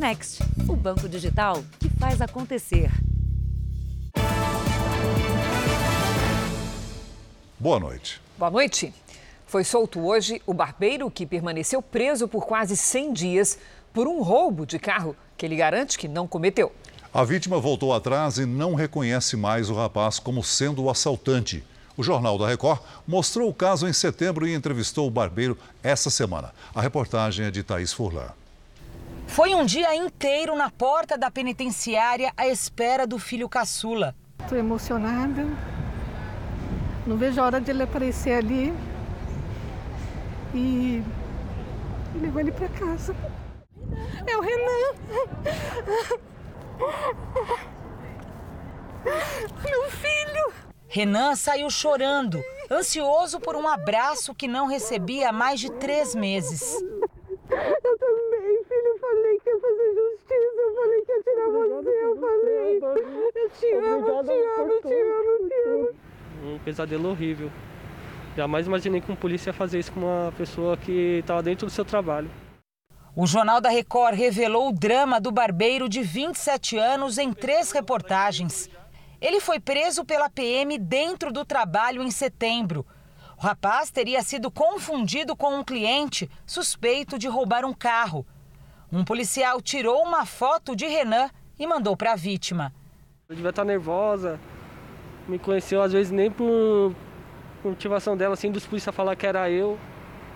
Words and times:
Next, 0.00 0.42
o 0.66 0.74
banco 0.74 1.06
digital 1.06 1.62
que 1.78 1.90
faz 1.90 2.22
acontecer. 2.22 2.90
Boa 7.58 7.78
noite. 7.78 8.18
Boa 8.38 8.50
noite. 8.50 8.94
Foi 9.46 9.62
solto 9.62 10.00
hoje 10.00 10.40
o 10.46 10.54
barbeiro 10.54 11.10
que 11.10 11.26
permaneceu 11.26 11.82
preso 11.82 12.26
por 12.26 12.46
quase 12.46 12.78
100 12.78 13.12
dias 13.12 13.58
por 13.92 14.08
um 14.08 14.22
roubo 14.22 14.64
de 14.64 14.78
carro 14.78 15.14
que 15.36 15.44
ele 15.44 15.54
garante 15.54 15.98
que 15.98 16.08
não 16.08 16.26
cometeu. 16.26 16.72
A 17.12 17.22
vítima 17.22 17.60
voltou 17.60 17.92
atrás 17.92 18.38
e 18.38 18.46
não 18.46 18.74
reconhece 18.74 19.36
mais 19.36 19.68
o 19.68 19.74
rapaz 19.74 20.18
como 20.18 20.42
sendo 20.42 20.82
o 20.82 20.88
assaltante. 20.88 21.62
O 21.94 22.02
Jornal 22.02 22.38
da 22.38 22.48
Record 22.48 22.80
mostrou 23.06 23.50
o 23.50 23.54
caso 23.54 23.86
em 23.86 23.92
setembro 23.92 24.48
e 24.48 24.54
entrevistou 24.54 25.06
o 25.06 25.10
barbeiro 25.10 25.58
essa 25.82 26.08
semana. 26.08 26.54
A 26.74 26.80
reportagem 26.80 27.44
é 27.44 27.50
de 27.50 27.62
Thaís 27.62 27.92
Furlan. 27.92 28.39
Foi 29.30 29.54
um 29.54 29.64
dia 29.64 29.94
inteiro 29.94 30.56
na 30.56 30.72
porta 30.72 31.16
da 31.16 31.30
penitenciária 31.30 32.32
à 32.36 32.48
espera 32.48 33.06
do 33.06 33.16
filho 33.16 33.48
caçula. 33.48 34.12
Estou 34.40 34.58
emocionada. 34.58 35.46
Não 37.06 37.16
vejo 37.16 37.40
a 37.40 37.44
hora 37.44 37.60
de 37.60 37.70
ele 37.70 37.84
aparecer 37.84 38.32
ali 38.32 38.74
e 40.52 41.00
levar 42.20 42.40
ele 42.40 42.50
para 42.50 42.68
casa. 42.70 43.14
É 44.26 44.36
o 44.36 44.40
Renan. 44.40 44.94
Meu 49.64 49.90
filho. 49.92 50.52
Renan 50.88 51.36
saiu 51.36 51.70
chorando, 51.70 52.42
ansioso 52.68 53.38
por 53.38 53.54
um 53.54 53.68
abraço 53.68 54.34
que 54.34 54.48
não 54.48 54.66
recebia 54.66 55.28
há 55.28 55.32
mais 55.32 55.60
de 55.60 55.70
três 55.70 56.16
meses. 56.16 56.74
Eu 57.50 57.98
também, 57.98 58.64
filho. 58.64 58.98
Falei 59.00 59.40
que 59.40 59.50
ia 59.50 59.58
fazer 59.60 59.94
justiça. 59.94 60.60
Eu 60.60 60.74
falei 60.74 61.00
que 61.02 61.12
ia 61.12 61.22
tirar 61.22 61.48
você. 61.50 62.04
Eu 62.04 62.16
falei. 62.16 62.80
Eu 63.34 63.50
te 63.50 63.72
amo, 63.72 64.08
eu 64.08 64.24
te 64.24 64.32
amo, 64.60 64.80
te 64.80 64.94
amo, 65.02 65.48
te 65.48 65.68
amo. 65.68 65.88
Um 66.44 66.58
pesadelo 66.60 67.10
horrível. 67.10 67.50
Jamais 68.36 68.66
imaginei 68.66 69.00
que 69.00 69.10
um 69.10 69.16
polícia 69.16 69.50
ia 69.50 69.54
fazer 69.54 69.78
isso 69.78 69.92
com 69.92 70.00
uma 70.00 70.32
pessoa 70.38 70.76
que 70.76 71.18
estava 71.18 71.42
dentro 71.42 71.66
do 71.66 71.72
seu 71.72 71.84
trabalho. 71.84 72.30
O 73.14 73.26
Jornal 73.26 73.60
da 73.60 73.68
Record 73.68 74.14
revelou 74.16 74.68
o 74.68 74.72
drama 74.72 75.20
do 75.20 75.32
barbeiro 75.32 75.88
de 75.88 76.00
27 76.00 76.78
anos 76.78 77.18
em 77.18 77.32
três 77.32 77.72
reportagens. 77.72 78.70
Ele 79.20 79.40
foi 79.40 79.58
preso 79.58 80.04
pela 80.04 80.30
PM 80.30 80.78
dentro 80.78 81.32
do 81.32 81.44
trabalho 81.44 82.02
em 82.02 82.10
setembro. 82.10 82.86
O 83.40 83.42
rapaz 83.42 83.90
teria 83.90 84.22
sido 84.22 84.50
confundido 84.50 85.34
com 85.34 85.60
um 85.60 85.64
cliente 85.64 86.30
suspeito 86.44 87.18
de 87.18 87.26
roubar 87.26 87.64
um 87.64 87.72
carro. 87.72 88.26
Um 88.92 89.02
policial 89.02 89.62
tirou 89.62 90.02
uma 90.02 90.26
foto 90.26 90.76
de 90.76 90.86
Renan 90.86 91.30
e 91.58 91.66
mandou 91.66 91.96
para 91.96 92.12
a 92.12 92.16
vítima. 92.16 92.70
Eu 93.30 93.34
devia 93.34 93.48
estar 93.48 93.64
nervosa. 93.64 94.38
Me 95.26 95.38
conheceu 95.38 95.80
às 95.80 95.90
vezes 95.90 96.12
nem 96.12 96.30
por 96.30 96.94
motivação 97.64 98.14
dela, 98.14 98.34
assim, 98.34 98.52
dos 98.52 98.66
policiais 98.66 98.94
falar 98.94 99.16
que 99.16 99.26
era 99.26 99.50
eu. 99.50 99.78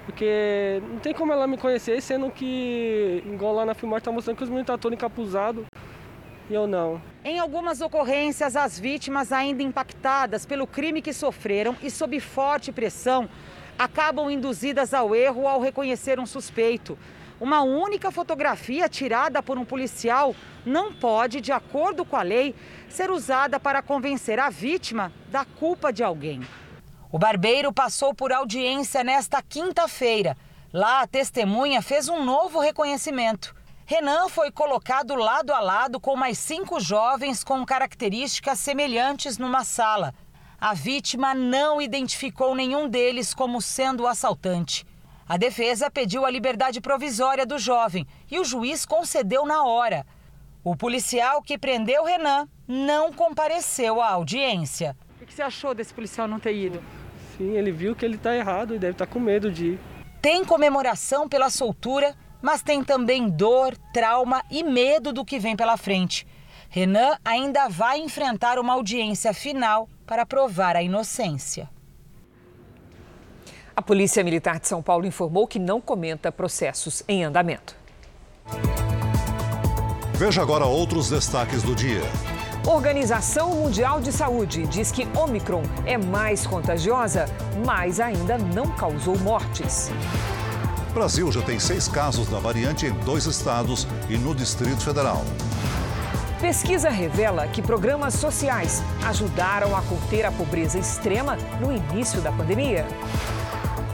Porque 0.06 0.80
não 0.88 0.98
tem 0.98 1.12
como 1.12 1.30
ela 1.30 1.46
me 1.46 1.58
conhecer, 1.58 2.00
sendo 2.00 2.30
que, 2.30 3.22
igual 3.26 3.52
lá 3.52 3.66
na 3.66 3.74
filmagem, 3.74 4.02
tá 4.02 4.12
mostrando 4.12 4.38
que 4.38 4.44
os 4.44 4.48
meninos 4.48 4.66
tá 4.66 4.78
todos 4.78 4.96
encapuzados 4.96 5.66
eu 6.50 6.66
não. 6.66 7.00
Em 7.24 7.38
algumas 7.38 7.80
ocorrências, 7.80 8.56
as 8.56 8.78
vítimas, 8.78 9.32
ainda 9.32 9.62
impactadas 9.62 10.44
pelo 10.44 10.66
crime 10.66 11.00
que 11.00 11.12
sofreram 11.12 11.76
e 11.82 11.90
sob 11.90 12.18
forte 12.20 12.70
pressão, 12.70 13.28
acabam 13.78 14.30
induzidas 14.30 14.92
ao 14.92 15.14
erro 15.14 15.48
ao 15.48 15.60
reconhecer 15.60 16.20
um 16.20 16.26
suspeito. 16.26 16.98
Uma 17.40 17.62
única 17.62 18.10
fotografia 18.10 18.88
tirada 18.88 19.42
por 19.42 19.58
um 19.58 19.64
policial 19.64 20.34
não 20.64 20.92
pode, 20.92 21.40
de 21.40 21.50
acordo 21.50 22.04
com 22.04 22.16
a 22.16 22.22
lei, 22.22 22.54
ser 22.88 23.10
usada 23.10 23.58
para 23.58 23.82
convencer 23.82 24.38
a 24.38 24.48
vítima 24.48 25.12
da 25.28 25.44
culpa 25.44 25.92
de 25.92 26.02
alguém. 26.02 26.40
O 27.10 27.18
barbeiro 27.18 27.72
passou 27.72 28.14
por 28.14 28.32
audiência 28.32 29.04
nesta 29.04 29.42
quinta-feira. 29.42 30.36
Lá, 30.72 31.02
a 31.02 31.06
testemunha 31.06 31.82
fez 31.82 32.08
um 32.08 32.24
novo 32.24 32.60
reconhecimento. 32.60 33.54
Renan 33.86 34.30
foi 34.30 34.50
colocado 34.50 35.14
lado 35.14 35.52
a 35.52 35.60
lado 35.60 36.00
com 36.00 36.16
mais 36.16 36.38
cinco 36.38 36.80
jovens 36.80 37.44
com 37.44 37.66
características 37.66 38.58
semelhantes 38.58 39.36
numa 39.36 39.62
sala. 39.62 40.14
A 40.58 40.72
vítima 40.72 41.34
não 41.34 41.82
identificou 41.82 42.54
nenhum 42.54 42.88
deles 42.88 43.34
como 43.34 43.60
sendo 43.60 44.04
o 44.04 44.06
assaltante. 44.06 44.86
A 45.28 45.36
defesa 45.36 45.90
pediu 45.90 46.24
a 46.24 46.30
liberdade 46.30 46.80
provisória 46.80 47.44
do 47.44 47.58
jovem 47.58 48.06
e 48.30 48.38
o 48.38 48.44
juiz 48.44 48.86
concedeu 48.86 49.44
na 49.44 49.64
hora. 49.64 50.06
O 50.62 50.74
policial 50.74 51.42
que 51.42 51.58
prendeu 51.58 52.04
Renan 52.04 52.48
não 52.66 53.12
compareceu 53.12 54.00
à 54.00 54.12
audiência. 54.12 54.96
O 55.20 55.26
que 55.26 55.34
você 55.34 55.42
achou 55.42 55.74
desse 55.74 55.92
policial 55.92 56.26
não 56.26 56.40
ter 56.40 56.54
ido? 56.54 56.82
Sim, 57.36 57.54
ele 57.54 57.70
viu 57.70 57.94
que 57.94 58.06
ele 58.06 58.16
está 58.16 58.34
errado 58.34 58.74
e 58.74 58.78
deve 58.78 58.92
estar 58.92 59.06
tá 59.06 59.12
com 59.12 59.20
medo 59.20 59.52
de 59.52 59.72
ir. 59.72 59.80
Tem 60.22 60.42
comemoração 60.42 61.28
pela 61.28 61.50
soltura, 61.50 62.16
mas 62.44 62.60
tem 62.60 62.84
também 62.84 63.26
dor, 63.26 63.74
trauma 63.90 64.44
e 64.50 64.62
medo 64.62 65.14
do 65.14 65.24
que 65.24 65.38
vem 65.38 65.56
pela 65.56 65.78
frente. 65.78 66.26
Renan 66.68 67.16
ainda 67.24 67.70
vai 67.70 68.00
enfrentar 68.00 68.58
uma 68.58 68.74
audiência 68.74 69.32
final 69.32 69.88
para 70.04 70.26
provar 70.26 70.76
a 70.76 70.82
inocência. 70.82 71.70
A 73.74 73.80
Polícia 73.80 74.22
Militar 74.22 74.60
de 74.60 74.68
São 74.68 74.82
Paulo 74.82 75.06
informou 75.06 75.46
que 75.46 75.58
não 75.58 75.80
comenta 75.80 76.30
processos 76.30 77.02
em 77.08 77.24
andamento. 77.24 77.74
Veja 80.12 80.42
agora 80.42 80.66
outros 80.66 81.08
destaques 81.08 81.62
do 81.62 81.74
dia. 81.74 82.02
Organização 82.66 83.54
Mundial 83.54 84.02
de 84.02 84.12
Saúde 84.12 84.66
diz 84.66 84.92
que 84.92 85.08
Omicron 85.18 85.62
é 85.86 85.96
mais 85.96 86.46
contagiosa, 86.46 87.24
mas 87.64 88.00
ainda 88.00 88.36
não 88.36 88.66
causou 88.76 89.18
mortes. 89.20 89.90
O 90.94 91.00
Brasil 91.04 91.32
já 91.32 91.42
tem 91.42 91.58
seis 91.58 91.88
casos 91.88 92.28
da 92.28 92.38
variante 92.38 92.86
em 92.86 92.92
dois 93.00 93.26
estados 93.26 93.84
e 94.08 94.16
no 94.16 94.32
Distrito 94.32 94.80
Federal. 94.80 95.24
Pesquisa 96.40 96.88
revela 96.88 97.48
que 97.48 97.60
programas 97.60 98.14
sociais 98.14 98.80
ajudaram 99.04 99.76
a 99.76 99.82
conter 99.82 100.24
a 100.24 100.30
pobreza 100.30 100.78
extrema 100.78 101.36
no 101.60 101.72
início 101.72 102.20
da 102.20 102.30
pandemia. 102.30 102.86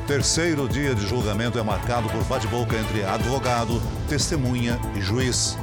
Terceiro 0.07 0.69
dia 0.69 0.95
de 0.95 1.07
julgamento 1.07 1.59
é 1.59 1.63
marcado 1.63 2.07
por 2.11 2.23
bate-boca 2.25 2.77
entre 2.77 3.03
advogado, 3.03 3.81
testemunha 4.07 4.79
e 4.95 5.01
juiz. 5.01 5.57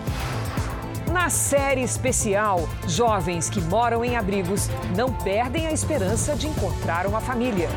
Na 1.11 1.29
série 1.29 1.83
especial, 1.83 2.67
jovens 2.87 3.47
que 3.47 3.61
moram 3.61 4.03
em 4.03 4.15
abrigos 4.15 4.69
não 4.95 5.13
perdem 5.13 5.67
a 5.67 5.71
esperança 5.71 6.35
de 6.35 6.47
encontrar 6.47 7.05
uma 7.05 7.21
família. 7.21 7.69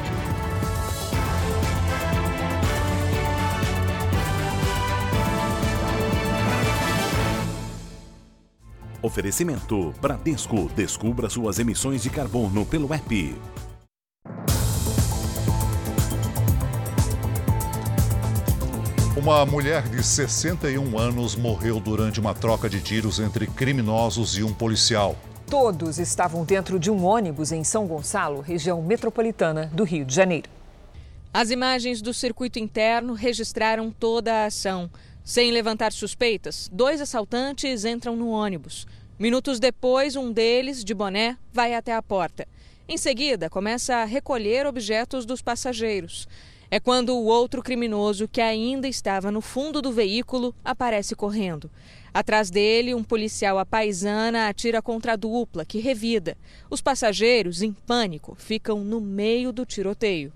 Oferecimento 9.10 9.92
Bradesco. 10.00 10.70
Descubra 10.76 11.28
suas 11.28 11.58
emissões 11.58 12.00
de 12.00 12.08
carbono 12.08 12.64
pelo 12.64 12.94
app. 12.94 13.36
Uma 19.16 19.44
mulher 19.44 19.82
de 19.88 20.00
61 20.00 20.96
anos 20.96 21.34
morreu 21.34 21.80
durante 21.80 22.20
uma 22.20 22.34
troca 22.34 22.70
de 22.70 22.80
tiros 22.80 23.18
entre 23.18 23.48
criminosos 23.48 24.38
e 24.38 24.44
um 24.44 24.54
policial. 24.54 25.16
Todos 25.48 25.98
estavam 25.98 26.44
dentro 26.44 26.78
de 26.78 26.88
um 26.88 27.04
ônibus 27.04 27.50
em 27.50 27.64
São 27.64 27.88
Gonçalo, 27.88 28.40
região 28.40 28.80
metropolitana 28.80 29.66
do 29.74 29.82
Rio 29.82 30.04
de 30.04 30.14
Janeiro. 30.14 30.48
As 31.34 31.50
imagens 31.50 32.00
do 32.00 32.14
circuito 32.14 32.60
interno 32.60 33.14
registraram 33.14 33.90
toda 33.90 34.32
a 34.32 34.44
ação. 34.46 34.88
Sem 35.24 35.50
levantar 35.50 35.92
suspeitas, 35.92 36.70
dois 36.72 37.00
assaltantes 37.00 37.84
entram 37.84 38.16
no 38.16 38.30
ônibus. 38.30 38.86
Minutos 39.20 39.60
depois, 39.60 40.16
um 40.16 40.32
deles, 40.32 40.82
de 40.82 40.94
boné, 40.94 41.36
vai 41.52 41.74
até 41.74 41.92
a 41.92 42.00
porta. 42.00 42.48
Em 42.88 42.96
seguida, 42.96 43.50
começa 43.50 43.96
a 43.96 44.06
recolher 44.06 44.66
objetos 44.66 45.26
dos 45.26 45.42
passageiros. 45.42 46.26
É 46.70 46.80
quando 46.80 47.10
o 47.10 47.26
outro 47.26 47.62
criminoso, 47.62 48.26
que 48.26 48.40
ainda 48.40 48.88
estava 48.88 49.30
no 49.30 49.42
fundo 49.42 49.82
do 49.82 49.92
veículo, 49.92 50.54
aparece 50.64 51.14
correndo. 51.14 51.70
Atrás 52.14 52.48
dele, 52.48 52.94
um 52.94 53.04
policial 53.04 53.58
à 53.58 53.66
paisana 53.66 54.48
atira 54.48 54.80
contra 54.80 55.12
a 55.12 55.16
dupla, 55.16 55.66
que 55.66 55.80
revida. 55.80 56.34
Os 56.70 56.80
passageiros, 56.80 57.60
em 57.60 57.74
pânico, 57.74 58.34
ficam 58.38 58.82
no 58.82 59.02
meio 59.02 59.52
do 59.52 59.66
tiroteio. 59.66 60.32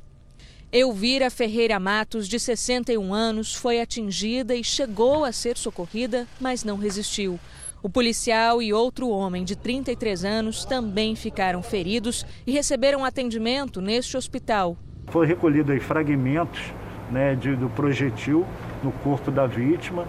Elvira 0.71 1.31
Ferreira 1.31 1.81
Matos, 1.81 2.29
de 2.29 2.39
61 2.39 3.15
anos, 3.15 3.55
foi 3.55 3.81
atingida 3.81 4.55
e 4.55 4.63
chegou 4.63 5.25
a 5.25 5.33
ser 5.33 5.57
socorrida, 5.57 6.29
mas 6.39 6.65
não 6.65 6.77
resistiu. 6.77 7.41
O 7.85 7.91
policial 7.91 8.63
e 8.63 8.73
outro 8.73 9.11
homem 9.11 9.45
de 9.45 9.55
33 9.55 10.25
anos 10.25 10.65
também 10.65 11.15
ficaram 11.15 11.63
feridos 11.63 12.25
e 12.47 12.51
receberam 12.51 13.05
atendimento 13.05 13.79
neste 13.83 14.17
hospital. 14.17 14.75
Foi 15.09 15.27
recolhido 15.27 15.79
fragmentos 15.83 16.73
né, 17.11 17.35
de, 17.35 17.55
do 17.55 17.69
projetil 17.69 18.47
no 18.83 18.91
corpo 18.91 19.31
da 19.31 19.47
vítima 19.47 20.09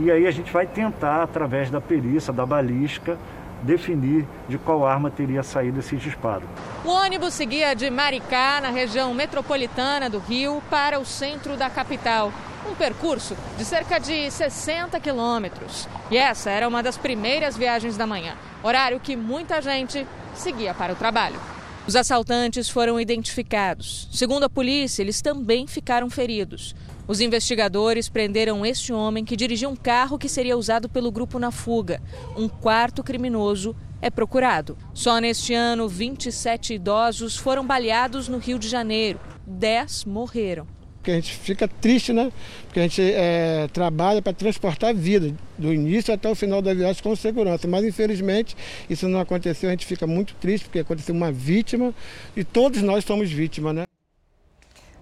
E 0.00 0.10
aí 0.10 0.26
a 0.26 0.32
gente 0.32 0.52
vai 0.52 0.66
tentar, 0.66 1.22
através 1.22 1.70
da 1.70 1.80
perícia, 1.80 2.32
da 2.32 2.44
balística, 2.44 3.16
definir 3.62 4.26
de 4.48 4.58
qual 4.58 4.84
arma 4.84 5.08
teria 5.08 5.44
saído 5.44 5.78
esse 5.78 5.94
disparo. 5.94 6.42
O 6.84 6.88
ônibus 6.88 7.34
seguia 7.34 7.72
de 7.72 7.88
Maricá, 7.88 8.60
na 8.60 8.70
região 8.70 9.14
metropolitana 9.14 10.10
do 10.10 10.18
Rio, 10.18 10.60
para 10.68 10.98
o 10.98 11.04
centro 11.04 11.56
da 11.56 11.70
capital. 11.70 12.32
Um 12.68 12.74
percurso 12.74 13.36
de 13.58 13.64
cerca 13.64 13.98
de 13.98 14.30
60 14.30 14.98
quilômetros. 15.00 15.88
E 16.10 16.16
essa 16.16 16.50
era 16.50 16.68
uma 16.68 16.82
das 16.82 16.96
primeiras 16.96 17.56
viagens 17.56 17.96
da 17.96 18.06
manhã, 18.06 18.36
horário 18.62 19.00
que 19.00 19.16
muita 19.16 19.60
gente 19.60 20.06
seguia 20.34 20.72
para 20.72 20.92
o 20.92 20.96
trabalho. 20.96 21.40
Os 21.86 21.96
assaltantes 21.96 22.68
foram 22.68 23.00
identificados. 23.00 24.08
Segundo 24.12 24.44
a 24.44 24.48
polícia, 24.48 25.02
eles 25.02 25.20
também 25.20 25.66
ficaram 25.66 26.08
feridos. 26.08 26.76
Os 27.08 27.20
investigadores 27.20 28.08
prenderam 28.08 28.64
este 28.64 28.92
homem 28.92 29.24
que 29.24 29.36
dirigia 29.36 29.68
um 29.68 29.74
carro 29.74 30.16
que 30.16 30.28
seria 30.28 30.56
usado 30.56 30.88
pelo 30.88 31.10
grupo 31.10 31.40
na 31.40 31.50
fuga. 31.50 32.00
Um 32.36 32.48
quarto 32.48 33.02
criminoso 33.02 33.74
é 34.00 34.08
procurado. 34.08 34.78
Só 34.94 35.18
neste 35.18 35.52
ano, 35.52 35.88
27 35.88 36.74
idosos 36.74 37.36
foram 37.36 37.66
baleados 37.66 38.28
no 38.28 38.38
Rio 38.38 38.58
de 38.58 38.68
Janeiro. 38.68 39.18
10 39.44 40.04
morreram. 40.04 40.81
Porque 41.02 41.10
a 41.10 41.14
gente 41.16 41.34
fica 41.34 41.66
triste, 41.66 42.12
né? 42.12 42.30
Porque 42.66 42.78
a 42.78 42.82
gente 42.84 43.02
é, 43.02 43.66
trabalha 43.72 44.22
para 44.22 44.32
transportar 44.32 44.90
a 44.90 44.92
vida, 44.92 45.34
do 45.58 45.74
início 45.74 46.14
até 46.14 46.30
o 46.30 46.34
final 46.36 46.62
da 46.62 46.72
viagem 46.72 47.02
com 47.02 47.16
segurança. 47.16 47.66
Mas 47.66 47.84
infelizmente 47.84 48.56
isso 48.88 49.08
não 49.08 49.18
aconteceu, 49.18 49.68
a 49.68 49.72
gente 49.72 49.84
fica 49.84 50.06
muito 50.06 50.32
triste 50.36 50.66
porque 50.66 50.78
aconteceu 50.78 51.12
uma 51.12 51.32
vítima 51.32 51.92
e 52.36 52.44
todos 52.44 52.80
nós 52.82 53.04
somos 53.04 53.32
vítimas, 53.32 53.74
né? 53.74 53.82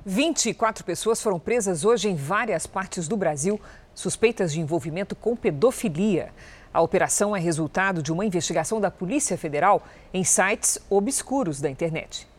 24 0.07 0.87
pessoas 0.87 1.21
foram 1.21 1.39
presas 1.39 1.85
hoje 1.85 2.09
em 2.09 2.15
várias 2.15 2.67
partes 2.67 3.07
do 3.07 3.15
Brasil, 3.15 3.61
suspeitas 3.95 4.55
de 4.55 4.61
envolvimento 4.61 5.15
com 5.15 5.37
pedofilia. 5.37 6.31
A 6.73 6.81
operação 6.81 7.37
é 7.37 7.39
resultado 7.39 8.03
de 8.03 8.11
uma 8.11 8.25
investigação 8.25 8.81
da 8.81 8.91
Polícia 8.91 9.37
Federal 9.37 9.87
em 10.15 10.25
sites 10.25 10.79
obscuros 10.89 11.61
da 11.61 11.69
internet. 11.69 12.30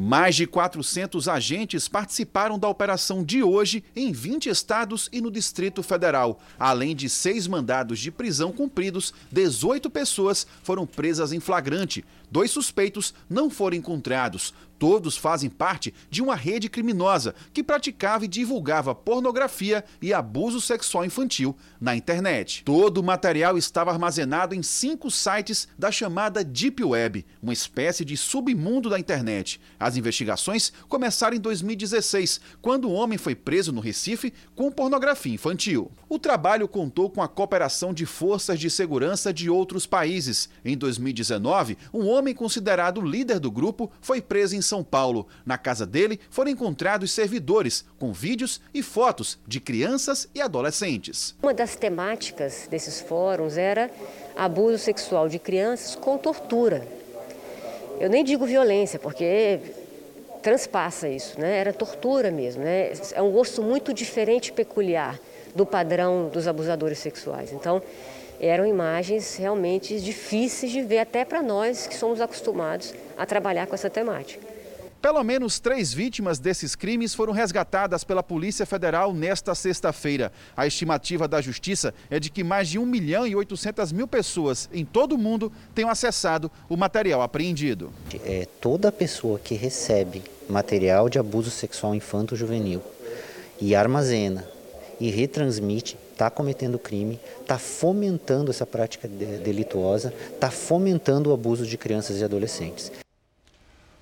Mais 0.00 0.36
de 0.36 0.46
400 0.46 1.26
agentes 1.26 1.88
participaram 1.88 2.56
da 2.56 2.68
operação 2.68 3.24
de 3.24 3.42
hoje 3.42 3.82
em 3.96 4.12
20 4.12 4.48
estados 4.48 5.08
e 5.10 5.20
no 5.20 5.28
Distrito 5.28 5.82
Federal. 5.82 6.38
Além 6.56 6.94
de 6.94 7.08
seis 7.08 7.48
mandados 7.48 7.98
de 7.98 8.12
prisão 8.12 8.52
cumpridos, 8.52 9.12
18 9.32 9.90
pessoas 9.90 10.46
foram 10.62 10.86
presas 10.86 11.32
em 11.32 11.40
flagrante. 11.40 12.04
Dois 12.30 12.50
suspeitos 12.50 13.14
não 13.28 13.48
foram 13.48 13.76
encontrados. 13.76 14.52
Todos 14.78 15.16
fazem 15.16 15.50
parte 15.50 15.92
de 16.08 16.22
uma 16.22 16.36
rede 16.36 16.68
criminosa 16.68 17.34
que 17.52 17.64
praticava 17.64 18.24
e 18.24 18.28
divulgava 18.28 18.94
pornografia 18.94 19.84
e 20.00 20.14
abuso 20.14 20.60
sexual 20.60 21.04
infantil 21.04 21.56
na 21.80 21.96
internet. 21.96 22.62
Todo 22.64 22.98
o 22.98 23.02
material 23.02 23.58
estava 23.58 23.90
armazenado 23.90 24.54
em 24.54 24.62
cinco 24.62 25.10
sites 25.10 25.66
da 25.76 25.90
chamada 25.90 26.44
Deep 26.44 26.84
Web, 26.84 27.26
uma 27.42 27.52
espécie 27.52 28.04
de 28.04 28.16
submundo 28.16 28.88
da 28.88 29.00
internet. 29.00 29.60
As 29.80 29.96
investigações 29.96 30.72
começaram 30.88 31.36
em 31.36 31.40
2016, 31.40 32.40
quando 32.62 32.84
o 32.84 32.92
um 32.92 32.94
homem 32.94 33.18
foi 33.18 33.34
preso 33.34 33.72
no 33.72 33.80
Recife 33.80 34.32
com 34.54 34.70
pornografia 34.70 35.34
infantil. 35.34 35.90
O 36.08 36.18
trabalho 36.20 36.68
contou 36.68 37.10
com 37.10 37.20
a 37.20 37.28
cooperação 37.28 37.92
de 37.92 38.06
forças 38.06 38.60
de 38.60 38.70
segurança 38.70 39.32
de 39.32 39.50
outros 39.50 39.86
países. 39.86 40.48
Em 40.64 40.76
2019, 40.76 41.76
um 41.92 42.06
homem 42.06 42.17
considerado 42.34 43.00
líder 43.00 43.38
do 43.38 43.50
grupo 43.50 43.90
foi 44.00 44.20
preso 44.20 44.56
em 44.56 44.62
são 44.62 44.82
Paulo. 44.84 45.26
Na 45.44 45.58
casa 45.58 45.86
dele 45.86 46.20
foram 46.30 46.50
encontrados 46.50 47.12
servidores 47.12 47.84
com 47.98 48.12
vídeos 48.12 48.60
e 48.72 48.82
fotos 48.82 49.38
de 49.46 49.60
crianças 49.60 50.28
e 50.34 50.40
adolescentes. 50.40 51.34
Uma 51.42 51.54
das 51.54 51.76
temáticas 51.76 52.66
desses 52.70 53.00
fóruns 53.00 53.56
era 53.56 53.90
abuso 54.36 54.78
sexual 54.78 55.28
de 55.28 55.38
crianças 55.38 55.94
com 55.94 56.16
tortura. 56.18 56.86
Eu 58.00 58.08
nem 58.08 58.22
digo 58.22 58.46
violência, 58.46 58.98
porque 58.98 59.60
transpassa 60.42 61.08
isso, 61.08 61.38
né? 61.40 61.58
Era 61.58 61.72
tortura 61.72 62.30
mesmo, 62.30 62.62
né? 62.62 62.92
É 63.12 63.20
um 63.20 63.30
gosto 63.32 63.62
muito 63.62 63.92
diferente 63.92 64.52
peculiar 64.52 65.18
do 65.54 65.66
padrão 65.66 66.28
dos 66.32 66.46
abusadores 66.46 66.98
sexuais. 66.98 67.52
Então, 67.52 67.82
eram 68.40 68.66
imagens 68.66 69.36
realmente 69.36 70.00
difíceis 70.00 70.72
de 70.72 70.82
ver 70.82 70.98
até 70.98 71.24
para 71.24 71.42
nós 71.42 71.86
que 71.86 71.94
somos 71.94 72.20
acostumados 72.20 72.94
a 73.16 73.26
trabalhar 73.26 73.66
com 73.66 73.74
essa 73.74 73.90
temática. 73.90 74.58
Pelo 75.00 75.22
menos 75.22 75.60
três 75.60 75.94
vítimas 75.94 76.40
desses 76.40 76.74
crimes 76.74 77.14
foram 77.14 77.32
resgatadas 77.32 78.02
pela 78.02 78.20
Polícia 78.20 78.66
Federal 78.66 79.14
nesta 79.14 79.54
sexta-feira. 79.54 80.32
A 80.56 80.66
estimativa 80.66 81.28
da 81.28 81.40
Justiça 81.40 81.94
é 82.10 82.18
de 82.18 82.30
que 82.30 82.42
mais 82.42 82.68
de 82.68 82.80
1 82.80 82.84
milhão 82.84 83.24
e 83.24 83.36
800 83.36 83.92
mil 83.92 84.08
pessoas 84.08 84.68
em 84.72 84.84
todo 84.84 85.12
o 85.14 85.18
mundo 85.18 85.52
tenham 85.72 85.88
acessado 85.88 86.50
o 86.68 86.76
material 86.76 87.22
apreendido. 87.22 87.92
É, 88.24 88.48
toda 88.60 88.90
pessoa 88.90 89.38
que 89.38 89.54
recebe 89.54 90.24
material 90.48 91.08
de 91.08 91.18
abuso 91.18 91.50
sexual 91.50 91.94
infanto-juvenil 91.94 92.82
e 93.60 93.76
armazena 93.76 94.44
e 94.98 95.10
retransmite 95.10 95.96
está 96.18 96.28
cometendo 96.28 96.80
crime, 96.80 97.20
está 97.40 97.58
fomentando 97.58 98.50
essa 98.50 98.66
prática 98.66 99.06
delituosa, 99.06 100.12
está 100.34 100.50
fomentando 100.50 101.30
o 101.30 101.32
abuso 101.32 101.64
de 101.64 101.78
crianças 101.78 102.20
e 102.20 102.24
adolescentes. 102.24 102.90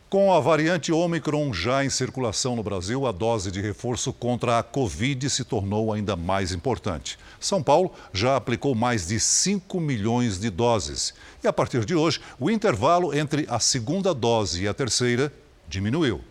Com 0.09 0.33
a 0.33 0.41
variante 0.41 0.93
Omicron 0.93 1.53
já 1.53 1.85
em 1.85 1.91
circulação 1.91 2.57
no 2.57 2.63
Brasil, 2.63 3.07
a 3.07 3.13
dose 3.13 3.51
de 3.51 3.61
reforço 3.61 4.15
contra 4.15 4.59
a 4.59 4.63
Covid 4.63 5.29
se 5.29 5.45
tornou 5.45 5.93
ainda 5.93 6.17
mais 6.17 6.53
importante. 6.53 7.19
São 7.39 7.63
Paulo 7.63 7.93
já 8.15 8.37
aplicou 8.37 8.75
mais 8.75 9.09
de 9.09 9.21
5 9.21 9.79
milhões 9.79 10.39
de 10.39 10.49
doses. 10.49 11.13
E 11.45 11.49
a 11.49 11.53
partir 11.53 11.85
de 11.85 11.95
hoje, 11.95 12.21
o 12.41 12.51
intervalo 12.51 13.15
entre 13.15 13.47
a 13.51 13.59
segunda 13.59 14.15
dose 14.15 14.63
e 14.63 14.69
a 14.69 14.73
terceira 14.73 15.31
diminuiu. 15.69 16.23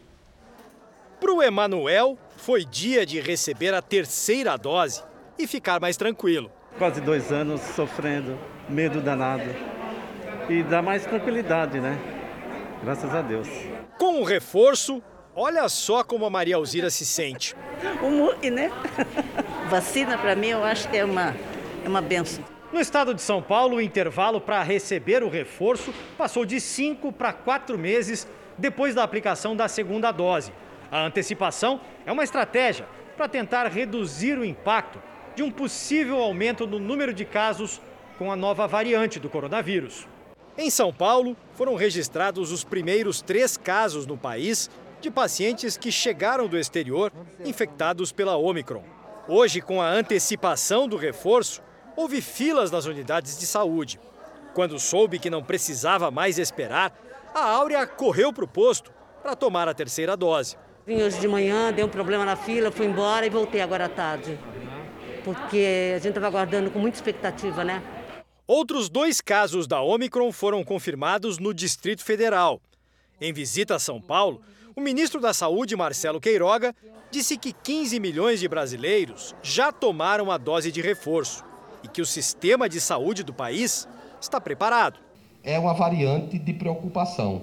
Para 1.20 1.34
o 1.34 1.44
Emanuel, 1.44 2.18
foi 2.38 2.66
dia 2.66 3.06
de 3.06 3.20
receber 3.20 3.74
a 3.74 3.82
terceira 3.82 4.58
dose 4.58 5.04
e 5.38 5.48
ficar 5.48 5.80
mais 5.80 5.98
tranquilo. 5.98 6.52
Quase 6.78 7.02
dois 7.02 7.32
anos 7.32 7.62
sofrendo, 7.62 8.38
medo 8.70 9.02
danado. 9.02 9.50
E 10.50 10.62
dá 10.64 10.82
mais 10.82 11.06
tranquilidade, 11.06 11.80
né? 11.80 11.98
Graças 12.84 13.14
a 13.14 13.22
Deus. 13.22 13.48
Com 13.98 14.22
o 14.22 14.24
reforço, 14.24 15.02
olha 15.36 15.68
só 15.70 16.04
como 16.04 16.26
a 16.26 16.30
Maria 16.30 16.56
Alzira 16.56 16.90
se 16.90 17.06
sente. 17.06 17.56
Um 18.04 18.50
né? 18.50 18.72
Vacina 19.70 20.18
para 20.18 20.36
mim 20.36 20.48
eu 20.48 20.64
acho 20.64 20.88
que 20.90 20.98
é 20.98 21.06
uma, 21.06 21.36
é 21.84 21.88
uma 21.88 22.02
benção. 22.02 22.44
No 22.72 22.80
estado 22.80 23.14
de 23.14 23.22
São 23.22 23.42
Paulo, 23.42 23.78
o 23.78 23.82
intervalo 23.82 24.42
para 24.42 24.62
receber 24.62 25.24
o 25.24 25.30
reforço 25.30 25.94
passou 26.18 26.46
de 26.46 26.60
cinco 26.60 27.12
para 27.12 27.32
quatro 27.32 27.78
meses 27.78 28.28
depois 28.58 28.94
da 28.94 29.04
aplicação 29.04 29.56
da 29.56 29.68
segunda 29.68 30.12
dose. 30.12 30.52
A 30.92 31.06
antecipação 31.06 31.80
é 32.06 32.12
uma 32.12 32.24
estratégia 32.24 32.86
para 33.16 33.28
tentar 33.28 33.68
reduzir 33.68 34.38
o 34.38 34.46
impacto 34.46 35.00
de 35.36 35.44
um 35.44 35.52
possível 35.52 36.18
aumento 36.18 36.66
no 36.66 36.80
número 36.80 37.14
de 37.14 37.26
casos 37.26 37.82
com 38.18 38.32
a 38.32 38.36
nova 38.36 38.66
variante 38.68 39.20
do 39.20 39.30
coronavírus. 39.30 40.08
Em 40.58 40.70
São 40.70 40.94
Paulo, 40.94 41.36
foram 41.54 41.76
registrados 41.76 42.52
os 42.52 42.64
primeiros 42.64 43.22
três 43.22 43.58
casos 43.58 44.06
no 44.06 44.18
país 44.18 44.70
de 45.02 45.12
pacientes 45.12 45.76
que 45.76 45.92
chegaram 45.92 46.48
do 46.48 46.58
exterior 46.58 47.12
infectados 47.44 48.12
pela 48.14 48.38
Omicron. 48.38 48.84
Hoje, 49.28 49.60
com 49.60 49.82
a 49.82 49.90
antecipação 49.90 50.88
do 50.88 50.96
reforço, 50.96 51.62
houve 51.96 52.22
filas 52.22 52.72
nas 52.72 52.86
unidades 52.86 53.38
de 53.38 53.46
saúde. 53.46 54.00
Quando 54.54 54.80
soube 54.80 55.20
que 55.20 55.30
não 55.30 55.44
precisava 55.44 56.10
mais 56.10 56.40
esperar, 56.40 56.98
a 57.34 57.44
Áurea 57.44 57.86
correu 57.86 58.32
para 58.32 58.46
o 58.46 58.48
posto 58.48 58.94
para 59.22 59.36
tomar 59.36 59.68
a 59.68 59.74
terceira 59.74 60.16
dose. 60.16 60.56
Vim 60.88 61.02
hoje 61.02 61.20
de 61.20 61.28
manhã, 61.28 61.74
deu 61.74 61.88
um 61.88 61.90
problema 61.90 62.24
na 62.24 62.36
fila, 62.36 62.72
fui 62.72 62.86
embora 62.86 63.26
e 63.26 63.30
voltei 63.30 63.60
agora 63.60 63.86
à 63.86 63.90
tarde. 63.90 64.40
Porque 65.26 65.94
a 65.96 65.98
gente 65.98 66.10
estava 66.10 66.28
aguardando 66.28 66.70
com 66.70 66.78
muita 66.78 66.98
expectativa, 66.98 67.64
né? 67.64 67.82
Outros 68.46 68.90
dois 68.90 69.20
casos 69.20 69.66
da 69.66 69.82
Omicron 69.82 70.32
foram 70.32 70.64
confirmados 70.64 71.40
no 71.40 71.52
Distrito 71.52 72.04
Federal. 72.04 72.62
Em 73.20 73.34
visita 73.34 73.74
a 73.74 73.80
São 73.80 74.00
Paulo, 74.00 74.40
o 74.76 74.82
ministro 74.82 75.20
da 75.20 75.34
Saúde, 75.34 75.76
Marcelo 75.76 76.22
Queiroga, 76.22 76.76
disse 77.10 77.38
que 77.38 77.52
15 77.52 78.00
milhões 78.00 78.40
de 78.40 78.48
brasileiros 78.48 79.36
já 79.42 79.72
tomaram 79.72 80.30
a 80.30 80.38
dose 80.38 80.72
de 80.72 80.80
reforço 80.80 81.44
e 81.84 81.88
que 81.88 82.04
o 82.04 82.06
sistema 82.06 82.70
de 82.70 82.80
saúde 82.80 83.24
do 83.24 83.34
país 83.34 83.88
está 84.22 84.40
preparado. 84.40 85.00
É 85.44 85.58
uma 85.58 85.74
variante 85.74 86.38
de 86.38 86.54
preocupação, 86.54 87.42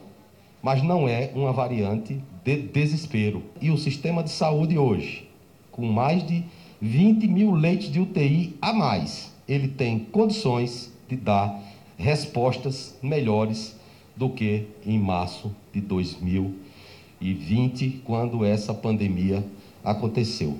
mas 0.63 0.85
não 0.85 1.09
é 1.09 1.33
uma 1.35 1.53
variante 1.53 2.23
de 2.45 2.59
desespero. 2.59 3.43
E 3.61 3.73
o 3.73 3.77
sistema 3.77 4.23
de 4.23 4.31
saúde 4.31 4.79
hoje, 4.79 5.29
com 5.73 5.85
mais 5.85 6.25
de 6.25 6.45
20 6.83 7.27
mil 7.29 7.53
leitos 7.53 7.91
de 7.93 8.01
UTI 8.01 8.59
a 8.61 8.73
mais, 8.73 9.33
ele 9.47 9.69
tem 9.69 10.01
condições 10.01 10.93
de 11.09 11.15
dar 11.15 11.57
respostas 11.97 12.99
melhores 13.01 13.79
do 14.17 14.29
que 14.29 14.67
em 14.85 14.99
março 14.99 15.55
de 15.73 15.81
2020, 15.81 18.03
quando 18.05 18.45
essa 18.45 18.75
pandemia 18.75 19.45
aconteceu. 19.85 20.59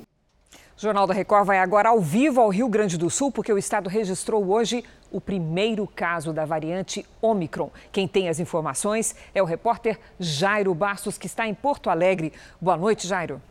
Jornal 0.77 1.09
da 1.09 1.15
Record 1.15 1.45
vai 1.45 1.59
agora 1.59 1.89
ao 1.89 2.01
vivo 2.01 2.41
ao 2.41 2.51
Rio 2.51 2.69
Grande 2.69 2.97
do 2.97 3.11
Sul, 3.11 3.33
porque 3.33 3.53
o 3.53 3.59
estado 3.59 3.91
registrou 3.91 4.49
hoje 4.49 4.85
o 5.11 5.21
primeiro 5.21 5.89
caso 5.89 6.33
da 6.33 6.45
variante 6.45 7.05
Omicron. 7.21 7.69
Quem 7.91 8.07
tem 8.07 8.29
as 8.29 8.39
informações 8.39 9.17
é 9.35 9.43
o 9.43 9.45
repórter 9.45 9.99
Jairo 10.21 10.73
Bastos, 10.73 11.19
que 11.19 11.27
está 11.27 11.49
em 11.49 11.55
Porto 11.55 11.91
Alegre. 11.91 12.33
Boa 12.61 12.77
noite, 12.77 13.09
Jairo. 13.09 13.43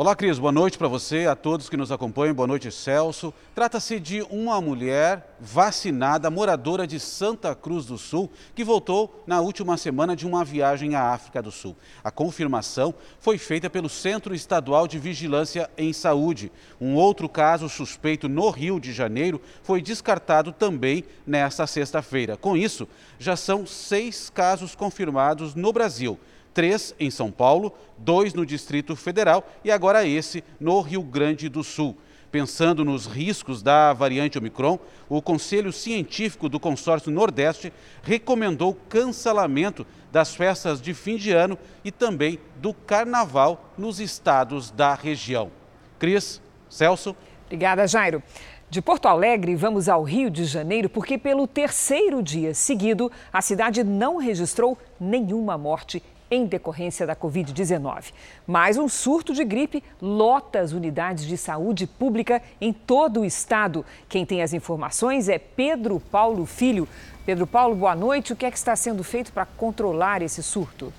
Olá, 0.00 0.16
Cris. 0.16 0.38
Boa 0.38 0.50
noite 0.50 0.78
para 0.78 0.88
você, 0.88 1.26
a 1.26 1.36
todos 1.36 1.68
que 1.68 1.76
nos 1.76 1.92
acompanham. 1.92 2.34
Boa 2.34 2.46
noite, 2.46 2.72
Celso. 2.72 3.34
Trata-se 3.54 4.00
de 4.00 4.22
uma 4.30 4.58
mulher 4.58 5.36
vacinada, 5.38 6.30
moradora 6.30 6.86
de 6.86 6.98
Santa 6.98 7.54
Cruz 7.54 7.84
do 7.84 7.98
Sul, 7.98 8.30
que 8.54 8.64
voltou 8.64 9.22
na 9.26 9.42
última 9.42 9.76
semana 9.76 10.16
de 10.16 10.26
uma 10.26 10.42
viagem 10.42 10.94
à 10.94 11.10
África 11.12 11.42
do 11.42 11.50
Sul. 11.50 11.76
A 12.02 12.10
confirmação 12.10 12.94
foi 13.18 13.36
feita 13.36 13.68
pelo 13.68 13.90
Centro 13.90 14.34
Estadual 14.34 14.88
de 14.88 14.98
Vigilância 14.98 15.68
em 15.76 15.92
Saúde. 15.92 16.50
Um 16.80 16.94
outro 16.94 17.28
caso 17.28 17.68
suspeito 17.68 18.26
no 18.26 18.48
Rio 18.48 18.80
de 18.80 18.94
Janeiro 18.94 19.38
foi 19.62 19.82
descartado 19.82 20.50
também 20.50 21.04
nesta 21.26 21.66
sexta-feira. 21.66 22.38
Com 22.38 22.56
isso, 22.56 22.88
já 23.18 23.36
são 23.36 23.66
seis 23.66 24.30
casos 24.30 24.74
confirmados 24.74 25.54
no 25.54 25.70
Brasil 25.74 26.18
três 26.52 26.94
em 26.98 27.10
São 27.10 27.30
Paulo, 27.30 27.72
dois 27.96 28.34
no 28.34 28.44
Distrito 28.44 28.94
Federal 28.96 29.48
e 29.64 29.70
agora 29.70 30.06
esse 30.06 30.42
no 30.58 30.80
Rio 30.80 31.02
Grande 31.02 31.48
do 31.48 31.62
Sul. 31.64 31.96
Pensando 32.30 32.84
nos 32.84 33.06
riscos 33.06 33.60
da 33.60 33.92
variante 33.92 34.38
Omicron, 34.38 34.78
o 35.08 35.20
Conselho 35.20 35.72
Científico 35.72 36.48
do 36.48 36.60
Consórcio 36.60 37.10
Nordeste 37.10 37.72
recomendou 38.02 38.72
cancelamento 38.88 39.84
das 40.12 40.34
festas 40.34 40.80
de 40.80 40.94
fim 40.94 41.16
de 41.16 41.32
ano 41.32 41.58
e 41.84 41.90
também 41.90 42.38
do 42.56 42.72
carnaval 42.72 43.72
nos 43.76 43.98
estados 43.98 44.70
da 44.70 44.94
região. 44.94 45.50
Cris, 45.98 46.40
Celso. 46.68 47.16
Obrigada, 47.46 47.86
Jairo. 47.88 48.22
De 48.70 48.80
Porto 48.80 49.06
Alegre, 49.06 49.56
vamos 49.56 49.88
ao 49.88 50.04
Rio 50.04 50.30
de 50.30 50.44
Janeiro, 50.44 50.88
porque 50.88 51.18
pelo 51.18 51.48
terceiro 51.48 52.22
dia 52.22 52.54
seguido, 52.54 53.10
a 53.32 53.42
cidade 53.42 53.82
não 53.82 54.18
registrou 54.18 54.78
nenhuma 55.00 55.58
morte 55.58 56.00
em 56.30 56.46
decorrência 56.46 57.06
da 57.06 57.16
Covid-19. 57.16 58.12
Mais 58.46 58.78
um 58.78 58.88
surto 58.88 59.34
de 59.34 59.44
gripe 59.44 59.82
lota 60.00 60.60
as 60.60 60.72
unidades 60.72 61.26
de 61.26 61.36
saúde 61.36 61.86
pública 61.86 62.40
em 62.60 62.72
todo 62.72 63.20
o 63.20 63.24
estado. 63.24 63.84
Quem 64.08 64.24
tem 64.24 64.42
as 64.42 64.52
informações 64.52 65.28
é 65.28 65.38
Pedro 65.38 65.98
Paulo 65.98 66.46
Filho. 66.46 66.88
Pedro 67.26 67.46
Paulo, 67.46 67.74
boa 67.74 67.96
noite. 67.96 68.32
O 68.32 68.36
que 68.36 68.46
é 68.46 68.50
que 68.50 68.56
está 68.56 68.76
sendo 68.76 69.02
feito 69.02 69.32
para 69.32 69.44
controlar 69.44 70.22
esse 70.22 70.42
surto? 70.42 70.92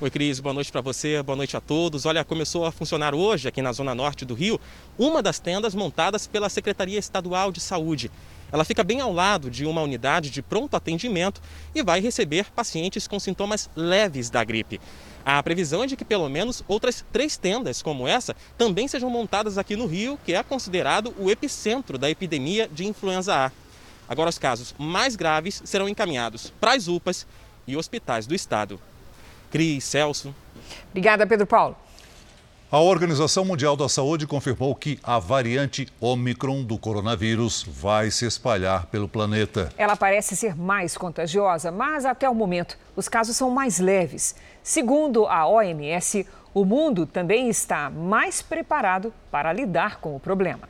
Oi, 0.00 0.10
Cris, 0.10 0.38
boa 0.38 0.52
noite 0.52 0.70
para 0.70 0.80
você, 0.80 1.20
boa 1.24 1.34
noite 1.34 1.56
a 1.56 1.60
todos. 1.60 2.06
Olha, 2.06 2.24
começou 2.24 2.64
a 2.64 2.70
funcionar 2.70 3.16
hoje 3.16 3.48
aqui 3.48 3.60
na 3.60 3.72
Zona 3.72 3.96
Norte 3.96 4.24
do 4.24 4.32
Rio 4.32 4.60
uma 4.96 5.20
das 5.20 5.40
tendas 5.40 5.74
montadas 5.74 6.24
pela 6.24 6.48
Secretaria 6.48 7.00
Estadual 7.00 7.50
de 7.50 7.58
Saúde. 7.58 8.08
Ela 8.50 8.64
fica 8.64 8.82
bem 8.82 9.00
ao 9.00 9.12
lado 9.12 9.50
de 9.50 9.66
uma 9.66 9.82
unidade 9.82 10.30
de 10.30 10.42
pronto 10.42 10.76
atendimento 10.76 11.40
e 11.74 11.82
vai 11.82 12.00
receber 12.00 12.50
pacientes 12.50 13.06
com 13.06 13.18
sintomas 13.18 13.68
leves 13.76 14.30
da 14.30 14.42
gripe. 14.42 14.80
A 15.24 15.42
previsão 15.42 15.82
é 15.82 15.86
de 15.86 15.96
que 15.96 16.04
pelo 16.04 16.28
menos 16.28 16.64
outras 16.66 17.04
três 17.12 17.36
tendas 17.36 17.82
como 17.82 18.08
essa 18.08 18.34
também 18.56 18.88
sejam 18.88 19.10
montadas 19.10 19.58
aqui 19.58 19.76
no 19.76 19.86
Rio, 19.86 20.18
que 20.24 20.32
é 20.32 20.42
considerado 20.42 21.14
o 21.18 21.30
epicentro 21.30 21.98
da 21.98 22.08
epidemia 22.08 22.68
de 22.72 22.86
influenza 22.86 23.46
A. 23.46 23.52
Agora, 24.08 24.30
os 24.30 24.38
casos 24.38 24.74
mais 24.78 25.14
graves 25.16 25.60
serão 25.66 25.86
encaminhados 25.86 26.50
para 26.58 26.72
as 26.72 26.88
UPAs 26.88 27.26
e 27.66 27.76
hospitais 27.76 28.26
do 28.26 28.34
estado. 28.34 28.80
Cris, 29.50 29.84
Celso. 29.84 30.34
Obrigada, 30.90 31.26
Pedro 31.26 31.46
Paulo. 31.46 31.76
A 32.70 32.78
Organização 32.80 33.46
Mundial 33.46 33.74
da 33.74 33.88
Saúde 33.88 34.26
confirmou 34.26 34.74
que 34.74 34.98
a 35.02 35.18
variante 35.18 35.88
Omicron 35.98 36.62
do 36.62 36.76
coronavírus 36.76 37.64
vai 37.66 38.10
se 38.10 38.26
espalhar 38.26 38.84
pelo 38.88 39.08
planeta. 39.08 39.72
Ela 39.78 39.96
parece 39.96 40.36
ser 40.36 40.54
mais 40.54 40.94
contagiosa, 40.94 41.72
mas 41.72 42.04
até 42.04 42.28
o 42.28 42.34
momento 42.34 42.76
os 42.94 43.08
casos 43.08 43.38
são 43.38 43.48
mais 43.48 43.78
leves. 43.78 44.34
Segundo 44.62 45.24
a 45.24 45.48
OMS, 45.48 46.26
o 46.52 46.62
mundo 46.62 47.06
também 47.06 47.48
está 47.48 47.88
mais 47.88 48.42
preparado 48.42 49.14
para 49.30 49.50
lidar 49.50 49.98
com 49.98 50.14
o 50.14 50.20
problema. 50.20 50.68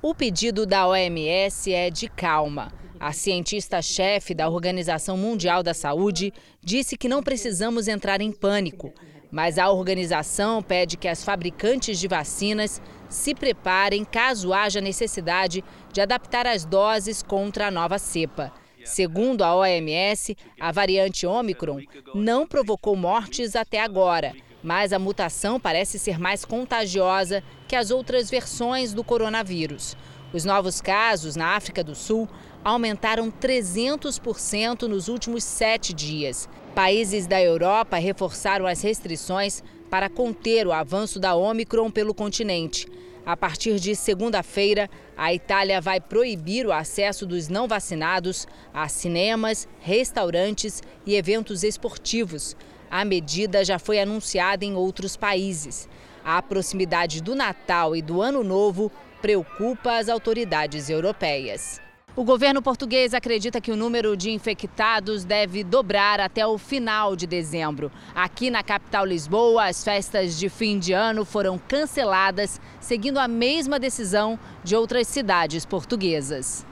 O 0.00 0.14
pedido 0.14 0.64
da 0.64 0.88
OMS 0.88 1.70
é 1.70 1.90
de 1.90 2.08
calma. 2.08 2.72
A 2.98 3.12
cientista-chefe 3.12 4.32
da 4.32 4.48
Organização 4.48 5.18
Mundial 5.18 5.62
da 5.62 5.74
Saúde 5.74 6.32
disse 6.62 6.96
que 6.96 7.10
não 7.10 7.22
precisamos 7.22 7.88
entrar 7.88 8.22
em 8.22 8.32
pânico. 8.32 8.90
Mas 9.32 9.58
a 9.58 9.70
organização 9.70 10.62
pede 10.62 10.98
que 10.98 11.08
as 11.08 11.24
fabricantes 11.24 11.98
de 11.98 12.06
vacinas 12.06 12.82
se 13.08 13.34
preparem 13.34 14.04
caso 14.04 14.52
haja 14.52 14.78
necessidade 14.78 15.64
de 15.90 16.02
adaptar 16.02 16.46
as 16.46 16.66
doses 16.66 17.22
contra 17.22 17.68
a 17.68 17.70
nova 17.70 17.98
cepa. 17.98 18.52
Segundo 18.84 19.42
a 19.42 19.54
OMS, 19.56 20.36
a 20.60 20.70
variante 20.70 21.26
Omicron 21.26 21.80
não 22.14 22.46
provocou 22.46 22.94
mortes 22.94 23.56
até 23.56 23.80
agora, 23.80 24.34
mas 24.62 24.92
a 24.92 24.98
mutação 24.98 25.58
parece 25.58 25.98
ser 25.98 26.18
mais 26.18 26.44
contagiosa 26.44 27.42
que 27.66 27.74
as 27.74 27.90
outras 27.90 28.28
versões 28.28 28.92
do 28.92 29.02
coronavírus. 29.02 29.96
Os 30.32 30.44
novos 30.44 30.80
casos 30.80 31.36
na 31.36 31.54
África 31.54 31.82
do 31.82 31.94
Sul 31.94 32.28
aumentaram 32.64 33.30
300% 33.30 34.82
nos 34.82 35.08
últimos 35.08 35.44
sete 35.44 35.92
dias. 35.92 36.48
Países 36.74 37.26
da 37.26 37.40
Europa 37.40 37.98
reforçaram 37.98 38.66
as 38.66 38.80
restrições 38.80 39.62
para 39.90 40.08
conter 40.08 40.66
o 40.66 40.72
avanço 40.72 41.20
da 41.20 41.34
Omicron 41.34 41.90
pelo 41.90 42.14
continente. 42.14 42.86
A 43.26 43.36
partir 43.36 43.78
de 43.78 43.94
segunda-feira, 43.94 44.88
a 45.14 45.34
Itália 45.34 45.82
vai 45.82 46.00
proibir 46.00 46.66
o 46.66 46.72
acesso 46.72 47.26
dos 47.26 47.48
não 47.48 47.68
vacinados 47.68 48.48
a 48.72 48.88
cinemas, 48.88 49.68
restaurantes 49.80 50.82
e 51.04 51.14
eventos 51.14 51.62
esportivos. 51.62 52.56
A 52.90 53.04
medida 53.04 53.62
já 53.62 53.78
foi 53.78 54.00
anunciada 54.00 54.64
em 54.64 54.74
outros 54.74 55.14
países. 55.14 55.86
A 56.24 56.40
proximidade 56.40 57.22
do 57.22 57.34
Natal 57.34 57.94
e 57.94 58.00
do 58.00 58.22
Ano 58.22 58.42
Novo 58.42 58.90
preocupa 59.20 59.98
as 59.98 60.08
autoridades 60.08 60.88
europeias. 60.88 61.82
O 62.14 62.24
governo 62.24 62.60
português 62.60 63.14
acredita 63.14 63.58
que 63.58 63.72
o 63.72 63.76
número 63.76 64.14
de 64.14 64.30
infectados 64.30 65.24
deve 65.24 65.64
dobrar 65.64 66.20
até 66.20 66.46
o 66.46 66.58
final 66.58 67.16
de 67.16 67.26
dezembro. 67.26 67.90
Aqui 68.14 68.50
na 68.50 68.62
capital 68.62 69.06
Lisboa, 69.06 69.64
as 69.64 69.82
festas 69.82 70.38
de 70.38 70.50
fim 70.50 70.78
de 70.78 70.92
ano 70.92 71.24
foram 71.24 71.58
canceladas, 71.58 72.60
seguindo 72.78 73.16
a 73.16 73.26
mesma 73.26 73.78
decisão 73.78 74.38
de 74.62 74.76
outras 74.76 75.08
cidades 75.08 75.64
portuguesas 75.64 76.66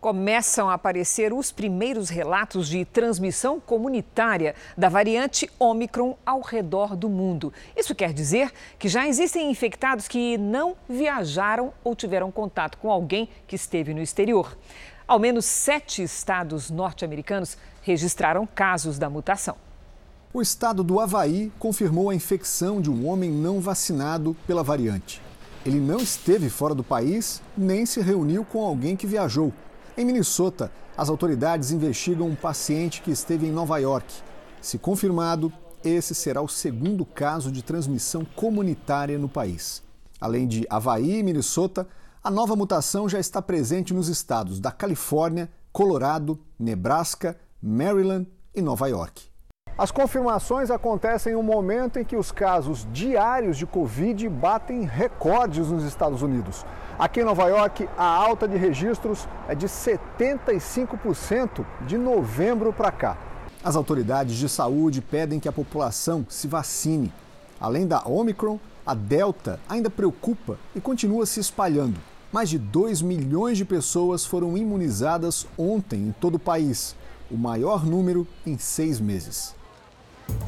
começam 0.00 0.70
a 0.70 0.74
aparecer 0.74 1.32
os 1.32 1.50
primeiros 1.50 2.08
relatos 2.08 2.68
de 2.68 2.84
transmissão 2.84 3.58
comunitária 3.58 4.54
da 4.76 4.88
variante 4.88 5.50
Omicron 5.58 6.16
ao 6.24 6.40
redor 6.40 6.94
do 6.94 7.08
mundo. 7.08 7.52
Isso 7.76 7.94
quer 7.94 8.12
dizer 8.12 8.52
que 8.78 8.88
já 8.88 9.08
existem 9.08 9.50
infectados 9.50 10.06
que 10.06 10.38
não 10.38 10.76
viajaram 10.88 11.72
ou 11.82 11.96
tiveram 11.96 12.30
contato 12.30 12.78
com 12.78 12.90
alguém 12.90 13.28
que 13.46 13.56
esteve 13.56 13.92
no 13.92 14.00
exterior. 14.00 14.56
Ao 15.06 15.18
menos 15.18 15.46
sete 15.46 16.02
estados 16.02 16.70
norte-americanos 16.70 17.56
registraram 17.82 18.46
casos 18.46 18.98
da 18.98 19.10
mutação. 19.10 19.56
O 20.32 20.42
estado 20.42 20.84
do 20.84 21.00
Havaí 21.00 21.50
confirmou 21.58 22.10
a 22.10 22.14
infecção 22.14 22.80
de 22.80 22.90
um 22.90 23.08
homem 23.08 23.30
não 23.30 23.60
vacinado 23.60 24.36
pela 24.46 24.62
variante. 24.62 25.22
Ele 25.64 25.80
não 25.80 25.96
esteve 25.96 26.50
fora 26.50 26.74
do 26.74 26.84
país 26.84 27.42
nem 27.56 27.84
se 27.86 28.00
reuniu 28.00 28.44
com 28.44 28.62
alguém 28.62 28.94
que 28.94 29.06
viajou. 29.06 29.52
Em 29.98 30.04
Minnesota, 30.04 30.70
as 30.96 31.08
autoridades 31.08 31.72
investigam 31.72 32.28
um 32.28 32.36
paciente 32.36 33.02
que 33.02 33.10
esteve 33.10 33.48
em 33.48 33.50
Nova 33.50 33.78
York. 33.78 34.06
Se 34.60 34.78
confirmado, 34.78 35.52
esse 35.82 36.14
será 36.14 36.40
o 36.40 36.46
segundo 36.46 37.04
caso 37.04 37.50
de 37.50 37.64
transmissão 37.64 38.24
comunitária 38.24 39.18
no 39.18 39.28
país. 39.28 39.82
Além 40.20 40.46
de 40.46 40.64
Havaí 40.70 41.18
e 41.18 41.22
Minnesota, 41.24 41.84
a 42.22 42.30
nova 42.30 42.54
mutação 42.54 43.08
já 43.08 43.18
está 43.18 43.42
presente 43.42 43.92
nos 43.92 44.06
estados 44.06 44.60
da 44.60 44.70
Califórnia, 44.70 45.50
Colorado, 45.72 46.38
Nebraska, 46.56 47.36
Maryland 47.60 48.28
e 48.54 48.62
Nova 48.62 48.86
York. 48.86 49.24
As 49.78 49.92
confirmações 49.92 50.72
acontecem 50.72 51.34
em 51.34 51.36
um 51.36 51.42
momento 51.42 52.00
em 52.00 52.04
que 52.04 52.16
os 52.16 52.32
casos 52.32 52.84
diários 52.92 53.56
de 53.56 53.64
Covid 53.64 54.28
batem 54.28 54.82
recordes 54.82 55.68
nos 55.68 55.84
Estados 55.84 56.20
Unidos. 56.20 56.66
Aqui 56.98 57.20
em 57.20 57.24
Nova 57.24 57.46
York, 57.46 57.88
a 57.96 58.04
alta 58.04 58.48
de 58.48 58.56
registros 58.56 59.28
é 59.46 59.54
de 59.54 59.68
75% 59.68 61.64
de 61.86 61.96
novembro 61.96 62.72
para 62.72 62.90
cá. 62.90 63.16
As 63.62 63.76
autoridades 63.76 64.34
de 64.34 64.48
saúde 64.48 65.00
pedem 65.00 65.38
que 65.38 65.48
a 65.48 65.52
população 65.52 66.26
se 66.28 66.48
vacine. 66.48 67.12
Além 67.60 67.86
da 67.86 68.02
Omicron, 68.04 68.58
a 68.84 68.94
Delta 68.94 69.60
ainda 69.68 69.88
preocupa 69.88 70.58
e 70.74 70.80
continua 70.80 71.24
se 71.24 71.38
espalhando. 71.38 72.00
Mais 72.32 72.50
de 72.50 72.58
2 72.58 73.00
milhões 73.00 73.56
de 73.56 73.64
pessoas 73.64 74.26
foram 74.26 74.58
imunizadas 74.58 75.46
ontem 75.56 76.08
em 76.08 76.12
todo 76.20 76.34
o 76.34 76.40
país, 76.40 76.96
o 77.30 77.36
maior 77.36 77.86
número 77.86 78.26
em 78.44 78.58
seis 78.58 78.98
meses. 78.98 79.56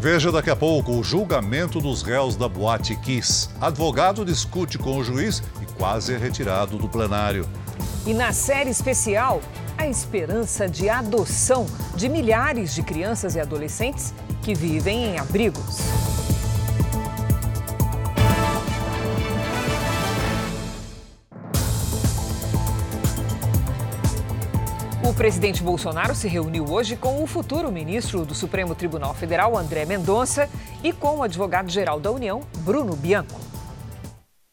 Veja 0.00 0.32
daqui 0.32 0.48
a 0.48 0.56
pouco 0.56 0.92
o 0.92 1.04
julgamento 1.04 1.78
dos 1.78 2.02
réus 2.02 2.34
da 2.34 2.48
Boate 2.48 2.96
Kiss. 2.96 3.50
Advogado 3.60 4.24
discute 4.24 4.78
com 4.78 4.96
o 4.96 5.04
juiz 5.04 5.42
e 5.60 5.66
quase 5.74 6.14
é 6.14 6.16
retirado 6.16 6.78
do 6.78 6.88
plenário. 6.88 7.46
E 8.06 8.14
na 8.14 8.32
série 8.32 8.70
especial, 8.70 9.42
a 9.76 9.86
esperança 9.86 10.66
de 10.66 10.88
adoção 10.88 11.66
de 11.94 12.08
milhares 12.08 12.74
de 12.74 12.82
crianças 12.82 13.34
e 13.34 13.40
adolescentes 13.40 14.14
que 14.42 14.54
vivem 14.54 15.04
em 15.04 15.18
abrigos. 15.18 15.78
Presidente 25.20 25.62
Bolsonaro 25.62 26.14
se 26.14 26.26
reuniu 26.28 26.64
hoje 26.72 26.96
com 26.96 27.22
o 27.22 27.26
futuro 27.26 27.70
ministro 27.70 28.24
do 28.24 28.34
Supremo 28.34 28.74
Tribunal 28.74 29.12
Federal, 29.12 29.54
André 29.54 29.84
Mendonça, 29.84 30.48
e 30.82 30.94
com 30.94 31.18
o 31.18 31.22
advogado-geral 31.22 32.00
da 32.00 32.10
União, 32.10 32.40
Bruno 32.60 32.96
Bianco. 32.96 33.49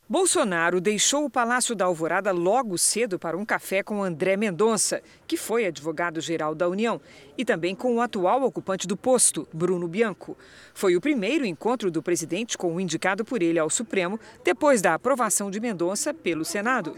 Bolsonaro 0.09 0.79
deixou 0.79 1.25
o 1.25 1.29
Palácio 1.29 1.75
da 1.75 1.83
Alvorada 1.83 2.31
logo 2.31 2.77
cedo 2.77 3.19
para 3.19 3.35
um 3.35 3.43
café 3.43 3.83
com 3.83 4.01
André 4.01 4.37
Mendonça, 4.37 5.01
que 5.27 5.35
foi 5.35 5.65
advogado-geral 5.65 6.55
da 6.55 6.69
União, 6.69 7.01
e 7.37 7.43
também 7.43 7.75
com 7.75 7.93
o 7.93 7.99
atual 7.99 8.41
ocupante 8.43 8.87
do 8.87 8.95
posto, 8.95 9.45
Bruno 9.53 9.85
Bianco. 9.85 10.37
Foi 10.73 10.95
o 10.95 11.01
primeiro 11.01 11.45
encontro 11.45 11.91
do 11.91 12.01
presidente 12.01 12.57
com 12.57 12.73
o 12.73 12.79
indicado 12.79 13.25
por 13.25 13.43
ele 13.43 13.59
ao 13.59 13.69
Supremo, 13.69 14.17
depois 14.45 14.81
da 14.81 14.93
aprovação 14.93 15.51
de 15.51 15.59
Mendonça 15.59 16.13
pelo 16.13 16.45
Senado. 16.45 16.95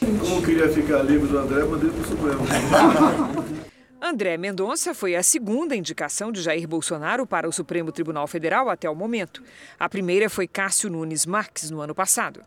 Como 0.00 0.42
queria 0.42 0.68
ficar 0.68 1.02
livre 1.02 1.28
do 1.28 1.38
André, 1.38 1.62
mandei 1.62 1.90
para 1.90 2.00
o 2.00 2.06
Supremo. 2.06 3.68
André 4.00 4.36
Mendonça 4.36 4.94
foi 4.94 5.16
a 5.16 5.22
segunda 5.24 5.74
indicação 5.74 6.30
de 6.30 6.40
Jair 6.40 6.68
Bolsonaro 6.68 7.26
para 7.26 7.48
o 7.48 7.52
Supremo 7.52 7.90
Tribunal 7.90 8.28
Federal 8.28 8.70
até 8.70 8.88
o 8.88 8.94
momento. 8.94 9.42
A 9.76 9.88
primeira 9.88 10.30
foi 10.30 10.46
Cássio 10.46 10.88
Nunes 10.88 11.26
Marques, 11.26 11.68
no 11.68 11.80
ano 11.80 11.96
passado. 11.96 12.40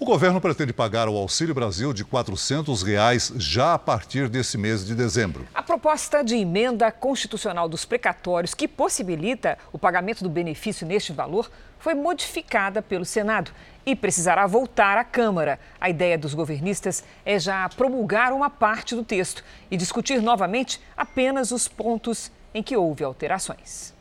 O 0.00 0.04
governo 0.04 0.40
pretende 0.40 0.72
pagar 0.72 1.08
o 1.08 1.16
Auxílio 1.16 1.52
Brasil 1.52 1.92
de 1.92 2.04
400 2.04 2.84
reais 2.84 3.32
já 3.36 3.74
a 3.74 3.78
partir 3.80 4.28
desse 4.28 4.56
mês 4.56 4.86
de 4.86 4.94
dezembro. 4.94 5.44
A 5.52 5.60
proposta 5.60 6.22
de 6.22 6.36
emenda 6.36 6.92
constitucional 6.92 7.68
dos 7.68 7.84
precatórios, 7.84 8.54
que 8.54 8.68
possibilita 8.68 9.58
o 9.72 9.78
pagamento 9.78 10.22
do 10.22 10.30
benefício 10.30 10.86
neste 10.86 11.12
valor, 11.12 11.50
foi 11.80 11.94
modificada 11.94 12.80
pelo 12.80 13.04
Senado 13.04 13.50
e 13.84 13.96
precisará 13.96 14.46
voltar 14.46 14.96
à 14.96 15.02
Câmara. 15.02 15.58
A 15.80 15.90
ideia 15.90 16.16
dos 16.16 16.32
governistas 16.32 17.02
é 17.26 17.36
já 17.36 17.68
promulgar 17.68 18.32
uma 18.32 18.48
parte 18.48 18.94
do 18.94 19.02
texto 19.02 19.42
e 19.68 19.76
discutir 19.76 20.22
novamente 20.22 20.80
apenas 20.96 21.50
os 21.50 21.66
pontos 21.66 22.30
em 22.54 22.62
que 22.62 22.76
houve 22.76 23.02
alterações. 23.02 23.97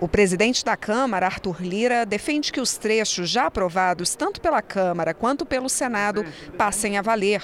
O 0.00 0.06
presidente 0.06 0.64
da 0.64 0.76
Câmara, 0.76 1.26
Arthur 1.26 1.60
Lira, 1.60 2.06
defende 2.06 2.52
que 2.52 2.60
os 2.60 2.78
trechos 2.78 3.28
já 3.28 3.46
aprovados 3.46 4.14
tanto 4.14 4.40
pela 4.40 4.62
Câmara 4.62 5.12
quanto 5.12 5.44
pelo 5.44 5.68
Senado 5.68 6.24
passem 6.56 6.96
a 6.96 7.02
valer. 7.02 7.42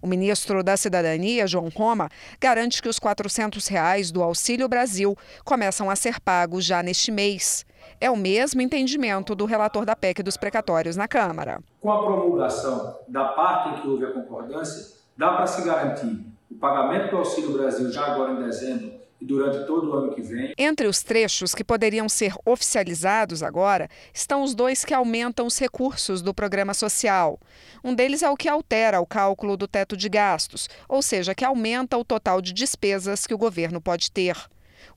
O 0.00 0.06
ministro 0.06 0.62
da 0.62 0.76
Cidadania, 0.76 1.48
João 1.48 1.68
Roma, 1.68 2.08
garante 2.40 2.80
que 2.80 2.88
os 2.88 3.00
400 3.00 3.66
reais 3.66 4.12
do 4.12 4.22
Auxílio 4.22 4.68
Brasil 4.68 5.16
começam 5.44 5.90
a 5.90 5.96
ser 5.96 6.20
pagos 6.20 6.64
já 6.64 6.80
neste 6.80 7.10
mês. 7.10 7.66
É 8.00 8.08
o 8.08 8.16
mesmo 8.16 8.62
entendimento 8.62 9.34
do 9.34 9.44
relator 9.44 9.84
da 9.84 9.96
PEC 9.96 10.22
dos 10.22 10.36
precatórios 10.36 10.94
na 10.94 11.08
Câmara. 11.08 11.58
Com 11.80 11.90
a 11.90 12.04
promulgação 12.04 13.00
da 13.08 13.24
parte 13.30 13.70
em 13.70 13.82
que 13.82 13.88
houve 13.88 14.04
a 14.04 14.12
concordância, 14.12 14.94
dá 15.16 15.32
para 15.32 15.46
se 15.48 15.64
garantir 15.64 16.24
o 16.48 16.54
pagamento 16.54 17.10
do 17.10 17.16
Auxílio 17.16 17.54
Brasil 17.54 17.90
já 17.90 18.06
agora 18.06 18.34
em 18.34 18.44
dezembro 18.44 19.05
durante 19.20 19.66
todo 19.66 19.90
o 19.90 19.94
ano 19.94 20.14
que 20.14 20.22
vem. 20.22 20.52
Entre 20.58 20.86
os 20.86 21.02
trechos 21.02 21.54
que 21.54 21.64
poderiam 21.64 22.08
ser 22.08 22.34
oficializados 22.44 23.42
agora 23.42 23.88
estão 24.12 24.42
os 24.42 24.54
dois 24.54 24.84
que 24.84 24.94
aumentam 24.94 25.46
os 25.46 25.58
recursos 25.58 26.22
do 26.22 26.34
programa 26.34 26.74
social. 26.74 27.40
Um 27.82 27.94
deles 27.94 28.22
é 28.22 28.30
o 28.30 28.36
que 28.36 28.48
altera 28.48 29.00
o 29.00 29.06
cálculo 29.06 29.56
do 29.56 29.66
teto 29.66 29.96
de 29.96 30.08
gastos, 30.08 30.68
ou 30.88 31.02
seja, 31.02 31.34
que 31.34 31.44
aumenta 31.44 31.96
o 31.96 32.04
total 32.04 32.40
de 32.40 32.52
despesas 32.52 33.26
que 33.26 33.34
o 33.34 33.38
governo 33.38 33.80
pode 33.80 34.10
ter. 34.10 34.36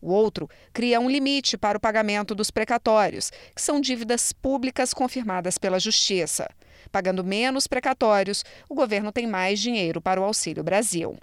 O 0.02 0.12
outro 0.12 0.50
cria 0.72 1.00
um 1.00 1.10
limite 1.10 1.58
para 1.58 1.78
o 1.78 1.82
pagamento 1.82 2.34
dos 2.34 2.52
precatórios, 2.52 3.32
que 3.56 3.62
são 3.62 3.82
dívidas 3.82 4.32
públicas 4.32 4.94
confirmadas 4.94 5.58
pela 5.58 5.80
Justiça. 5.80 6.50
Pagando 6.92 7.24
menos 7.24 7.68
precatórios, 7.68 8.44
o 8.68 8.76
governo 8.76 9.12
tem 9.12 9.28
mais 9.28 9.60
dinheiro 9.60 10.02
para 10.02 10.20
o 10.20 10.24
Auxílio 10.24 10.64
Brasil. 10.64 11.18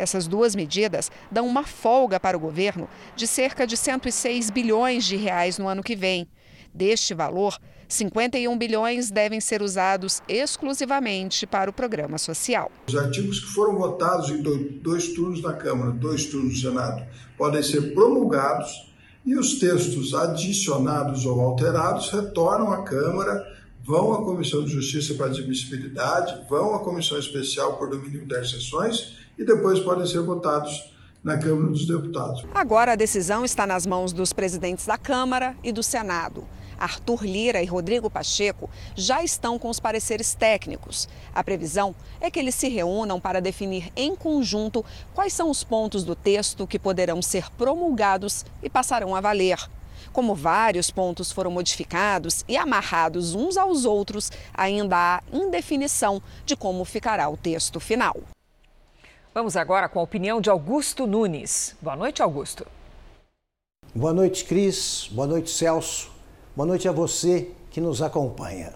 Essas 0.00 0.26
duas 0.26 0.54
medidas 0.56 1.10
dão 1.30 1.46
uma 1.46 1.62
folga 1.62 2.18
para 2.18 2.36
o 2.36 2.40
governo 2.40 2.88
de 3.14 3.26
cerca 3.26 3.66
de 3.66 3.76
106 3.76 4.48
bilhões 4.48 5.04
de 5.04 5.14
reais 5.14 5.58
no 5.58 5.68
ano 5.68 5.82
que 5.82 5.94
vem. 5.94 6.26
Deste 6.72 7.12
valor, 7.12 7.58
51 7.86 8.56
bilhões 8.56 9.10
devem 9.10 9.40
ser 9.40 9.60
usados 9.60 10.22
exclusivamente 10.26 11.46
para 11.46 11.68
o 11.68 11.72
programa 11.72 12.16
social. 12.16 12.70
Os 12.88 12.96
artigos 12.96 13.40
que 13.40 13.48
foram 13.48 13.76
votados 13.76 14.30
em 14.30 14.40
dois 14.80 15.08
turnos 15.12 15.42
na 15.42 15.52
Câmara, 15.52 15.90
dois 15.90 16.26
turnos 16.26 16.54
no 16.54 16.70
Senado, 16.70 17.04
podem 17.36 17.62
ser 17.62 17.92
promulgados 17.92 18.88
e 19.26 19.36
os 19.36 19.58
textos 19.58 20.14
adicionados 20.14 21.26
ou 21.26 21.40
alterados 21.40 22.08
retornam 22.10 22.72
à 22.72 22.82
Câmara, 22.84 23.44
vão 23.82 24.12
à 24.12 24.24
Comissão 24.24 24.64
de 24.64 24.70
Justiça 24.70 25.14
para 25.14 25.26
Admissibilidade, 25.26 26.46
vão 26.48 26.74
à 26.74 26.80
Comissão 26.80 27.18
Especial 27.18 27.76
por 27.76 27.90
domínio 27.90 28.26
10 28.26 28.50
sessões 28.50 29.16
e 29.38 29.44
depois 29.44 29.80
podem 29.80 30.06
ser 30.06 30.20
votados 30.20 30.92
na 31.22 31.38
Câmara 31.38 31.68
dos 31.70 31.86
Deputados. 31.86 32.44
Agora 32.54 32.92
a 32.92 32.96
decisão 32.96 33.44
está 33.44 33.66
nas 33.66 33.86
mãos 33.86 34.12
dos 34.12 34.32
presidentes 34.32 34.86
da 34.86 34.96
Câmara 34.96 35.56
e 35.62 35.72
do 35.72 35.82
Senado. 35.82 36.46
Arthur 36.78 37.24
Lira 37.24 37.62
e 37.62 37.66
Rodrigo 37.66 38.08
Pacheco 38.08 38.70
já 38.96 39.22
estão 39.22 39.58
com 39.58 39.68
os 39.68 39.78
pareceres 39.78 40.34
técnicos. 40.34 41.06
A 41.34 41.44
previsão 41.44 41.94
é 42.20 42.30
que 42.30 42.38
eles 42.38 42.54
se 42.54 42.68
reúnam 42.68 43.20
para 43.20 43.40
definir 43.40 43.92
em 43.94 44.16
conjunto 44.16 44.82
quais 45.14 45.34
são 45.34 45.50
os 45.50 45.62
pontos 45.62 46.04
do 46.04 46.16
texto 46.16 46.66
que 46.66 46.78
poderão 46.78 47.20
ser 47.20 47.50
promulgados 47.50 48.46
e 48.62 48.70
passarão 48.70 49.14
a 49.14 49.20
valer. 49.20 49.58
Como 50.12 50.34
vários 50.34 50.90
pontos 50.90 51.30
foram 51.30 51.50
modificados 51.50 52.44
e 52.48 52.56
amarrados 52.56 53.34
uns 53.34 53.56
aos 53.56 53.84
outros, 53.84 54.30
ainda 54.52 54.96
há 54.96 55.22
indefinição 55.32 56.22
de 56.44 56.56
como 56.56 56.84
ficará 56.84 57.28
o 57.28 57.36
texto 57.36 57.78
final. 57.78 58.16
Vamos 59.32 59.56
agora 59.56 59.88
com 59.88 60.00
a 60.00 60.02
opinião 60.02 60.40
de 60.40 60.50
Augusto 60.50 61.06
Nunes. 61.06 61.76
Boa 61.80 61.94
noite, 61.94 62.20
Augusto. 62.20 62.66
Boa 63.94 64.12
noite, 64.12 64.44
Cris. 64.44 65.08
Boa 65.12 65.26
noite, 65.26 65.50
Celso. 65.50 66.10
Boa 66.56 66.66
noite 66.66 66.88
a 66.88 66.92
você 66.92 67.52
que 67.70 67.80
nos 67.80 68.02
acompanha. 68.02 68.74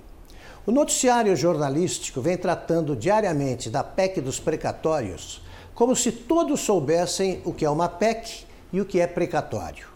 O 0.67 0.71
noticiário 0.71 1.37
jornalístico 1.37 2.21
vem 2.21 2.37
tratando 2.37 2.97
diariamente 2.97 3.69
da 3.69 3.83
PEC 3.85 4.21
dos 4.21 4.39
precatórios 4.41 5.43
como 5.75 5.97
se 5.97 6.13
todos 6.13 6.61
soubessem 6.61 7.43
o 7.45 7.53
que 7.53 7.65
é 7.65 7.71
uma 7.71 7.89
PEC 7.89 8.45
e 8.73 8.81
o 8.81 8.87
que 8.87 9.01
é 9.01 9.07
precatório. 9.07 9.94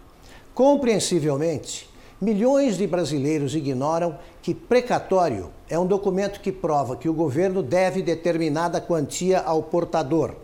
Compreensivelmente, 0.58 1.88
milhões 2.20 2.76
de 2.76 2.84
brasileiros 2.84 3.54
ignoram 3.54 4.18
que 4.42 4.52
precatório 4.52 5.52
é 5.70 5.78
um 5.78 5.86
documento 5.86 6.40
que 6.40 6.50
prova 6.50 6.96
que 6.96 7.08
o 7.08 7.14
governo 7.14 7.62
deve 7.62 8.02
determinada 8.02 8.80
quantia 8.80 9.38
ao 9.38 9.62
portador 9.62 10.34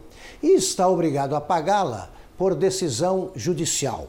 e 0.41 0.55
está 0.55 0.89
obrigado 0.89 1.35
a 1.35 1.41
pagá-la 1.41 2.11
por 2.39 2.55
decisão 2.55 3.33
judicial. 3.35 4.07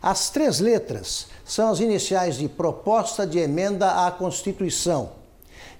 As 0.00 0.30
três 0.30 0.60
letras 0.60 1.26
são 1.44 1.68
as 1.68 1.78
iniciais 1.78 2.38
de 2.38 2.48
proposta 2.48 3.26
de 3.26 3.38
emenda 3.38 4.06
à 4.06 4.10
Constituição, 4.10 5.10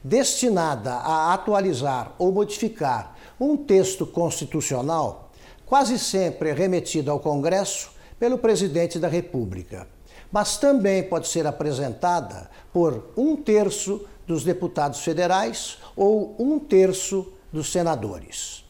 destinada 0.05 0.92
a 0.92 1.33
atualizar 1.33 2.12
ou 2.18 2.31
modificar 2.31 3.16
um 3.40 3.57
texto 3.57 4.05
constitucional, 4.05 5.31
quase 5.64 5.98
sempre 5.98 6.53
remetido 6.53 7.11
ao 7.11 7.18
Congresso 7.18 7.93
pelo 8.18 8.38
presidente 8.38 8.98
da 8.98 9.09
República, 9.09 9.87
mas 10.31 10.57
também 10.57 11.03
pode 11.03 11.29
ser 11.29 11.46
apresentada 11.46 12.50
por 12.72 13.12
um 13.16 13.37
terço 13.37 14.05
dos 14.27 14.42
deputados 14.42 15.00
federais 15.00 15.79
ou 15.96 16.35
um 16.38 16.59
terço 16.59 17.33
dos 17.53 17.70
senadores. 17.70 18.64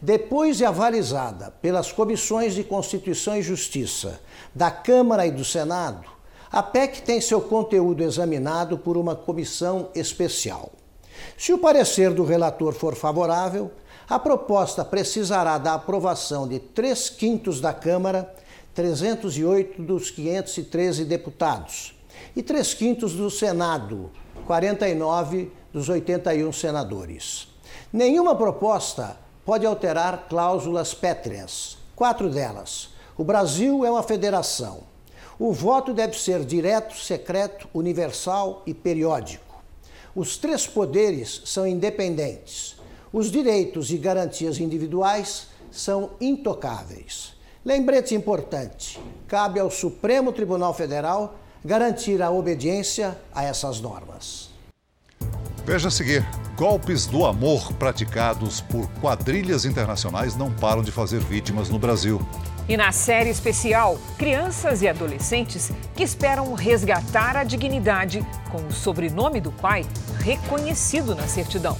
Depois 0.00 0.56
de 0.56 0.64
avalizada 0.64 1.50
pelas 1.60 1.92
comissões 1.92 2.54
de 2.54 2.64
Constituição 2.64 3.36
e 3.36 3.42
Justiça 3.42 4.20
da 4.54 4.70
Câmara 4.70 5.26
e 5.26 5.30
do 5.30 5.44
Senado, 5.44 6.08
a 6.50 6.62
PEC 6.62 7.02
tem 7.02 7.20
seu 7.20 7.40
conteúdo 7.40 8.02
examinado 8.02 8.78
por 8.78 8.96
uma 8.96 9.14
comissão 9.14 9.90
especial. 9.94 10.72
Se 11.36 11.52
o 11.52 11.58
parecer 11.58 12.12
do 12.12 12.24
relator 12.24 12.72
for 12.72 12.94
favorável, 12.94 13.70
a 14.08 14.18
proposta 14.18 14.84
precisará 14.84 15.58
da 15.58 15.74
aprovação 15.74 16.48
de 16.48 16.58
três 16.58 17.08
quintos 17.08 17.60
da 17.60 17.72
Câmara, 17.72 18.34
308 18.74 19.82
dos 19.82 20.10
513 20.10 21.04
deputados, 21.04 21.94
e 22.36 22.42
três 22.42 22.72
quintos 22.74 23.14
do 23.14 23.30
Senado, 23.30 24.10
49 24.46 25.50
dos 25.72 25.88
81 25.88 26.52
senadores. 26.52 27.48
Nenhuma 27.92 28.34
proposta 28.34 29.16
pode 29.44 29.66
alterar 29.66 30.26
cláusulas 30.28 30.94
pétreas, 30.94 31.78
quatro 31.96 32.30
delas. 32.30 32.90
O 33.16 33.24
Brasil 33.24 33.84
é 33.84 33.90
uma 33.90 34.02
federação. 34.02 34.84
O 35.38 35.52
voto 35.52 35.92
deve 35.92 36.18
ser 36.18 36.44
direto, 36.44 36.94
secreto, 36.94 37.68
universal 37.74 38.62
e 38.66 38.74
periódico. 38.74 39.62
Os 40.14 40.36
três 40.36 40.66
poderes 40.66 41.42
são 41.44 41.66
independentes. 41.66 42.76
Os 43.12 43.30
direitos 43.30 43.90
e 43.90 43.96
garantias 43.96 44.58
individuais 44.58 45.48
são 45.70 46.10
intocáveis. 46.20 47.34
Lembrete 47.64 48.14
importante: 48.14 48.98
cabe 49.28 49.60
ao 49.60 49.70
Supremo 49.70 50.32
Tribunal 50.32 50.72
Federal 50.72 51.34
garantir 51.62 52.22
a 52.22 52.30
obediência 52.30 53.18
a 53.34 53.44
essas 53.44 53.80
normas. 53.80 54.48
Veja 55.66 55.88
a 55.88 55.90
seguir: 55.90 56.26
golpes 56.56 57.06
do 57.06 57.26
amor 57.26 57.70
praticados 57.74 58.62
por 58.62 58.88
quadrilhas 59.02 59.66
internacionais 59.66 60.34
não 60.34 60.50
param 60.50 60.82
de 60.82 60.90
fazer 60.90 61.20
vítimas 61.20 61.68
no 61.68 61.78
Brasil. 61.78 62.26
E 62.66 62.78
na 62.78 62.92
série 62.92 63.28
especial, 63.28 63.98
crianças 64.16 64.80
e 64.80 64.88
adolescentes 64.88 65.70
que 65.94 66.02
esperam 66.02 66.54
resgatar 66.54 67.36
a 67.36 67.44
dignidade 67.44 68.24
com 68.50 68.66
o 68.66 68.72
sobrenome 68.72 69.38
do 69.38 69.52
pai 69.52 69.84
reconhecido 70.20 71.14
na 71.14 71.26
certidão. 71.26 71.76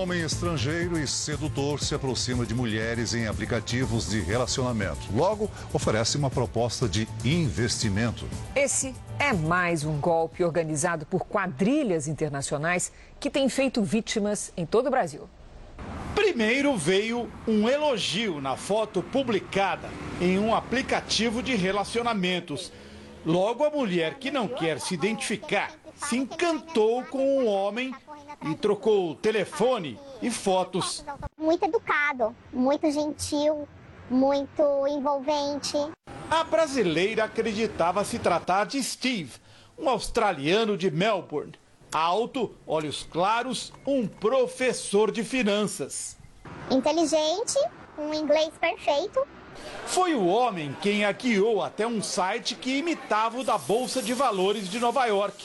Homem 0.00 0.22
estrangeiro 0.22 0.98
e 0.98 1.06
sedutor 1.06 1.78
se 1.78 1.94
aproxima 1.94 2.46
de 2.46 2.54
mulheres 2.54 3.12
em 3.12 3.26
aplicativos 3.26 4.08
de 4.08 4.18
relacionamento. 4.18 5.00
Logo, 5.14 5.50
oferece 5.74 6.16
uma 6.16 6.30
proposta 6.30 6.88
de 6.88 7.06
investimento. 7.22 8.26
Esse 8.56 8.94
é 9.18 9.34
mais 9.34 9.84
um 9.84 10.00
golpe 10.00 10.42
organizado 10.42 11.04
por 11.04 11.26
quadrilhas 11.26 12.08
internacionais 12.08 12.90
que 13.20 13.28
tem 13.28 13.46
feito 13.50 13.82
vítimas 13.82 14.50
em 14.56 14.64
todo 14.64 14.86
o 14.86 14.90
Brasil. 14.90 15.28
Primeiro 16.14 16.74
veio 16.78 17.30
um 17.46 17.68
elogio 17.68 18.40
na 18.40 18.56
foto 18.56 19.02
publicada 19.02 19.90
em 20.18 20.38
um 20.38 20.54
aplicativo 20.54 21.42
de 21.42 21.54
relacionamentos. 21.54 22.72
Logo, 23.26 23.64
a 23.64 23.70
mulher 23.70 24.14
que 24.14 24.30
não 24.30 24.48
quer 24.48 24.80
se 24.80 24.94
identificar 24.94 25.72
se 25.94 26.16
encantou 26.16 27.04
com 27.04 27.44
o 27.44 27.44
homem 27.44 27.94
e 28.44 28.54
trocou 28.54 29.14
telefone 29.14 29.98
e 30.22 30.30
fotos. 30.30 31.04
Muito 31.36 31.64
educado, 31.64 32.34
muito 32.52 32.90
gentil, 32.90 33.68
muito 34.10 34.86
envolvente. 34.88 35.76
A 36.30 36.44
brasileira 36.44 37.24
acreditava 37.24 38.04
se 38.04 38.18
tratar 38.18 38.64
de 38.66 38.82
Steve, 38.82 39.32
um 39.78 39.88
australiano 39.88 40.76
de 40.76 40.90
Melbourne. 40.90 41.54
Alto, 41.92 42.54
olhos 42.66 43.06
claros, 43.10 43.72
um 43.84 44.06
professor 44.06 45.10
de 45.10 45.24
finanças. 45.24 46.16
Inteligente, 46.70 47.58
um 47.98 48.14
inglês 48.14 48.50
perfeito. 48.60 49.26
Foi 49.86 50.14
o 50.14 50.24
homem 50.26 50.74
quem 50.80 51.04
a 51.04 51.10
guiou 51.10 51.62
até 51.62 51.86
um 51.86 52.00
site 52.00 52.54
que 52.54 52.78
imitava 52.78 53.40
o 53.40 53.44
da 53.44 53.58
Bolsa 53.58 54.00
de 54.00 54.14
Valores 54.14 54.68
de 54.68 54.78
Nova 54.78 55.04
York. 55.06 55.44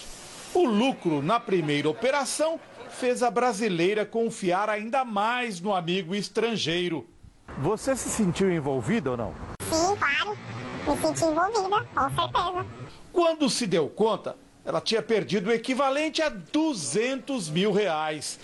O 0.53 0.65
lucro 0.65 1.21
na 1.21 1.39
primeira 1.39 1.89
operação 1.89 2.60
fez 2.95 3.21
a 3.21 3.29
brasileira 3.29 4.05
confiar 4.05 4.69
ainda 4.69 5.03
mais 5.03 5.60
no 5.60 5.75
amigo 5.75 6.15
estrangeiro. 6.15 7.05
Você 7.60 7.95
se 7.95 8.10
sentiu 8.10 8.51
envolvida 8.51 9.12
ou 9.12 9.17
não? 9.17 9.34
Sim, 9.69 9.95
claro. 9.97 10.38
Me 10.88 10.97
senti 10.97 11.25
envolvida, 11.25 11.86
com 11.93 12.10
certeza. 12.10 12.65
Quando 13.12 13.49
se 13.49 13.67
deu 13.67 13.89
conta, 13.89 14.38
ela 14.63 14.79
tinha 14.81 15.01
perdido 15.01 15.49
o 15.49 15.53
equivalente 15.53 16.21
a 16.21 16.29
200 16.29 17.49
mil 17.49 17.71
reais. 17.71 18.39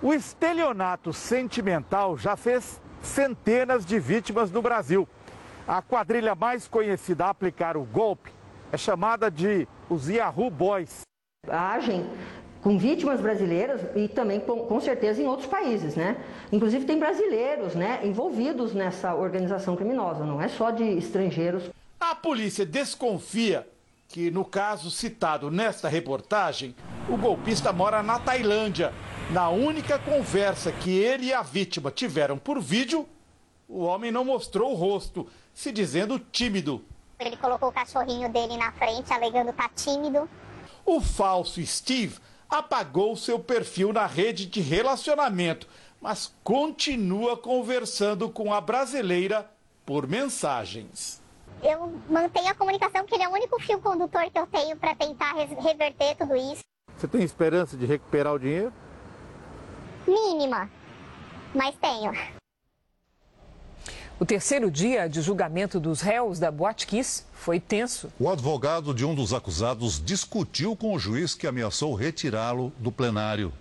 O 0.00 0.14
estelionato 0.14 1.12
sentimental 1.12 2.16
já 2.16 2.36
fez 2.36 2.80
centenas 3.02 3.84
de 3.84 3.98
vítimas 3.98 4.50
no 4.50 4.62
Brasil. 4.62 5.08
A 5.66 5.82
quadrilha 5.82 6.34
mais 6.34 6.68
conhecida 6.68 7.26
a 7.26 7.30
aplicar 7.30 7.76
o 7.76 7.84
golpe 7.84 8.30
é 8.72 8.76
chamada 8.76 9.30
de 9.30 9.66
os 9.90 10.08
Yahoo 10.08 10.50
Boys. 10.50 11.00
Agem 11.48 12.08
com 12.68 12.76
vítimas 12.76 13.18
brasileiras 13.18 13.80
e 13.96 14.08
também 14.08 14.38
com, 14.38 14.58
com, 14.66 14.78
certeza 14.78 15.22
em 15.22 15.26
outros 15.26 15.48
países, 15.48 15.96
né? 15.96 16.22
Inclusive 16.52 16.84
tem 16.84 16.98
brasileiros, 16.98 17.74
né, 17.74 18.00
envolvidos 18.04 18.74
nessa 18.74 19.14
organização 19.14 19.74
criminosa, 19.74 20.22
não 20.26 20.38
é 20.38 20.48
só 20.48 20.70
de 20.70 20.84
estrangeiros. 20.84 21.70
A 21.98 22.14
polícia 22.14 22.66
desconfia 22.66 23.66
que 24.06 24.30
no 24.30 24.44
caso 24.44 24.90
citado 24.90 25.50
nesta 25.50 25.88
reportagem, 25.88 26.74
o 27.08 27.16
golpista 27.16 27.72
mora 27.72 28.02
na 28.02 28.18
Tailândia. 28.18 28.92
Na 29.30 29.48
única 29.48 29.98
conversa 29.98 30.70
que 30.70 30.90
ele 30.90 31.28
e 31.28 31.32
a 31.32 31.40
vítima 31.40 31.90
tiveram 31.90 32.36
por 32.36 32.60
vídeo, 32.60 33.08
o 33.66 33.80
homem 33.80 34.12
não 34.12 34.26
mostrou 34.26 34.72
o 34.72 34.74
rosto, 34.74 35.26
se 35.54 35.72
dizendo 35.72 36.18
tímido. 36.18 36.84
Ele 37.18 37.36
colocou 37.38 37.70
o 37.70 37.72
cachorrinho 37.72 38.30
dele 38.30 38.58
na 38.58 38.72
frente, 38.72 39.10
alegando 39.10 39.52
estar 39.52 39.70
tá 39.70 39.74
tímido. 39.74 40.28
O 40.84 41.00
falso 41.00 41.64
Steve 41.64 42.18
apagou 42.48 43.16
seu 43.16 43.38
perfil 43.38 43.92
na 43.92 44.06
rede 44.06 44.46
de 44.46 44.60
relacionamento, 44.60 45.66
mas 46.00 46.34
continua 46.42 47.36
conversando 47.36 48.30
com 48.30 48.52
a 48.52 48.60
brasileira 48.60 49.50
por 49.84 50.06
mensagens. 50.06 51.20
Eu 51.62 51.92
mantenho 52.08 52.48
a 52.48 52.54
comunicação 52.54 53.02
porque 53.02 53.16
ele 53.16 53.24
é 53.24 53.28
o 53.28 53.32
único 53.32 53.60
fio 53.60 53.80
condutor 53.80 54.30
que 54.30 54.38
eu 54.38 54.46
tenho 54.46 54.76
para 54.76 54.94
tentar 54.94 55.32
reverter 55.34 56.16
tudo 56.16 56.36
isso. 56.36 56.62
Você 56.96 57.08
tem 57.08 57.22
esperança 57.22 57.76
de 57.76 57.84
recuperar 57.86 58.34
o 58.34 58.38
dinheiro? 58.38 58.72
Mínima, 60.06 60.70
mas 61.54 61.74
tenho. 61.76 62.37
O 64.20 64.26
terceiro 64.26 64.68
dia 64.68 65.08
de 65.08 65.22
julgamento 65.22 65.78
dos 65.78 66.00
réus 66.00 66.40
da 66.40 66.50
Boate 66.50 66.88
Kiss 66.88 67.24
foi 67.32 67.60
tenso. 67.60 68.10
O 68.18 68.28
advogado 68.28 68.92
de 68.92 69.04
um 69.04 69.14
dos 69.14 69.32
acusados 69.32 70.02
discutiu 70.04 70.74
com 70.74 70.92
o 70.92 70.98
juiz 70.98 71.36
que 71.36 71.46
ameaçou 71.46 71.94
retirá-lo 71.94 72.72
do 72.78 72.90
plenário. 72.90 73.52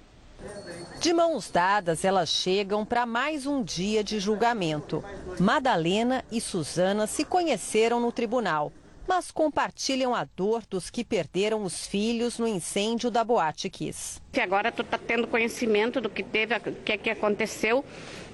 De 1.00 1.14
mãos 1.14 1.52
dadas, 1.52 2.04
elas 2.04 2.30
chegam 2.30 2.84
para 2.84 3.06
mais 3.06 3.46
um 3.46 3.62
dia 3.62 4.04
de 4.04 4.20
julgamento. 4.20 5.04
Madalena 5.40 6.26
e 6.32 6.42
Suzana 6.42 7.06
se 7.06 7.24
conheceram 7.24 8.00
no 8.00 8.12
tribunal, 8.12 8.74
mas 9.08 9.30
compartilham 9.30 10.16
a 10.16 10.28
dor 10.36 10.64
dos 10.68 10.90
que 10.90 11.04
perderam 11.04 11.64
os 11.64 11.86
filhos 11.86 12.40
no 12.40 12.48
incêndio 12.48 13.12
da 13.12 13.24
Boate 13.24 13.70
Kiss. 13.70 14.20
Agora 14.42 14.72
tu 14.72 14.82
está 14.82 14.98
tendo 14.98 15.28
conhecimento 15.28 16.02
do 16.02 16.10
que 16.10 16.24
teve, 16.24 16.60
que, 16.60 16.98
que 16.98 17.10
aconteceu 17.12 17.86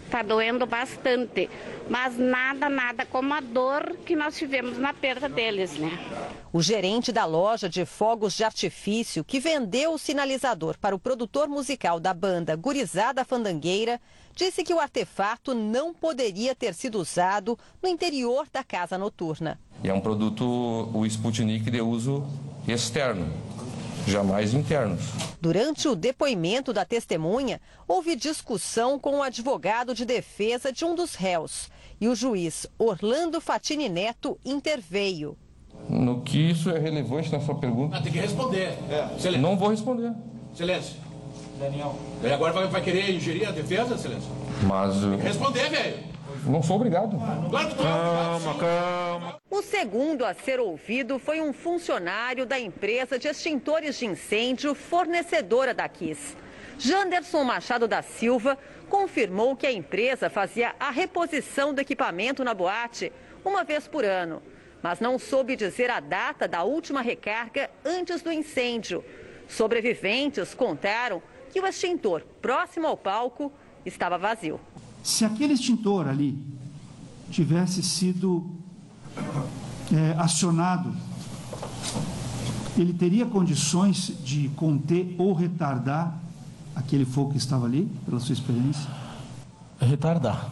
está 0.06 0.22
doendo 0.22 0.66
bastante, 0.66 1.50
mas 1.90 2.18
nada, 2.18 2.70
nada 2.70 3.06
como 3.06 3.34
a 3.34 3.40
dor 3.40 3.96
que 4.06 4.16
nós 4.16 4.38
tivemos 4.38 4.78
na 4.78 4.94
perda 4.94 5.28
deles, 5.28 5.78
né? 5.78 5.92
O 6.52 6.62
gerente 6.62 7.12
da 7.12 7.26
loja 7.26 7.68
de 7.68 7.86
fogos 7.86 8.34
de 8.36 8.44
artifício 8.44 9.24
que 9.24 9.40
vendeu 9.40 9.94
o 9.94 9.98
sinalizador 9.98 10.78
para 10.80 10.96
o 10.96 11.00
produtor 11.00 11.48
musical 11.48 12.00
da 12.00 12.14
banda 12.14 12.56
Gurizada 12.56 13.26
Fandangueira 13.26 14.00
disse 14.36 14.64
que 14.64 14.74
o 14.74 14.80
artefato 14.80 15.54
não 15.54 15.94
poderia 15.94 16.56
ter 16.56 16.74
sido 16.74 17.00
usado 17.00 17.58
no 17.82 17.90
interior 17.90 18.48
da 18.52 18.64
casa 18.64 18.98
noturna. 18.98 19.60
E 19.84 19.90
é 19.90 19.94
um 19.94 20.02
produto, 20.02 20.46
o 20.94 21.06
Sputnik, 21.06 21.70
de 21.70 21.82
uso 21.82 22.24
externo 22.68 23.32
jamais 24.08 24.54
internos. 24.54 25.02
Durante 25.40 25.88
o 25.88 25.96
depoimento 25.96 26.74
da 26.74 26.86
testemunha, 26.86 27.60
houve 27.88 28.16
discussão 28.16 29.00
com 29.00 29.18
o 29.18 29.24
advogado 29.24 29.94
de 29.94 30.06
defesa 30.06 30.72
de 30.72 30.86
um 30.86 30.96
dos 30.96 31.16
réus 31.16 31.70
e 32.00 32.08
o 32.08 32.16
juiz 32.16 32.68
Orlando 32.78 33.40
Fatini 33.40 33.90
Neto 33.90 34.38
interveio. 34.44 35.38
No 35.90 36.22
que 36.22 36.38
isso 36.52 36.70
é 36.70 36.80
relevante 36.80 37.32
na 37.32 37.40
sua 37.40 37.56
pergunta? 37.56 37.98
Ah, 37.98 38.02
tem 38.02 38.12
que 38.12 38.20
responder. 38.20 38.78
É. 38.90 39.38
Não 39.38 39.58
vou 39.58 39.70
responder. 39.70 40.14
Silêncio. 40.54 40.96
Daniel. 41.60 41.96
E 42.24 42.28
agora 42.28 42.54
vai, 42.54 42.68
vai 42.68 42.82
querer 42.82 43.14
ingerir 43.14 43.48
a 43.48 43.52
defesa, 43.52 43.98
Silêncio? 43.98 44.30
Mas. 44.64 45.00
Tem 45.00 45.18
que 45.18 45.24
responder, 45.24 45.70
velho. 45.70 46.14
Não 46.46 46.62
sou 46.62 46.76
obrigado. 46.76 47.18
Calma, 47.18 48.54
calma. 48.60 49.40
Segundo 49.70 50.26
a 50.26 50.34
ser 50.34 50.60
ouvido 50.60 51.18
foi 51.18 51.42
um 51.42 51.54
funcionário 51.54 52.46
da 52.46 52.60
empresa 52.60 53.18
de 53.18 53.28
extintores 53.28 53.98
de 53.98 54.06
incêndio 54.06 54.76
fornecedora 54.76 55.74
da 55.74 55.88
Kiss. 55.88 56.36
Janderson 56.78 57.44
Machado 57.44 57.88
da 57.88 58.02
Silva 58.02 58.58
confirmou 58.90 59.56
que 59.56 59.66
a 59.66 59.72
empresa 59.72 60.30
fazia 60.30 60.76
a 60.80 60.90
reposição 60.92 61.74
do 61.74 61.80
equipamento 61.80 62.44
na 62.44 62.54
boate 62.54 63.12
uma 63.44 63.64
vez 63.64 63.88
por 63.88 64.04
ano, 64.04 64.42
mas 64.82 65.00
não 65.00 65.18
soube 65.18 65.56
dizer 65.56 65.90
a 65.90 66.00
data 66.00 66.48
da 66.48 66.64
última 66.64 67.02
recarga 67.02 67.70
antes 67.86 68.22
do 68.22 68.32
incêndio. 68.32 69.04
Sobreviventes 69.48 70.54
contaram 70.54 71.22
que 71.52 71.60
o 71.60 71.68
extintor 71.68 72.22
próximo 72.42 72.88
ao 72.88 72.98
palco 72.98 73.52
estava 73.86 74.18
vazio. 74.18 74.60
Se 75.04 75.26
aquele 75.26 75.54
extintor 75.54 76.08
ali 76.08 76.38
tivesse 77.32 77.82
sido 77.82 78.63
é, 79.92 80.16
acionado, 80.18 80.94
ele 82.78 82.94
teria 82.94 83.26
condições 83.26 84.12
de 84.24 84.50
conter 84.50 85.16
ou 85.18 85.34
retardar 85.34 86.18
aquele 86.76 87.06
fogo 87.06 87.32
que 87.32 87.38
estava 87.38 87.66
ali, 87.66 87.86
pela 88.06 88.20
sua 88.20 88.34
experiência? 88.34 88.90
Retardar. 89.80 90.52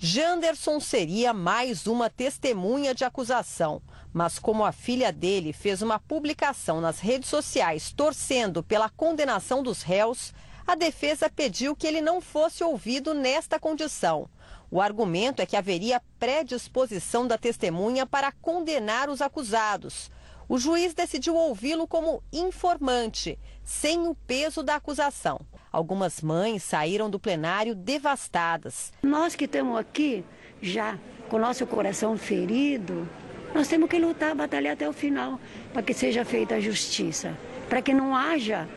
Janderson 0.00 0.78
seria 0.78 1.32
mais 1.32 1.86
uma 1.86 2.08
testemunha 2.08 2.94
de 2.94 3.04
acusação. 3.04 3.82
Mas 4.12 4.38
como 4.38 4.64
a 4.64 4.72
filha 4.72 5.12
dele 5.12 5.52
fez 5.52 5.82
uma 5.82 5.98
publicação 5.98 6.80
nas 6.80 6.98
redes 6.98 7.28
sociais 7.28 7.92
torcendo 7.92 8.62
pela 8.62 8.88
condenação 8.88 9.62
dos 9.62 9.82
réus, 9.82 10.32
a 10.66 10.74
defesa 10.74 11.28
pediu 11.28 11.74
que 11.74 11.86
ele 11.86 12.00
não 12.00 12.20
fosse 12.20 12.62
ouvido 12.62 13.12
nesta 13.12 13.58
condição. 13.58 14.28
O 14.70 14.82
argumento 14.82 15.40
é 15.40 15.46
que 15.46 15.56
haveria 15.56 16.02
predisposição 16.18 17.26
da 17.26 17.38
testemunha 17.38 18.04
para 18.04 18.30
condenar 18.30 19.08
os 19.08 19.22
acusados. 19.22 20.10
O 20.46 20.58
juiz 20.58 20.92
decidiu 20.92 21.34
ouvi-lo 21.34 21.86
como 21.86 22.22
informante, 22.30 23.38
sem 23.64 24.06
o 24.06 24.14
peso 24.14 24.62
da 24.62 24.74
acusação. 24.74 25.40
Algumas 25.72 26.20
mães 26.20 26.62
saíram 26.62 27.08
do 27.08 27.18
plenário 27.18 27.74
devastadas. 27.74 28.92
Nós 29.02 29.34
que 29.34 29.46
estamos 29.46 29.78
aqui, 29.78 30.22
já 30.60 30.98
com 31.30 31.38
nosso 31.38 31.66
coração 31.66 32.18
ferido, 32.18 33.08
nós 33.54 33.68
temos 33.68 33.88
que 33.88 33.98
lutar, 33.98 34.34
batalhar 34.34 34.74
até 34.74 34.86
o 34.86 34.92
final, 34.92 35.40
para 35.72 35.82
que 35.82 35.94
seja 35.94 36.26
feita 36.26 36.56
a 36.56 36.60
justiça, 36.60 37.34
para 37.70 37.80
que 37.80 37.94
não 37.94 38.14
haja 38.14 38.68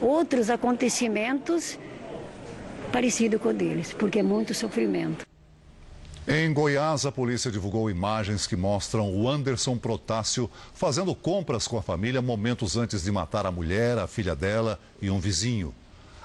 outros 0.00 0.48
acontecimentos 0.48 1.76
parecidos 2.92 3.40
com 3.40 3.48
o 3.48 3.54
deles, 3.54 3.92
porque 3.92 4.20
é 4.20 4.22
muito 4.22 4.54
sofrimento. 4.54 5.30
Em 6.28 6.52
Goiás, 6.52 7.06
a 7.06 7.12
polícia 7.12 7.50
divulgou 7.50 7.90
imagens 7.90 8.46
que 8.46 8.54
mostram 8.54 9.10
o 9.10 9.28
Anderson 9.28 9.78
Protássio 9.78 10.50
fazendo 10.74 11.14
compras 11.14 11.66
com 11.66 11.78
a 11.78 11.82
família 11.82 12.20
momentos 12.20 12.76
antes 12.76 13.02
de 13.02 13.10
matar 13.10 13.46
a 13.46 13.50
mulher, 13.50 13.98
a 13.98 14.06
filha 14.06 14.36
dela 14.36 14.78
e 15.00 15.10
um 15.10 15.18
vizinho. 15.18 15.74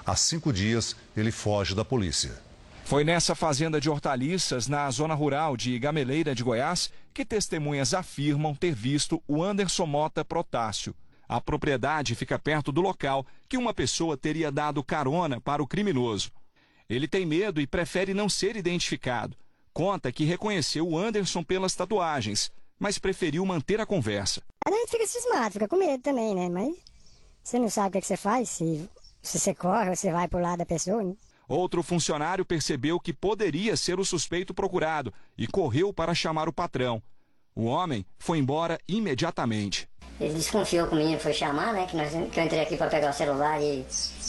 Há 0.04 0.14
cinco 0.14 0.52
dias, 0.52 0.94
ele 1.16 1.32
foge 1.32 1.74
da 1.74 1.84
polícia. 1.84 2.38
Foi 2.84 3.02
nessa 3.02 3.34
fazenda 3.34 3.80
de 3.80 3.90
hortaliças, 3.90 4.68
na 4.68 4.88
zona 4.90 5.14
rural 5.14 5.56
de 5.56 5.76
Gameleira 5.78 6.34
de 6.34 6.44
Goiás, 6.44 6.92
que 7.12 7.24
testemunhas 7.24 7.94
afirmam 7.94 8.54
ter 8.54 8.74
visto 8.74 9.20
o 9.26 9.42
Anderson 9.42 9.86
Mota 9.86 10.24
Protássio. 10.24 10.94
A 11.28 11.40
propriedade 11.40 12.14
fica 12.14 12.38
perto 12.38 12.70
do 12.70 12.80
local 12.80 13.26
que 13.48 13.56
uma 13.56 13.74
pessoa 13.74 14.16
teria 14.16 14.52
dado 14.52 14.84
carona 14.84 15.40
para 15.40 15.62
o 15.62 15.66
criminoso. 15.66 16.30
Ele 16.88 17.08
tem 17.08 17.26
medo 17.26 17.60
e 17.60 17.66
prefere 17.66 18.14
não 18.14 18.28
ser 18.28 18.54
identificado. 18.54 19.36
Conta 19.76 20.10
que 20.10 20.24
reconheceu 20.24 20.88
o 20.88 20.96
Anderson 20.96 21.44
pelas 21.44 21.74
tatuagens, 21.74 22.50
mas 22.78 22.98
preferiu 22.98 23.44
manter 23.44 23.78
a 23.78 23.84
conversa. 23.84 24.40
A 24.66 24.70
gente 24.70 24.90
fica 24.90 25.06
cismado, 25.06 25.52
fica 25.52 25.68
com 25.68 25.76
medo 25.76 26.02
também, 26.02 26.34
né? 26.34 26.48
Mas 26.48 26.74
você 27.44 27.58
não 27.58 27.68
sabe 27.68 27.88
o 27.88 27.92
que, 27.92 27.98
é 27.98 28.00
que 28.00 28.06
você 28.06 28.16
faz, 28.16 28.48
se, 28.48 28.88
se 29.20 29.38
você 29.38 29.54
corre 29.54 29.90
ou 29.90 29.94
você 29.94 30.10
vai 30.10 30.28
pro 30.28 30.40
lado 30.40 30.60
da 30.60 30.64
pessoa. 30.64 31.04
Né? 31.04 31.14
Outro 31.46 31.82
funcionário 31.82 32.42
percebeu 32.42 32.98
que 32.98 33.12
poderia 33.12 33.76
ser 33.76 34.00
o 34.00 34.04
suspeito 34.04 34.54
procurado 34.54 35.12
e 35.36 35.46
correu 35.46 35.92
para 35.92 36.14
chamar 36.14 36.48
o 36.48 36.54
patrão. 36.54 37.02
O 37.54 37.66
homem 37.66 38.06
foi 38.18 38.38
embora 38.38 38.80
imediatamente. 38.88 39.86
Ele 40.20 40.34
desconfiou 40.34 40.86
que 40.86 40.94
o 40.94 40.96
menino 40.96 41.18
foi 41.18 41.32
chamar, 41.32 41.72
né? 41.72 41.86
Que, 41.86 41.96
nós, 41.96 42.10
que 42.10 42.40
eu 42.40 42.44
entrei 42.44 42.60
aqui 42.60 42.76
para 42.76 42.88
pegar 42.88 43.10
o 43.10 43.12
celular 43.12 43.60
e, 43.60 43.84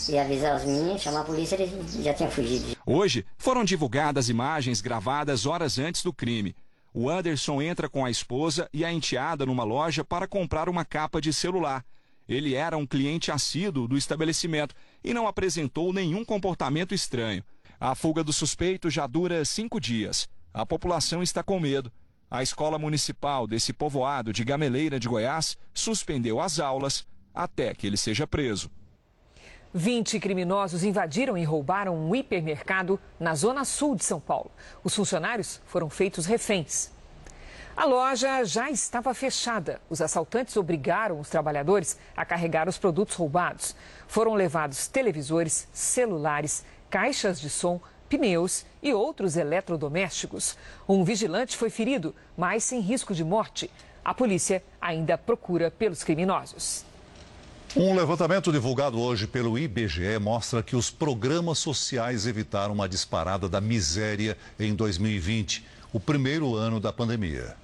e 0.09 0.17
avisar 0.17 0.57
os 0.57 0.65
meninos, 0.65 1.01
chamar 1.01 1.21
a 1.21 1.23
polícia, 1.23 1.55
ele 1.55 2.03
já 2.03 2.13
tinha 2.13 2.29
fugido. 2.29 2.75
Hoje 2.85 3.25
foram 3.37 3.63
divulgadas 3.63 4.29
imagens 4.29 4.81
gravadas 4.81 5.45
horas 5.45 5.79
antes 5.79 6.03
do 6.03 6.11
crime. 6.11 6.55
O 6.93 7.09
Anderson 7.09 7.61
entra 7.61 7.87
com 7.87 8.03
a 8.03 8.09
esposa 8.09 8.67
e 8.73 8.83
a 8.83 8.91
enteada 8.91 9.45
numa 9.45 9.63
loja 9.63 10.03
para 10.03 10.27
comprar 10.27 10.67
uma 10.67 10.83
capa 10.83 11.21
de 11.21 11.31
celular. 11.31 11.85
Ele 12.27 12.55
era 12.55 12.75
um 12.75 12.85
cliente 12.85 13.31
assíduo 13.31 13.87
do 13.87 13.97
estabelecimento 13.97 14.75
e 15.03 15.13
não 15.13 15.27
apresentou 15.27 15.93
nenhum 15.93 16.25
comportamento 16.25 16.93
estranho. 16.93 17.43
A 17.79 17.95
fuga 17.95 18.23
do 18.23 18.33
suspeito 18.33 18.89
já 18.89 19.07
dura 19.07 19.45
cinco 19.45 19.79
dias. 19.79 20.27
A 20.53 20.65
população 20.65 21.23
está 21.23 21.43
com 21.43 21.59
medo. 21.59 21.91
A 22.29 22.43
escola 22.43 22.77
municipal 22.77 23.47
desse 23.47 23.71
povoado 23.71 24.33
de 24.33 24.43
Gameleira 24.43 24.99
de 24.99 25.07
Goiás 25.07 25.57
suspendeu 25.73 26.41
as 26.41 26.59
aulas 26.59 27.07
até 27.33 27.73
que 27.73 27.87
ele 27.87 27.95
seja 27.95 28.27
preso. 28.27 28.69
20 29.73 30.19
criminosos 30.19 30.83
invadiram 30.83 31.37
e 31.37 31.45
roubaram 31.45 31.95
um 31.95 32.13
hipermercado 32.13 32.99
na 33.17 33.33
zona 33.33 33.63
sul 33.63 33.95
de 33.95 34.03
São 34.03 34.19
Paulo. 34.19 34.51
Os 34.83 34.93
funcionários 34.93 35.61
foram 35.65 35.89
feitos 35.89 36.25
reféns. 36.25 36.91
A 37.77 37.85
loja 37.85 38.43
já 38.43 38.69
estava 38.71 39.13
fechada. 39.13 39.79
Os 39.89 40.01
assaltantes 40.01 40.57
obrigaram 40.57 41.21
os 41.21 41.29
trabalhadores 41.29 41.97
a 42.15 42.25
carregar 42.25 42.67
os 42.67 42.77
produtos 42.77 43.15
roubados. 43.15 43.73
Foram 44.07 44.33
levados 44.33 44.87
televisores, 44.87 45.67
celulares, 45.71 46.65
caixas 46.89 47.39
de 47.39 47.49
som, 47.49 47.79
pneus 48.09 48.65
e 48.81 48.93
outros 48.93 49.37
eletrodomésticos. 49.37 50.57
Um 50.87 51.03
vigilante 51.03 51.55
foi 51.55 51.69
ferido, 51.69 52.15
mas 52.37 52.63
sem 52.63 52.79
risco 52.79 53.13
de 53.13 53.23
morte. 53.23 53.69
A 54.03 54.13
polícia 54.13 54.63
ainda 54.81 55.17
procura 55.17 55.69
pelos 55.69 56.03
criminosos. 56.03 56.85
Um 57.75 57.93
levantamento 57.93 58.51
divulgado 58.51 58.99
hoje 58.99 59.27
pelo 59.27 59.59
IBGE 59.59 60.17
mostra 60.19 60.63
que 60.63 60.75
os 60.75 60.89
programas 60.89 61.59
sociais 61.59 62.25
evitaram 62.25 62.73
uma 62.73 62.87
disparada 62.87 63.47
da 63.49 63.59
miséria 63.59 64.37
em 64.59 64.73
2020, 64.73 65.63
o 65.93 65.99
primeiro 65.99 66.55
ano 66.55 66.79
da 66.79 66.93
pandemia. 66.93 67.55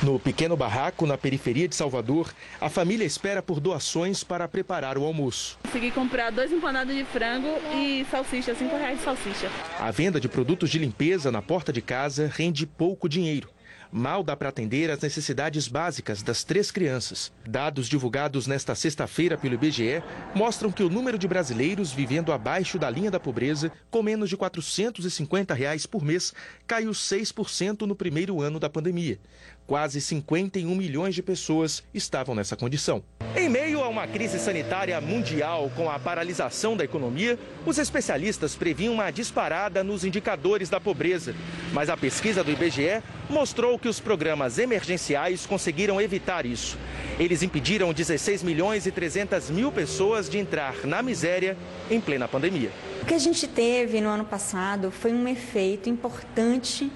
No 0.00 0.16
pequeno 0.16 0.56
barraco, 0.56 1.06
na 1.06 1.18
periferia 1.18 1.66
de 1.66 1.74
Salvador, 1.74 2.32
a 2.60 2.68
família 2.68 3.04
espera 3.04 3.42
por 3.42 3.58
doações 3.58 4.22
para 4.22 4.46
preparar 4.46 4.96
o 4.96 5.04
almoço. 5.04 5.58
Consegui 5.64 5.90
comprar 5.90 6.30
dois 6.30 6.52
empanados 6.52 6.94
de 6.94 7.04
frango 7.04 7.48
e 7.74 8.06
salsicha, 8.08 8.54
cinco 8.54 8.76
reais 8.76 8.98
de 8.98 9.04
salsicha. 9.04 9.50
A 9.80 9.90
venda 9.90 10.20
de 10.20 10.28
produtos 10.28 10.70
de 10.70 10.78
limpeza 10.78 11.32
na 11.32 11.42
porta 11.42 11.72
de 11.72 11.82
casa 11.82 12.30
rende 12.32 12.64
pouco 12.64 13.08
dinheiro 13.08 13.48
mal 13.90 14.22
dá 14.22 14.36
para 14.36 14.50
atender 14.50 14.90
às 14.90 15.00
necessidades 15.00 15.66
básicas 15.66 16.22
das 16.22 16.44
três 16.44 16.70
crianças. 16.70 17.32
Dados 17.46 17.88
divulgados 17.88 18.46
nesta 18.46 18.74
sexta-feira 18.74 19.36
pelo 19.36 19.54
IBGE 19.54 20.02
mostram 20.34 20.70
que 20.70 20.82
o 20.82 20.90
número 20.90 21.18
de 21.18 21.26
brasileiros 21.26 21.92
vivendo 21.92 22.32
abaixo 22.32 22.78
da 22.78 22.90
linha 22.90 23.10
da 23.10 23.18
pobreza, 23.18 23.72
com 23.90 24.02
menos 24.02 24.28
de 24.28 24.36
450 24.36 25.54
reais 25.54 25.86
por 25.86 26.04
mês, 26.04 26.34
caiu 26.66 26.90
6% 26.90 27.82
no 27.82 27.94
primeiro 27.94 28.40
ano 28.40 28.60
da 28.60 28.68
pandemia. 28.68 29.18
Quase 29.68 30.00
51 30.00 30.74
milhões 30.74 31.14
de 31.14 31.22
pessoas 31.22 31.84
estavam 31.92 32.34
nessa 32.34 32.56
condição. 32.56 33.04
Em 33.36 33.50
meio 33.50 33.82
a 33.82 33.88
uma 33.88 34.06
crise 34.06 34.38
sanitária 34.38 34.98
mundial 34.98 35.70
com 35.76 35.90
a 35.90 35.98
paralisação 35.98 36.74
da 36.74 36.84
economia, 36.84 37.38
os 37.66 37.76
especialistas 37.76 38.56
previam 38.56 38.94
uma 38.94 39.10
disparada 39.10 39.84
nos 39.84 40.06
indicadores 40.06 40.70
da 40.70 40.80
pobreza. 40.80 41.34
Mas 41.70 41.90
a 41.90 41.98
pesquisa 41.98 42.42
do 42.42 42.50
IBGE 42.50 43.02
mostrou 43.28 43.78
que 43.78 43.90
os 43.90 44.00
programas 44.00 44.58
emergenciais 44.58 45.44
conseguiram 45.44 46.00
evitar 46.00 46.46
isso. 46.46 46.78
Eles 47.18 47.42
impediram 47.42 47.92
16 47.92 48.42
milhões 48.42 48.86
e 48.86 48.90
300 48.90 49.50
mil 49.50 49.70
pessoas 49.70 50.30
de 50.30 50.38
entrar 50.38 50.86
na 50.86 51.02
miséria 51.02 51.58
em 51.90 52.00
plena 52.00 52.26
pandemia. 52.26 52.70
O 53.02 53.04
que 53.04 53.12
a 53.12 53.18
gente 53.18 53.46
teve 53.46 54.00
no 54.00 54.08
ano 54.08 54.24
passado 54.24 54.90
foi 54.90 55.12
um 55.12 55.28
efeito 55.28 55.90
importante 55.90 56.90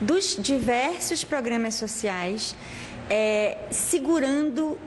dos 0.00 0.36
diversos 0.40 1.24
programas 1.24 1.74
sociais 1.74 2.54
é, 3.08 3.58
segurando 3.70 4.78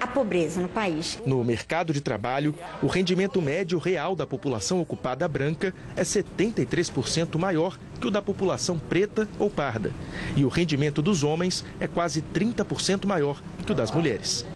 a 0.00 0.06
pobreza 0.06 0.60
no 0.60 0.68
país. 0.68 1.20
No 1.26 1.44
mercado 1.44 1.92
de 1.92 2.00
trabalho, 2.00 2.54
o 2.82 2.86
rendimento 2.86 3.40
médio 3.42 3.78
real 3.78 4.16
da 4.16 4.26
população 4.26 4.80
ocupada 4.80 5.28
branca 5.28 5.74
é 5.94 6.02
73% 6.02 7.38
maior 7.38 7.78
que 8.00 8.06
o 8.06 8.10
da 8.10 8.22
população 8.22 8.78
preta 8.78 9.28
ou 9.38 9.50
parda. 9.50 9.92
E 10.34 10.44
o 10.44 10.48
rendimento 10.48 11.02
dos 11.02 11.22
homens 11.22 11.64
é 11.78 11.86
quase 11.86 12.22
30% 12.22 13.04
maior 13.06 13.42
que 13.66 13.72
o 13.72 13.74
das 13.74 13.90
mulheres. 13.90 14.46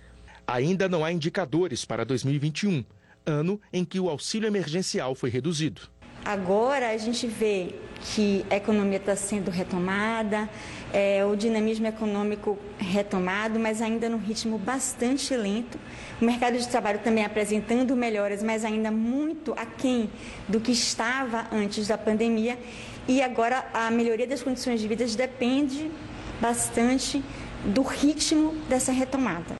Ainda 0.47 0.89
não 0.89 1.05
há 1.05 1.13
indicadores 1.13 1.85
para 1.85 2.05
2021, 2.05 2.83
ano 3.27 3.61
em 3.73 3.85
que 3.85 4.01
o 4.01 4.09
auxílio 4.09 4.47
emergencial 4.47 5.15
foi 5.15 5.29
reduzido. 5.29 5.83
Agora 6.25 6.91
a 6.91 6.97
gente 6.97 7.27
vê 7.27 7.75
que 8.01 8.45
a 8.51 8.57
economia 8.57 8.97
está 8.97 9.15
sendo 9.15 9.51
retomada, 9.51 10.49
é, 10.93 11.25
o 11.25 11.35
dinamismo 11.37 11.87
econômico 11.87 12.59
retomado, 12.79 13.59
mas 13.59 13.83
ainda 13.83 14.09
num 14.09 14.19
ritmo 14.19 14.57
bastante 14.59 15.35
lento. 15.37 15.79
O 16.21 16.25
mercado 16.25 16.57
de 16.57 16.69
trabalho 16.69 17.01
também 17.01 17.25
apresentando 17.25 17.97
melhoras, 17.97 18.43
mas 18.43 18.65
ainda 18.65 18.91
muito 18.91 19.53
aquém 19.53 20.11
do 20.49 20.61
que 20.61 20.73
estava 20.73 21.47
antes 21.53 21.89
da 21.89 21.99
pandemia. 21.99 22.59
E 23.07 23.21
agora 23.21 23.67
a 23.75 23.91
melhoria 23.91 24.27
das 24.27 24.43
condições 24.43 24.81
de 24.81 24.89
vida 24.89 25.05
depende 25.07 25.91
bastante 26.41 27.23
do 27.65 27.83
ritmo 27.83 28.55
dessa 28.69 28.93
retomada. 28.93 29.57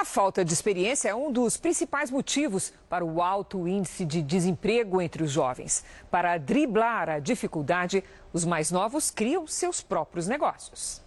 A 0.00 0.04
falta 0.04 0.44
de 0.44 0.52
experiência 0.52 1.08
é 1.08 1.14
um 1.14 1.32
dos 1.32 1.56
principais 1.56 2.08
motivos 2.08 2.72
para 2.88 3.04
o 3.04 3.20
alto 3.20 3.66
índice 3.66 4.04
de 4.04 4.22
desemprego 4.22 5.02
entre 5.02 5.24
os 5.24 5.32
jovens. 5.32 5.84
Para 6.08 6.38
driblar 6.38 7.08
a 7.08 7.18
dificuldade, 7.18 8.04
os 8.32 8.44
mais 8.44 8.70
novos 8.70 9.10
criam 9.10 9.44
seus 9.48 9.80
próprios 9.80 10.28
negócios. 10.28 11.02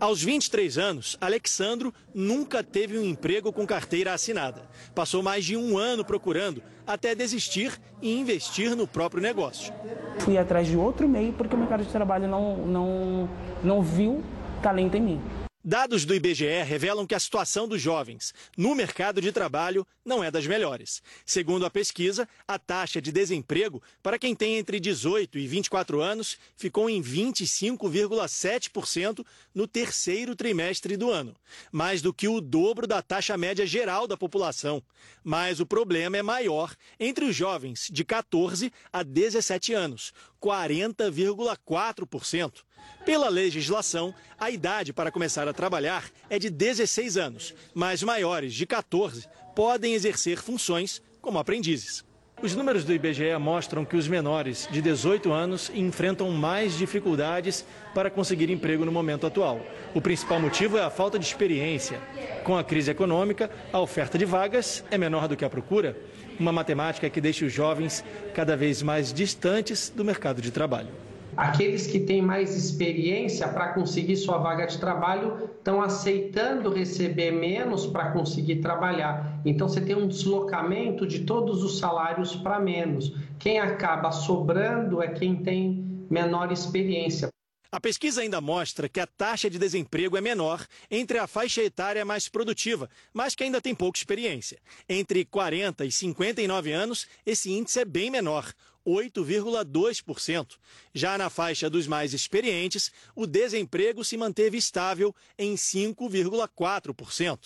Aos 0.00 0.20
23 0.20 0.76
anos, 0.76 1.16
Alexandro 1.20 1.94
nunca 2.12 2.64
teve 2.64 2.98
um 2.98 3.04
emprego 3.04 3.52
com 3.52 3.64
carteira 3.64 4.12
assinada. 4.12 4.68
Passou 4.92 5.22
mais 5.22 5.44
de 5.44 5.56
um 5.56 5.78
ano 5.78 6.04
procurando, 6.04 6.60
até 6.84 7.14
desistir 7.14 7.80
e 8.02 8.18
investir 8.18 8.74
no 8.74 8.88
próprio 8.88 9.22
negócio. 9.22 9.72
Fui 10.18 10.36
atrás 10.36 10.66
de 10.66 10.76
outro 10.76 11.08
meio 11.08 11.32
porque 11.34 11.54
o 11.54 11.58
mercado 11.58 11.84
de 11.84 11.92
trabalho 11.92 12.26
não, 12.26 12.56
não, 12.56 13.30
não 13.62 13.82
viu 13.82 14.20
talento 14.60 14.96
em 14.96 15.00
mim. 15.00 15.43
Dados 15.66 16.04
do 16.04 16.14
IBGE 16.14 16.62
revelam 16.62 17.06
que 17.06 17.14
a 17.14 17.18
situação 17.18 17.66
dos 17.66 17.80
jovens 17.80 18.34
no 18.54 18.74
mercado 18.74 19.18
de 19.18 19.32
trabalho 19.32 19.86
não 20.04 20.22
é 20.22 20.30
das 20.30 20.46
melhores. 20.46 21.02
Segundo 21.24 21.64
a 21.64 21.70
pesquisa, 21.70 22.28
a 22.46 22.58
taxa 22.58 23.00
de 23.00 23.10
desemprego 23.10 23.82
para 24.02 24.18
quem 24.18 24.34
tem 24.34 24.58
entre 24.58 24.78
18 24.78 25.38
e 25.38 25.46
24 25.46 26.02
anos 26.02 26.36
ficou 26.54 26.90
em 26.90 27.00
25,7% 27.00 29.24
no 29.54 29.66
terceiro 29.66 30.36
trimestre 30.36 30.98
do 30.98 31.10
ano, 31.10 31.34
mais 31.72 32.02
do 32.02 32.12
que 32.12 32.28
o 32.28 32.42
dobro 32.42 32.86
da 32.86 33.00
taxa 33.00 33.34
média 33.38 33.64
geral 33.64 34.06
da 34.06 34.18
população. 34.18 34.82
Mas 35.22 35.60
o 35.60 35.66
problema 35.66 36.18
é 36.18 36.22
maior 36.22 36.76
entre 37.00 37.24
os 37.24 37.34
jovens 37.34 37.88
de 37.90 38.04
14 38.04 38.70
a 38.92 39.02
17 39.02 39.72
anos, 39.72 40.12
40,4%. 40.42 42.64
Pela 43.04 43.28
legislação, 43.28 44.14
a 44.38 44.50
idade 44.50 44.92
para 44.92 45.10
começar 45.10 45.46
a 45.46 45.52
trabalhar 45.52 46.04
é 46.30 46.38
de 46.38 46.48
16 46.48 47.16
anos, 47.16 47.54
mas 47.74 48.02
maiores 48.02 48.54
de 48.54 48.66
14 48.66 49.26
podem 49.54 49.94
exercer 49.94 50.38
funções 50.38 51.02
como 51.20 51.38
aprendizes. 51.38 52.04
Os 52.42 52.54
números 52.54 52.84
do 52.84 52.92
IBGE 52.92 53.38
mostram 53.38 53.84
que 53.84 53.96
os 53.96 54.08
menores 54.08 54.68
de 54.70 54.82
18 54.82 55.32
anos 55.32 55.70
enfrentam 55.74 56.30
mais 56.30 56.76
dificuldades 56.76 57.64
para 57.94 58.10
conseguir 58.10 58.50
emprego 58.50 58.84
no 58.84 58.92
momento 58.92 59.26
atual. 59.26 59.60
O 59.94 60.00
principal 60.00 60.40
motivo 60.40 60.76
é 60.76 60.82
a 60.82 60.90
falta 60.90 61.18
de 61.18 61.24
experiência. 61.24 62.00
Com 62.42 62.58
a 62.58 62.64
crise 62.64 62.90
econômica, 62.90 63.50
a 63.72 63.80
oferta 63.80 64.18
de 64.18 64.24
vagas 64.24 64.84
é 64.90 64.98
menor 64.98 65.28
do 65.28 65.36
que 65.36 65.44
a 65.44 65.48
procura, 65.50 65.96
uma 66.38 66.52
matemática 66.52 67.08
que 67.08 67.20
deixa 67.20 67.46
os 67.46 67.52
jovens 67.52 68.04
cada 68.34 68.56
vez 68.56 68.82
mais 68.82 69.12
distantes 69.12 69.88
do 69.88 70.04
mercado 70.04 70.42
de 70.42 70.50
trabalho. 70.50 71.03
Aqueles 71.36 71.86
que 71.86 72.00
têm 72.00 72.22
mais 72.22 72.56
experiência 72.56 73.48
para 73.48 73.72
conseguir 73.72 74.16
sua 74.16 74.38
vaga 74.38 74.66
de 74.66 74.78
trabalho 74.78 75.50
estão 75.56 75.82
aceitando 75.82 76.72
receber 76.72 77.32
menos 77.32 77.86
para 77.86 78.12
conseguir 78.12 78.56
trabalhar. 78.56 79.40
Então 79.44 79.68
você 79.68 79.80
tem 79.80 79.96
um 79.96 80.06
deslocamento 80.06 81.06
de 81.06 81.20
todos 81.20 81.62
os 81.62 81.78
salários 81.78 82.36
para 82.36 82.60
menos. 82.60 83.14
Quem 83.38 83.58
acaba 83.58 84.12
sobrando 84.12 85.02
é 85.02 85.08
quem 85.08 85.36
tem 85.36 86.06
menor 86.10 86.52
experiência. 86.52 87.28
A 87.74 87.80
pesquisa 87.80 88.20
ainda 88.20 88.40
mostra 88.40 88.88
que 88.88 89.00
a 89.00 89.06
taxa 89.06 89.50
de 89.50 89.58
desemprego 89.58 90.16
é 90.16 90.20
menor 90.20 90.64
entre 90.88 91.18
a 91.18 91.26
faixa 91.26 91.60
etária 91.60 92.04
mais 92.04 92.28
produtiva, 92.28 92.88
mas 93.12 93.34
que 93.34 93.42
ainda 93.42 93.60
tem 93.60 93.74
pouca 93.74 93.98
experiência. 93.98 94.60
Entre 94.88 95.24
40 95.24 95.84
e 95.84 95.90
59 95.90 96.70
anos, 96.70 97.08
esse 97.26 97.50
índice 97.50 97.80
é 97.80 97.84
bem 97.84 98.12
menor. 98.12 98.52
8,2%. 98.86 100.56
Já 100.92 101.16
na 101.16 101.30
faixa 101.30 101.70
dos 101.70 101.86
mais 101.86 102.12
experientes, 102.12 102.92
o 103.14 103.26
desemprego 103.26 104.04
se 104.04 104.16
manteve 104.16 104.58
estável 104.58 105.14
em 105.38 105.54
5,4%. 105.54 107.38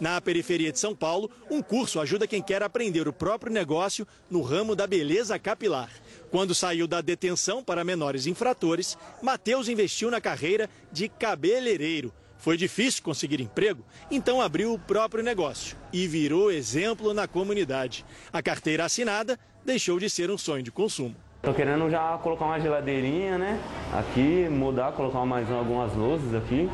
Na 0.00 0.20
periferia 0.20 0.72
de 0.72 0.78
São 0.78 0.94
Paulo, 0.94 1.30
um 1.50 1.62
curso 1.62 2.00
ajuda 2.00 2.26
quem 2.26 2.42
quer 2.42 2.62
aprender 2.62 3.06
o 3.06 3.12
próprio 3.12 3.52
negócio 3.52 4.06
no 4.30 4.42
ramo 4.42 4.74
da 4.74 4.86
beleza 4.86 5.38
capilar. 5.38 5.90
Quando 6.30 6.54
saiu 6.54 6.86
da 6.86 7.00
detenção 7.00 7.62
para 7.62 7.84
menores 7.84 8.26
infratores, 8.26 8.96
Matheus 9.22 9.68
investiu 9.68 10.10
na 10.10 10.20
carreira 10.20 10.68
de 10.92 11.08
cabeleireiro. 11.08 12.12
Foi 12.38 12.56
difícil 12.56 13.02
conseguir 13.02 13.40
emprego, 13.40 13.84
então 14.10 14.40
abriu 14.40 14.72
o 14.72 14.78
próprio 14.78 15.24
negócio 15.24 15.76
e 15.92 16.06
virou 16.06 16.50
exemplo 16.50 17.14
na 17.14 17.26
comunidade. 17.26 18.04
A 18.32 18.42
carteira 18.42 18.84
assinada 18.84 19.38
deixou 19.66 19.98
de 19.98 20.08
ser 20.08 20.30
um 20.30 20.38
sonho 20.38 20.62
de 20.62 20.70
consumo. 20.70 21.14
Tô 21.42 21.52
querendo 21.52 21.90
já 21.90 22.16
colocar 22.18 22.46
uma 22.46 22.58
geladeirinha, 22.58 23.36
né? 23.36 23.60
Aqui, 23.92 24.48
mudar, 24.48 24.92
colocar 24.92 25.26
mais 25.26 25.50
algumas 25.50 25.92
luzes 25.94 26.34
aqui. 26.34 26.70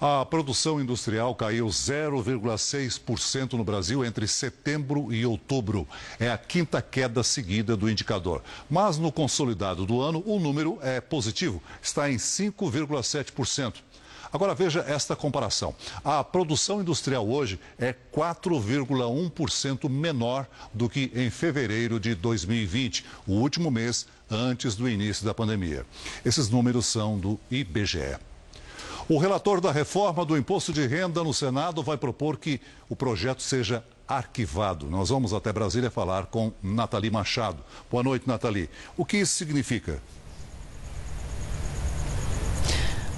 A 0.00 0.24
produção 0.24 0.80
industrial 0.80 1.34
caiu 1.34 1.66
0,6% 1.66 3.52
no 3.52 3.62
Brasil 3.62 4.02
entre 4.02 4.26
setembro 4.26 5.12
e 5.12 5.26
outubro. 5.26 5.86
É 6.18 6.30
a 6.30 6.38
quinta 6.38 6.80
queda 6.80 7.22
seguida 7.22 7.76
do 7.76 7.90
indicador. 7.90 8.42
Mas 8.70 8.96
no 8.96 9.12
consolidado 9.12 9.84
do 9.84 10.00
ano, 10.00 10.22
o 10.24 10.40
número 10.40 10.78
é 10.80 11.02
positivo, 11.02 11.62
está 11.82 12.10
em 12.10 12.16
5,7%. 12.16 13.74
Agora 14.32 14.54
veja 14.54 14.84
esta 14.86 15.16
comparação. 15.16 15.74
A 16.04 16.22
produção 16.22 16.80
industrial 16.80 17.28
hoje 17.28 17.58
é 17.78 17.94
4,1% 18.14 19.88
menor 19.88 20.46
do 20.72 20.88
que 20.88 21.10
em 21.14 21.30
fevereiro 21.30 21.98
de 21.98 22.14
2020, 22.14 23.04
o 23.26 23.32
último 23.32 23.70
mês 23.70 24.06
antes 24.30 24.76
do 24.76 24.88
início 24.88 25.24
da 25.24 25.34
pandemia. 25.34 25.84
Esses 26.24 26.48
números 26.48 26.86
são 26.86 27.18
do 27.18 27.38
IBGE. 27.50 28.16
O 29.08 29.18
relator 29.18 29.60
da 29.60 29.72
reforma 29.72 30.24
do 30.24 30.36
imposto 30.36 30.72
de 30.72 30.86
renda 30.86 31.24
no 31.24 31.34
Senado 31.34 31.82
vai 31.82 31.96
propor 31.96 32.36
que 32.36 32.60
o 32.88 32.94
projeto 32.94 33.42
seja 33.42 33.84
arquivado. 34.06 34.86
Nós 34.86 35.08
vamos 35.08 35.32
até 35.32 35.52
Brasília 35.52 35.90
falar 35.90 36.26
com 36.26 36.52
Nathalie 36.62 37.10
Machado. 37.10 37.58
Boa 37.90 38.04
noite, 38.04 38.28
Nathalie. 38.28 38.70
O 38.96 39.04
que 39.04 39.16
isso 39.16 39.34
significa? 39.34 40.00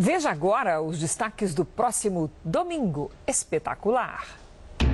Veja 0.00 0.30
agora 0.30 0.80
os 0.80 1.00
destaques 1.00 1.52
do 1.52 1.64
próximo 1.64 2.30
domingo 2.44 3.10
espetacular. 3.26 4.24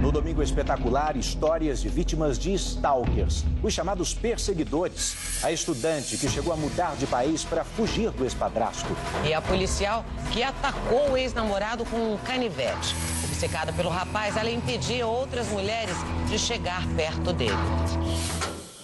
No 0.01 0.11
Domingo 0.11 0.43
Espetacular, 0.43 1.15
histórias 1.15 1.83
de 1.83 1.91
vítimas 1.91 2.39
de 2.39 2.55
stalkers, 2.55 3.45
os 3.63 3.75
chamados 3.75 4.15
perseguidores. 4.15 5.45
A 5.45 5.53
estudante 5.53 6.17
que 6.17 6.27
chegou 6.27 6.55
a 6.55 6.57
mudar 6.57 6.97
de 6.97 7.07
país 7.07 7.45
para 7.45 7.65
fugir 7.65 8.13
do 8.13 8.25
espadrasto. 8.25 8.97
E 9.27 9.35
a 9.35 9.43
policial 9.43 10.03
que 10.33 10.43
atacou 10.43 11.11
o 11.11 11.17
ex-namorado 11.19 11.85
com 11.85 12.15
um 12.15 12.17
canivete. 12.25 12.97
Obcecada 13.25 13.75
pelo 13.75 13.91
rapaz, 13.91 14.39
ela 14.39 14.51
impedia 14.51 15.07
outras 15.07 15.49
mulheres 15.49 15.97
de 16.31 16.39
chegar 16.39 16.83
perto 16.97 17.31
dele. 17.31 17.53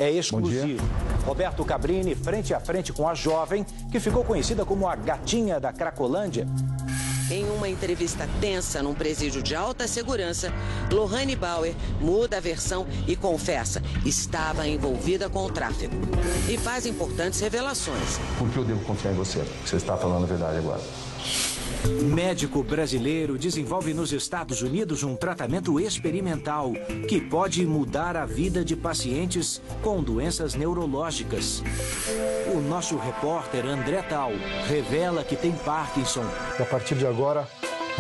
É 0.01 0.11
exclusivo. 0.11 0.83
Roberto 1.27 1.63
Cabrini 1.63 2.15
frente 2.15 2.55
a 2.55 2.59
frente 2.59 2.91
com 2.91 3.07
a 3.07 3.15
jovem 3.15 3.67
que 3.93 4.01
ficou 4.01 4.25
conhecida 4.25 4.65
como 4.65 4.89
a 4.89 4.97
gatinha 4.97 5.61
da 5.61 5.75
Cracolândia. 5.75 6.47
Em 7.31 7.45
uma 7.51 7.69
entrevista 7.69 8.27
tensa 8.41 8.83
num 8.83 8.95
presídio 8.95 9.43
de 9.43 9.55
alta 9.55 9.87
segurança, 9.87 10.51
Lohane 10.91 11.37
Bauer 11.37 11.75
muda 12.01 12.39
a 12.39 12.41
versão 12.41 12.87
e 13.07 13.15
confessa 13.15 13.83
estava 14.05 14.67
envolvida 14.67 15.29
com 15.29 15.45
o 15.45 15.51
tráfico. 15.51 15.95
E 16.49 16.57
faz 16.57 16.87
importantes 16.87 17.39
revelações. 17.39 18.19
Por 18.39 18.49
que 18.49 18.57
eu 18.57 18.65
devo 18.65 18.83
confiar 18.85 19.13
em 19.13 19.17
você? 19.17 19.45
Você 19.65 19.77
está 19.77 19.99
falando 19.99 20.25
a 20.25 20.27
verdade 20.27 20.57
agora. 20.57 20.81
Médico 21.89 22.63
brasileiro 22.63 23.39
desenvolve 23.39 23.95
nos 23.95 24.13
Estados 24.13 24.61
Unidos 24.61 25.03
um 25.03 25.17
tratamento 25.17 25.81
experimental 25.81 26.73
que 27.09 27.21
pode 27.21 27.65
mudar 27.65 28.17
a 28.17 28.27
vida 28.27 28.65
de 28.65 28.77
pacientes 28.77 29.63
com 29.83 30.03
doenças 30.03 30.55
neurológicas. 30.55 31.63
O 32.55 32.61
nosso 32.61 32.97
repórter 32.97 33.65
André 33.65 34.03
Tal 34.03 34.33
revela 34.67 35.25
que 35.25 35.37
tem 35.37 35.53
Parkinson. 35.53 36.25
E 36.59 36.63
a 36.63 36.67
partir 36.67 36.97
de 36.97 37.07
agora, 37.07 37.49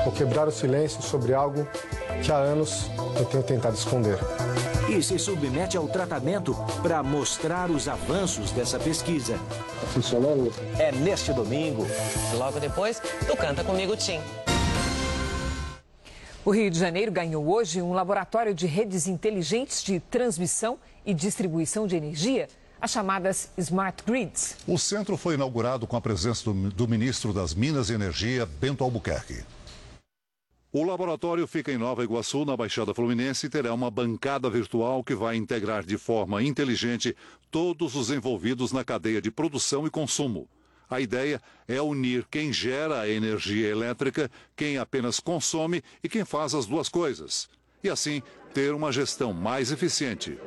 vou 0.05 0.12
quebrar 0.12 0.47
o 0.47 0.53
silêncio 0.53 1.03
sobre 1.03 1.33
algo 1.33 1.66
que 2.22 2.31
há 2.31 2.37
anos 2.37 2.91
eu 3.16 3.24
tenho 3.24 3.43
tentado 3.43 3.76
esconder. 3.76 4.18
E 4.91 5.01
se 5.05 5.16
submete 5.20 5.76
ao 5.76 5.86
tratamento 5.86 6.53
para 6.82 7.01
mostrar 7.01 7.70
os 7.70 7.86
avanços 7.86 8.51
dessa 8.51 8.76
pesquisa. 8.76 9.34
Tá 9.34 9.86
funcionando? 9.86 10.53
É 10.80 10.91
neste 10.91 11.32
domingo. 11.32 11.86
Logo 12.34 12.59
depois, 12.59 13.01
tu 13.24 13.36
canta 13.36 13.62
comigo, 13.62 13.97
Tim. 13.97 14.18
O 16.45 16.51
Rio 16.51 16.68
de 16.68 16.76
Janeiro 16.76 17.12
ganhou 17.12 17.49
hoje 17.49 17.80
um 17.80 17.93
laboratório 17.93 18.53
de 18.53 18.66
redes 18.66 19.07
inteligentes 19.07 19.80
de 19.80 20.01
transmissão 20.01 20.76
e 21.07 21.14
distribuição 21.14 21.86
de 21.86 21.95
energia, 21.95 22.49
as 22.80 22.91
chamadas 22.91 23.49
Smart 23.57 24.03
Grids. 24.05 24.57
O 24.66 24.76
centro 24.76 25.16
foi 25.16 25.34
inaugurado 25.34 25.86
com 25.86 25.97
a 25.97 26.01
presença 26.01 26.43
do, 26.53 26.68
do 26.68 26.88
ministro 26.88 27.32
das 27.32 27.55
Minas 27.55 27.91
e 27.91 27.93
Energia, 27.93 28.45
Bento 28.45 28.82
Albuquerque. 28.82 29.45
O 30.73 30.85
laboratório 30.85 31.49
fica 31.49 31.73
em 31.73 31.77
Nova 31.77 32.05
Iguaçu, 32.05 32.45
na 32.45 32.57
Baixada 32.57 32.95
Fluminense, 32.95 33.47
e 33.47 33.51
terá 33.51 33.75
uma 33.75 33.91
bancada 33.91 34.49
virtual 34.49 35.03
que 35.03 35.16
vai 35.16 35.35
integrar 35.35 35.85
de 35.85 35.99
forma 35.99 36.41
inteligente 36.45 37.16
todos 37.51 37.97
os 37.97 38.09
envolvidos 38.09 38.71
na 38.71 38.85
cadeia 38.85 39.21
de 39.21 39.33
produção 39.33 39.85
e 39.85 39.91
consumo. 39.91 40.49
A 40.89 41.01
ideia 41.01 41.43
é 41.66 41.83
unir 41.83 42.25
quem 42.31 42.53
gera 42.53 43.01
a 43.01 43.09
energia 43.09 43.66
elétrica, 43.66 44.31
quem 44.55 44.79
apenas 44.79 45.18
consome 45.18 45.83
e 46.05 46.09
quem 46.09 46.25
faz 46.25 46.55
as 46.55 46.66
duas 46.66 46.89
coisas. 46.89 47.49
E 47.83 47.91
assim 47.91 48.23
ter 48.55 48.73
uma 48.73 48.93
gestão 48.93 49.33
mais 49.33 49.73
eficiente. 49.73 50.39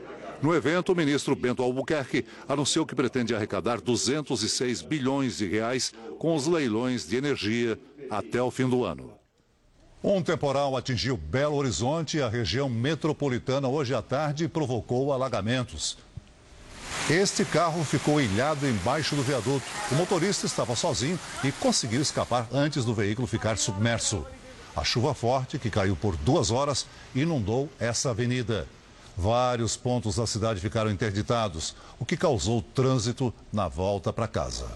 No 0.41 0.55
evento, 0.55 0.93
o 0.93 0.95
ministro 0.95 1.35
Bento 1.35 1.61
Albuquerque 1.61 2.25
anunciou 2.47 2.85
que 2.85 2.95
pretende 2.95 3.35
arrecadar 3.35 3.81
206 3.81 4.83
bilhões 4.83 5.37
de 5.37 5.47
reais 5.47 5.93
com 6.17 6.33
os 6.33 6.47
leilões 6.47 7.05
de 7.05 7.17
energia 7.17 7.77
até 8.09 8.41
o 8.41 8.49
fim 8.49 8.69
do 8.69 8.85
ano. 8.85 9.22
Um 10.03 10.21
temporal 10.21 10.75
atingiu 10.75 11.15
Belo 11.15 11.55
Horizonte 11.55 12.17
e 12.17 12.21
a 12.21 12.27
região 12.27 12.67
metropolitana 12.67 13.69
hoje 13.69 13.95
à 13.95 14.01
tarde 14.01 14.49
provocou 14.49 15.13
alagamentos. 15.13 15.97
Este 17.09 17.45
carro 17.45 17.85
ficou 17.85 18.19
ilhado 18.19 18.67
embaixo 18.67 19.15
do 19.15 19.23
viaduto. 19.23 19.65
O 19.89 19.95
motorista 19.95 20.45
estava 20.45 20.75
sozinho 20.75 21.17
e 21.41 21.53
conseguiu 21.53 22.01
escapar 22.01 22.49
antes 22.51 22.83
do 22.83 22.93
veículo 22.93 23.25
ficar 23.25 23.57
submerso. 23.57 24.25
A 24.75 24.83
chuva 24.83 25.13
forte, 25.13 25.57
que 25.57 25.69
caiu 25.69 25.95
por 25.95 26.17
duas 26.17 26.51
horas, 26.51 26.85
inundou 27.15 27.69
essa 27.79 28.09
avenida. 28.09 28.67
Vários 29.15 29.77
pontos 29.77 30.17
da 30.17 30.27
cidade 30.27 30.59
ficaram 30.59 30.91
interditados, 30.91 31.75
o 31.97 32.05
que 32.05 32.17
causou 32.17 32.61
trânsito 32.61 33.33
na 33.53 33.69
volta 33.69 34.11
para 34.11 34.27
casa. 34.27 34.67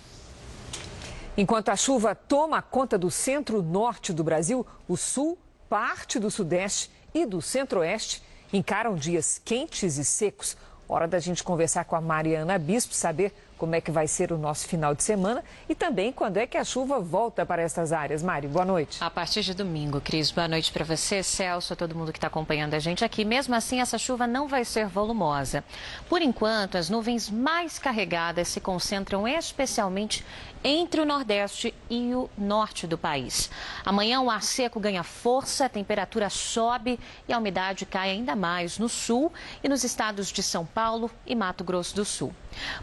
Enquanto 1.40 1.70
a 1.70 1.76
chuva 1.76 2.16
toma 2.16 2.64
conta 2.64 2.98
do 2.98 3.12
centro-norte 3.12 4.12
do 4.12 4.24
Brasil, 4.24 4.66
o 4.88 4.98
sul, 4.98 5.38
parte 5.70 6.18
do 6.18 6.32
sudeste 6.32 6.90
e 7.14 7.28
do 7.28 7.44
centro-oeste 7.44 8.24
encaram 8.52 8.96
dias 8.96 9.40
quentes 9.46 9.98
e 9.98 10.04
secos. 10.04 10.58
Hora 10.90 11.08
da 11.08 11.20
gente 11.20 11.44
conversar 11.44 11.86
com 11.86 11.96
a 11.96 12.02
Mariana 12.02 12.58
Bispo, 12.58 12.96
saber 12.96 13.36
como 13.58 13.76
é 13.76 13.82
que 13.82 13.92
vai 13.92 14.08
ser 14.08 14.32
o 14.32 14.38
nosso 14.38 14.68
final 14.68 14.94
de 14.94 15.04
semana 15.04 15.44
e 15.68 15.76
também 15.76 16.12
quando 16.12 16.38
é 16.38 16.48
que 16.48 16.58
a 16.58 16.64
chuva 16.64 17.00
volta 17.00 17.46
para 17.46 17.62
estas 17.62 17.92
áreas. 17.92 18.24
Mari, 18.24 18.48
boa 18.48 18.66
noite. 18.66 19.04
A 19.04 19.10
partir 19.10 19.42
de 19.42 19.54
domingo, 19.54 20.00
Cris. 20.00 20.32
Boa 20.32 20.48
noite 20.48 20.72
para 20.72 20.86
você, 20.86 21.24
Celso, 21.24 21.74
a 21.74 21.76
todo 21.76 21.96
mundo 21.96 22.12
que 22.12 22.18
está 22.18 22.28
acompanhando 22.28 22.74
a 22.74 22.80
gente 22.80 23.04
aqui. 23.04 23.26
Mesmo 23.26 23.56
assim, 23.56 23.82
essa 23.82 23.98
chuva 23.98 24.28
não 24.28 24.48
vai 24.48 24.64
ser 24.64 24.88
volumosa. 24.88 25.64
Por 26.08 26.22
enquanto, 26.22 26.78
as 26.78 26.90
nuvens 26.90 27.30
mais 27.30 27.80
carregadas 27.80 28.48
se 28.48 28.62
concentram 28.62 29.28
especialmente 29.28 30.24
entre 30.64 31.02
o 31.02 31.06
Nordeste 31.06 31.74
e 31.90 32.14
o 32.14 32.30
Norte 32.38 32.88
do 32.88 32.98
país. 32.98 33.50
Amanhã 33.86 34.22
o 34.22 34.30
ar 34.30 34.42
seco 34.42 34.80
ganha 34.80 35.04
força, 35.04 35.66
a 35.66 35.70
temperatura 35.70 36.30
sobe 36.30 37.00
e 37.28 37.34
a 37.34 37.38
umidade 37.38 37.86
cai 37.86 38.12
ainda 38.12 38.36
mais 38.36 38.78
no 38.78 38.90
sul 38.90 39.32
e 39.64 39.70
nos 39.70 39.84
estados 39.84 40.32
de 40.32 40.44
São 40.44 40.66
Paulo 40.66 41.10
e 41.26 41.36
Mato 41.36 41.64
Grosso 41.64 41.96
do 41.96 42.06
Sul. 42.06 42.34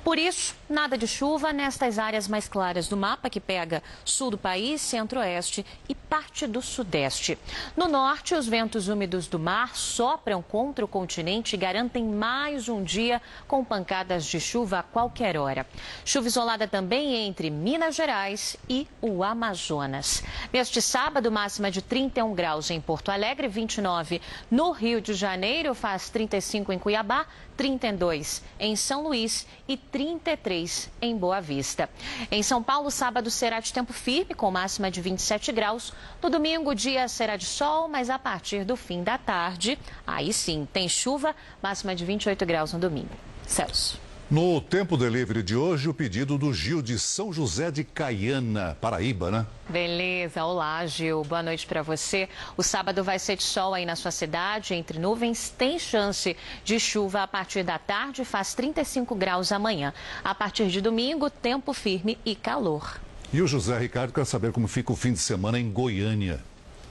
Por 0.02 0.18
isso, 0.18 0.54
nada 0.68 0.96
de 0.96 1.06
chuva 1.06 1.52
nestas 1.52 1.98
áreas 1.98 2.28
mais 2.28 2.48
claras 2.48 2.88
do 2.88 2.96
mapa, 2.96 3.30
que 3.30 3.40
pega 3.40 3.82
sul 4.04 4.30
do 4.30 4.38
país, 4.38 4.80
centro-oeste 4.80 5.64
e 5.88 5.94
parte 5.94 6.46
do 6.46 6.62
sudeste. 6.62 7.38
No 7.76 7.88
norte, 7.88 8.34
os 8.34 8.46
ventos 8.46 8.88
úmidos 8.88 9.26
do 9.26 9.38
mar 9.38 9.74
sopram 9.76 10.42
contra 10.42 10.84
o 10.84 10.88
continente 10.88 11.54
e 11.54 11.58
garantem 11.58 12.04
mais 12.04 12.68
um 12.68 12.82
dia 12.82 13.20
com 13.48 13.64
pancadas 13.64 14.24
de 14.26 14.38
chuva 14.38 14.78
a 14.78 14.82
qualquer 14.82 15.36
hora. 15.36 15.66
Chuva 16.04 16.28
isolada 16.28 16.68
também 16.68 17.26
entre 17.26 17.50
Minas 17.50 17.96
Gerais 17.96 18.56
e 18.68 18.86
o 19.04 19.22
Amazonas. 19.22 20.22
Neste 20.50 20.80
sábado, 20.80 21.30
máxima 21.30 21.70
de 21.70 21.82
31 21.82 22.34
graus 22.34 22.70
em 22.70 22.80
Porto 22.80 23.10
Alegre, 23.10 23.46
29 23.48 24.20
no 24.50 24.70
Rio 24.70 24.98
de 24.98 25.12
Janeiro, 25.12 25.74
faz 25.74 26.08
35 26.08 26.72
em 26.72 26.78
Cuiabá, 26.78 27.26
32 27.54 28.42
em 28.58 28.74
São 28.74 29.02
Luís 29.02 29.46
e 29.68 29.76
33 29.76 30.90
em 31.02 31.14
Boa 31.14 31.40
Vista. 31.40 31.88
Em 32.30 32.42
São 32.42 32.62
Paulo, 32.62 32.90
sábado 32.90 33.30
será 33.30 33.60
de 33.60 33.74
tempo 33.74 33.92
firme, 33.92 34.34
com 34.34 34.50
máxima 34.50 34.90
de 34.90 35.02
27 35.02 35.52
graus. 35.52 35.92
No 36.22 36.30
domingo, 36.30 36.70
o 36.70 36.74
dia 36.74 37.06
será 37.06 37.36
de 37.36 37.44
sol, 37.44 37.88
mas 37.88 38.08
a 38.08 38.18
partir 38.18 38.64
do 38.64 38.74
fim 38.74 39.02
da 39.02 39.18
tarde, 39.18 39.78
aí 40.06 40.32
sim, 40.32 40.66
tem 40.72 40.88
chuva, 40.88 41.36
máxima 41.62 41.94
de 41.94 42.06
28 42.06 42.46
graus 42.46 42.72
no 42.72 42.78
domingo. 42.78 43.14
Celso. 43.46 44.00
No 44.30 44.58
Tempo 44.58 44.96
Delivery 44.96 45.42
de 45.42 45.54
hoje, 45.54 45.86
o 45.86 45.92
pedido 45.92 46.38
do 46.38 46.50
Gil 46.50 46.80
de 46.80 46.98
São 46.98 47.30
José 47.30 47.70
de 47.70 47.84
Caiana, 47.84 48.74
Paraíba, 48.80 49.30
né? 49.30 49.46
Beleza, 49.68 50.42
olá 50.42 50.84
Gil, 50.86 51.22
boa 51.24 51.42
noite 51.42 51.66
para 51.66 51.82
você. 51.82 52.26
O 52.56 52.62
sábado 52.62 53.04
vai 53.04 53.18
ser 53.18 53.36
de 53.36 53.42
sol 53.42 53.74
aí 53.74 53.84
na 53.84 53.94
sua 53.94 54.10
cidade, 54.10 54.72
entre 54.72 54.98
nuvens, 54.98 55.50
tem 55.50 55.78
chance 55.78 56.34
de 56.64 56.80
chuva 56.80 57.22
a 57.22 57.28
partir 57.28 57.62
da 57.62 57.78
tarde, 57.78 58.24
faz 58.24 58.54
35 58.54 59.14
graus 59.14 59.52
amanhã. 59.52 59.92
A 60.24 60.34
partir 60.34 60.68
de 60.68 60.80
domingo, 60.80 61.28
tempo 61.28 61.74
firme 61.74 62.18
e 62.24 62.34
calor. 62.34 62.98
E 63.30 63.42
o 63.42 63.46
José 63.46 63.78
Ricardo 63.78 64.14
quer 64.14 64.24
saber 64.24 64.52
como 64.52 64.66
fica 64.66 64.90
o 64.90 64.96
fim 64.96 65.12
de 65.12 65.18
semana 65.18 65.60
em 65.60 65.70
Goiânia. 65.70 66.40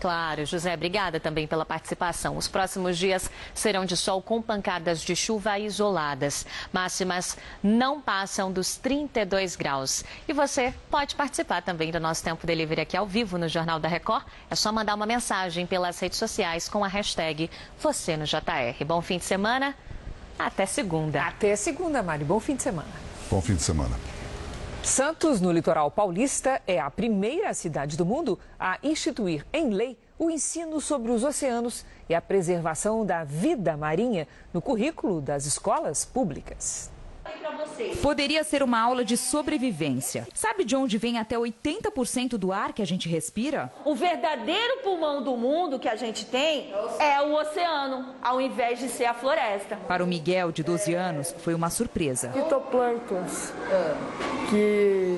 Claro, 0.03 0.45
José, 0.45 0.73
obrigada 0.73 1.17
também 1.17 1.47
pela 1.47 1.63
participação. 1.63 2.35
Os 2.35 2.45
próximos 2.45 2.97
dias 2.97 3.31
serão 3.53 3.85
de 3.85 3.95
sol 3.95 4.21
com 4.21 4.41
pancadas 4.41 5.01
de 5.01 5.15
chuva 5.15 5.57
isoladas. 5.57 6.45
Máximas 6.73 7.37
não 7.63 8.01
passam 8.01 8.51
dos 8.51 8.75
32 8.75 9.55
graus. 9.55 10.03
E 10.27 10.33
você 10.33 10.73
pode 10.91 11.15
participar 11.15 11.61
também 11.61 11.89
do 11.89 12.01
nosso 12.01 12.21
Tempo 12.21 12.45
Delivery 12.45 12.81
aqui 12.81 12.97
ao 12.97 13.07
vivo 13.07 13.37
no 13.37 13.47
Jornal 13.47 13.79
da 13.79 13.87
Record. 13.87 14.25
É 14.51 14.55
só 14.55 14.73
mandar 14.73 14.93
uma 14.95 15.05
mensagem 15.05 15.65
pelas 15.65 15.97
redes 16.01 16.17
sociais 16.17 16.67
com 16.67 16.83
a 16.83 16.89
hashtag 16.89 17.49
você 17.79 18.17
no 18.17 18.25
JR. 18.25 18.83
Bom 18.85 19.01
fim 19.01 19.19
de 19.19 19.23
semana. 19.23 19.73
Até 20.37 20.65
segunda. 20.65 21.21
Até 21.23 21.55
segunda, 21.55 22.03
Mari. 22.03 22.25
Bom 22.25 22.41
fim 22.41 22.57
de 22.57 22.63
semana. 22.63 22.91
Bom 23.31 23.41
fim 23.41 23.55
de 23.55 23.61
semana. 23.63 23.97
Santos, 24.83 25.39
no 25.39 25.49
litoral 25.49 25.89
paulista, 25.89 26.61
é 26.67 26.77
a 26.77 26.91
primeira 26.91 27.53
cidade 27.53 27.95
do 27.95 28.05
mundo 28.05 28.37
a 28.59 28.77
instituir 28.83 29.45
em 29.53 29.69
lei 29.69 29.97
o 30.19 30.29
ensino 30.29 30.81
sobre 30.81 31.09
os 31.09 31.23
oceanos 31.23 31.85
e 32.09 32.13
a 32.13 32.21
preservação 32.21 33.05
da 33.05 33.23
vida 33.23 33.77
marinha 33.77 34.27
no 34.53 34.61
currículo 34.61 35.21
das 35.21 35.45
escolas 35.45 36.03
públicas. 36.03 36.91
Poderia 38.01 38.43
ser 38.43 38.61
uma 38.61 38.79
aula 38.79 39.03
de 39.03 39.17
sobrevivência. 39.17 40.27
Sabe 40.33 40.63
de 40.63 40.75
onde 40.75 40.97
vem 40.97 41.17
até 41.17 41.37
80% 41.37 42.37
do 42.37 42.51
ar 42.51 42.73
que 42.73 42.81
a 42.81 42.85
gente 42.85 43.07
respira? 43.09 43.71
O 43.85 43.95
verdadeiro 43.95 44.79
pulmão 44.83 45.23
do 45.23 45.35
mundo 45.35 45.79
que 45.79 45.87
a 45.87 45.95
gente 45.95 46.25
tem 46.25 46.73
é 46.99 47.21
o 47.21 47.33
oceano, 47.33 48.13
ao 48.21 48.39
invés 48.39 48.79
de 48.79 48.89
ser 48.89 49.05
a 49.05 49.13
floresta. 49.13 49.75
Para 49.87 50.03
o 50.03 50.07
Miguel, 50.07 50.51
de 50.51 50.63
12 50.63 50.93
anos, 50.93 51.35
foi 51.39 51.53
uma 51.53 51.69
surpresa. 51.69 52.31
Fitoplânctons 52.31 53.53
que 54.49 55.17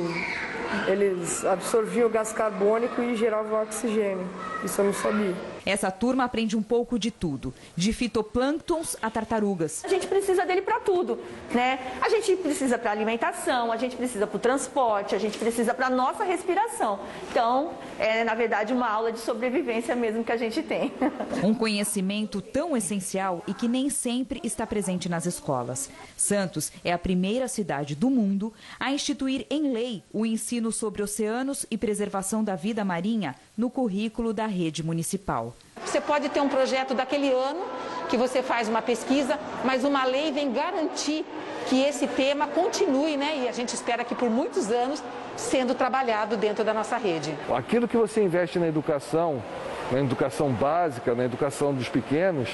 eles 0.88 1.44
absorviam 1.46 2.08
o 2.08 2.10
gás 2.10 2.32
carbônico 2.32 3.02
e 3.02 3.16
geravam 3.16 3.62
oxigênio. 3.62 4.28
Isso 4.64 4.82
eu 4.82 4.86
não 4.86 4.94
sabia. 4.94 5.55
Essa 5.66 5.90
turma 5.90 6.24
aprende 6.24 6.56
um 6.56 6.62
pouco 6.62 7.00
de 7.00 7.10
tudo, 7.10 7.54
de 7.76 7.92
fitoplânctons 7.92 8.96
a 9.02 9.10
tartarugas. 9.10 9.84
A 9.84 9.88
gente 9.88 10.06
precisa 10.06 10.46
dele 10.46 10.62
para 10.62 10.80
tudo, 10.80 11.20
né? 11.52 11.80
A 12.02 12.10
gente 12.10 12.36
precisa 12.36 12.78
para 12.78 12.92
alimentação, 12.92 13.72
a 13.72 13.78
gente 13.78 13.96
precisa 13.96 14.28
para 14.28 14.38
o 14.38 14.40
transporte, 14.40 15.16
a 15.16 15.18
gente 15.18 15.38
precisa 15.38 15.74
para 15.74 15.90
nossa 15.90 16.24
respiração. 16.24 17.00
Então, 17.32 17.72
é 17.98 18.24
na 18.24 18.36
verdade 18.36 18.74
uma 18.74 18.88
aula 18.88 19.12
de 19.12 19.20
sobrevivência 19.20 19.96
mesmo 19.96 20.24
que 20.24 20.32
a 20.32 20.38
gente 20.38 20.62
tem. 20.62 20.94
Um 21.44 21.54
conhecimento 21.54 22.42
tão 22.42 22.76
essencial 22.76 23.44
e 23.48 23.54
que 23.54 23.68
nem 23.68 23.90
sempre 23.90 24.40
está 24.44 24.66
presente 24.66 25.08
nas 25.08 25.26
escolas. 25.26 25.90
Santos 26.18 26.72
é 26.84 26.92
a 26.92 26.98
primeira 26.98 27.48
cidade 27.48 27.96
do 27.96 28.10
mundo 28.10 28.54
a 28.80 28.92
instituir 28.92 29.46
em 29.50 29.72
lei 29.72 30.04
o 30.12 30.26
ensino 30.26 30.72
sobre 30.72 31.04
oceanos 31.04 31.66
e 31.70 31.78
preservação 31.78 32.44
da 32.44 32.56
vida 32.56 32.84
marinha 32.84 33.36
no 33.58 33.70
currículo 33.70 34.34
da 34.34 34.46
rede 34.46 34.84
municipal. 34.84 35.54
Você 35.86 36.02
pode 36.02 36.30
ter 36.30 36.42
um 36.42 36.50
projeto 36.50 36.94
daquele 36.94 37.32
ano 37.32 37.62
que 38.10 38.18
você 38.18 38.44
faz 38.44 38.68
uma 38.68 38.82
pesquisa, 38.82 39.40
mas 39.64 39.84
uma 39.84 40.04
lei 40.06 40.32
vem 40.32 40.52
garantir 40.52 41.26
que 41.68 41.82
esse 41.82 42.08
tema 42.08 42.48
continue, 42.48 43.18
né? 43.18 43.44
E 43.44 43.48
a 43.48 43.52
gente 43.52 43.74
espera 43.74 44.04
que 44.04 44.14
por 44.14 44.30
muitos 44.30 44.70
anos 44.72 45.02
sendo 45.36 45.74
trabalhado 45.74 46.38
dentro 46.38 46.64
da 46.64 46.74
nossa 46.74 46.98
rede. 46.98 47.34
Aquilo 47.54 47.88
que 47.88 47.98
você 47.98 48.24
investe 48.24 48.60
na 48.60 48.68
educação, 48.68 49.44
na 49.92 50.00
educação 50.00 50.52
básica, 50.52 51.14
na 51.14 51.26
educação 51.26 51.74
dos 51.74 51.90
pequenos, 51.90 52.50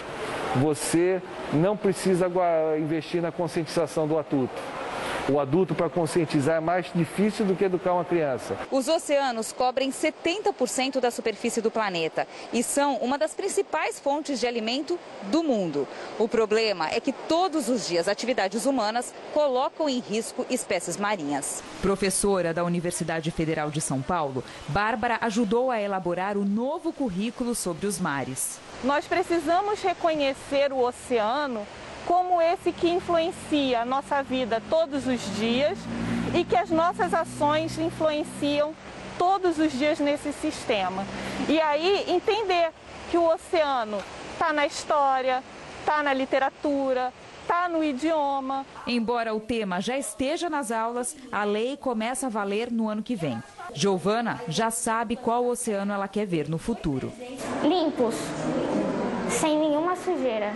você 0.55 1.21
não 1.53 1.77
precisa 1.77 2.31
investir 2.79 3.21
na 3.21 3.31
conscientização 3.31 4.07
do 4.07 4.17
adulto 4.17 4.61
o 5.29 5.39
adulto 5.39 5.75
para 5.75 5.89
conscientizar 5.89 6.57
é 6.57 6.59
mais 6.59 6.91
difícil 6.93 7.45
do 7.45 7.55
que 7.55 7.65
educar 7.65 7.93
uma 7.93 8.05
criança. 8.05 8.57
Os 8.71 8.87
oceanos 8.87 9.51
cobrem 9.51 9.91
70% 9.91 10.99
da 10.99 11.11
superfície 11.11 11.61
do 11.61 11.69
planeta 11.69 12.27
e 12.51 12.63
são 12.63 12.95
uma 12.97 13.17
das 13.17 13.33
principais 13.33 13.99
fontes 13.99 14.39
de 14.39 14.47
alimento 14.47 14.99
do 15.23 15.43
mundo. 15.43 15.87
O 16.17 16.27
problema 16.27 16.89
é 16.89 16.99
que 16.99 17.13
todos 17.13 17.69
os 17.69 17.87
dias 17.87 18.07
atividades 18.07 18.65
humanas 18.65 19.13
colocam 19.33 19.87
em 19.87 19.99
risco 19.99 20.45
espécies 20.49 20.97
marinhas. 20.97 21.63
Professora 21.81 22.53
da 22.53 22.63
Universidade 22.63 23.31
Federal 23.31 23.69
de 23.69 23.81
São 23.81 24.01
Paulo, 24.01 24.43
Bárbara 24.67 25.17
ajudou 25.21 25.71
a 25.71 25.79
elaborar 25.79 26.37
o 26.37 26.45
novo 26.45 26.91
currículo 26.91 27.53
sobre 27.53 27.85
os 27.85 27.99
mares. 27.99 28.59
Nós 28.83 29.05
precisamos 29.05 29.81
reconhecer 29.81 30.71
o 30.73 30.79
oceano 30.79 31.65
como 32.05 32.41
esse 32.41 32.71
que 32.71 32.89
influencia 32.89 33.81
a 33.81 33.85
nossa 33.85 34.21
vida 34.21 34.61
todos 34.69 35.07
os 35.07 35.21
dias 35.37 35.77
e 36.33 36.43
que 36.43 36.55
as 36.55 36.69
nossas 36.69 37.13
ações 37.13 37.77
influenciam 37.77 38.73
todos 39.17 39.59
os 39.59 39.71
dias 39.71 39.99
nesse 39.99 40.33
sistema. 40.33 41.05
E 41.47 41.59
aí 41.59 42.05
entender 42.07 42.71
que 43.09 43.17
o 43.17 43.27
oceano 43.27 43.97
está 44.33 44.51
na 44.51 44.65
história, 44.65 45.43
está 45.79 46.01
na 46.01 46.13
literatura, 46.13 47.13
está 47.41 47.67
no 47.67 47.83
idioma. 47.83 48.65
Embora 48.87 49.35
o 49.35 49.39
tema 49.39 49.81
já 49.81 49.97
esteja 49.97 50.49
nas 50.49 50.71
aulas, 50.71 51.15
a 51.31 51.43
lei 51.43 51.77
começa 51.77 52.27
a 52.27 52.29
valer 52.29 52.71
no 52.71 52.87
ano 52.89 53.03
que 53.03 53.15
vem. 53.15 53.41
Giovana 53.73 54.41
já 54.47 54.71
sabe 54.71 55.15
qual 55.15 55.45
oceano 55.45 55.93
ela 55.93 56.07
quer 56.07 56.25
ver 56.25 56.49
no 56.49 56.57
futuro. 56.57 57.11
Limpos, 57.61 58.15
sem 59.29 59.59
nenhuma 59.59 59.95
sujeira. 59.95 60.53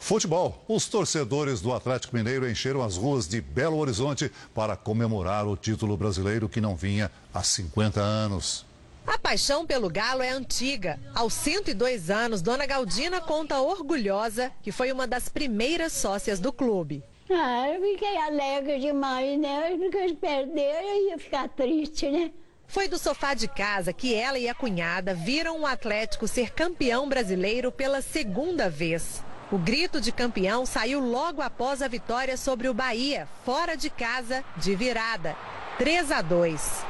Futebol. 0.00 0.64
Os 0.66 0.88
torcedores 0.88 1.60
do 1.60 1.72
Atlético 1.72 2.16
Mineiro 2.16 2.50
encheram 2.50 2.82
as 2.82 2.96
ruas 2.96 3.28
de 3.28 3.40
Belo 3.40 3.76
Horizonte 3.76 4.32
para 4.52 4.74
comemorar 4.74 5.46
o 5.46 5.56
título 5.56 5.96
brasileiro 5.96 6.48
que 6.48 6.60
não 6.60 6.74
vinha 6.74 7.12
há 7.32 7.42
50 7.42 8.00
anos. 8.00 8.66
A 9.06 9.18
paixão 9.18 9.66
pelo 9.66 9.90
Galo 9.90 10.22
é 10.22 10.30
antiga. 10.30 10.98
Aos 11.14 11.34
102 11.34 12.10
anos, 12.10 12.40
Dona 12.42 12.66
Galdina 12.66 13.20
conta 13.20 13.60
orgulhosa 13.60 14.50
que 14.62 14.72
foi 14.72 14.90
uma 14.90 15.06
das 15.06 15.28
primeiras 15.28 15.92
sócias 15.92 16.40
do 16.40 16.52
clube. 16.52 17.04
Ah, 17.30 17.68
eu 17.68 17.80
fiquei 17.80 18.16
alegre 18.16 18.80
demais, 18.80 19.38
né? 19.38 19.76
Porque 19.76 19.98
eles 19.98 20.18
perderam, 20.18 20.88
eu 20.88 21.08
ia 21.10 21.18
ficar 21.18 21.48
triste, 21.50 22.10
né? 22.10 22.32
Foi 22.66 22.88
do 22.88 22.98
sofá 22.98 23.34
de 23.34 23.46
casa 23.46 23.92
que 23.92 24.14
ela 24.14 24.38
e 24.38 24.48
a 24.48 24.54
cunhada 24.54 25.12
viram 25.14 25.60
o 25.60 25.66
Atlético 25.66 26.26
ser 26.26 26.52
campeão 26.52 27.08
brasileiro 27.08 27.70
pela 27.70 28.00
segunda 28.00 28.68
vez. 28.68 29.22
O 29.52 29.58
grito 29.58 30.00
de 30.00 30.12
campeão 30.12 30.64
saiu 30.64 31.00
logo 31.00 31.42
após 31.42 31.82
a 31.82 31.88
vitória 31.88 32.36
sobre 32.36 32.68
o 32.68 32.74
Bahia, 32.74 33.26
fora 33.44 33.76
de 33.76 33.90
casa, 33.90 34.44
de 34.56 34.76
virada, 34.76 35.36
3 35.76 36.12
a 36.12 36.22
2. 36.22 36.84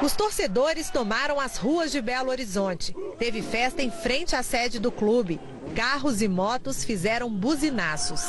Os 0.00 0.14
torcedores 0.14 0.88
tomaram 0.88 1.38
as 1.38 1.58
ruas 1.58 1.92
de 1.92 2.00
Belo 2.00 2.30
Horizonte. 2.30 2.96
Teve 3.18 3.42
festa 3.42 3.82
em 3.82 3.90
frente 3.90 4.34
à 4.34 4.42
sede 4.42 4.78
do 4.78 4.90
clube. 4.90 5.38
Carros 5.76 6.22
e 6.22 6.28
motos 6.28 6.82
fizeram 6.82 7.28
buzinaços. 7.30 8.22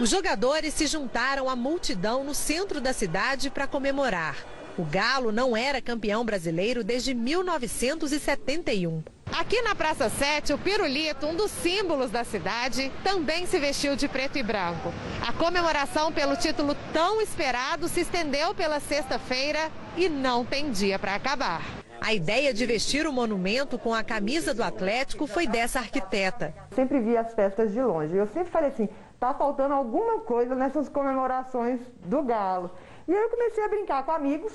Os 0.00 0.10
jogadores 0.10 0.74
se 0.74 0.88
juntaram 0.88 1.48
à 1.48 1.54
multidão 1.54 2.24
no 2.24 2.34
centro 2.34 2.80
da 2.80 2.92
cidade 2.92 3.48
para 3.48 3.68
comemorar. 3.68 4.36
O 4.76 4.84
Galo 4.84 5.30
não 5.30 5.56
era 5.56 5.80
campeão 5.80 6.24
brasileiro 6.24 6.82
desde 6.82 7.14
1971. 7.14 9.04
Aqui 9.38 9.62
na 9.62 9.74
Praça 9.74 10.08
7, 10.08 10.52
o 10.52 10.58
Pirulito, 10.58 11.26
um 11.26 11.34
dos 11.34 11.50
símbolos 11.50 12.10
da 12.10 12.24
cidade, 12.24 12.92
também 13.04 13.46
se 13.46 13.58
vestiu 13.58 13.94
de 13.94 14.08
preto 14.08 14.36
e 14.36 14.42
branco. 14.42 14.92
A 15.26 15.32
comemoração 15.32 16.12
pelo 16.12 16.36
título 16.36 16.74
tão 16.92 17.20
esperado 17.20 17.86
se 17.88 18.00
estendeu 18.00 18.54
pela 18.54 18.80
sexta-feira 18.80 19.70
e 19.96 20.08
não 20.08 20.44
tem 20.44 20.70
dia 20.70 20.98
para 20.98 21.14
acabar. 21.14 21.62
A 22.00 22.12
ideia 22.12 22.52
de 22.52 22.66
vestir 22.66 23.06
o 23.06 23.12
monumento 23.12 23.78
com 23.78 23.94
a 23.94 24.02
camisa 24.02 24.52
do 24.52 24.64
Atlético 24.64 25.26
foi 25.26 25.46
dessa 25.46 25.78
arquiteta. 25.78 26.52
Sempre 26.74 26.98
vi 26.98 27.16
as 27.16 27.32
festas 27.32 27.72
de 27.72 27.80
longe. 27.80 28.16
Eu 28.16 28.26
sempre 28.26 28.50
falei 28.50 28.70
assim, 28.70 28.88
tá 29.18 29.32
faltando 29.32 29.74
alguma 29.74 30.20
coisa 30.20 30.54
nessas 30.54 30.88
comemorações 30.88 31.80
do 32.04 32.22
Galo. 32.22 32.70
E 33.06 33.14
aí 33.14 33.22
eu 33.22 33.30
comecei 33.30 33.64
a 33.64 33.68
brincar 33.68 34.02
com 34.04 34.12
amigos, 34.12 34.52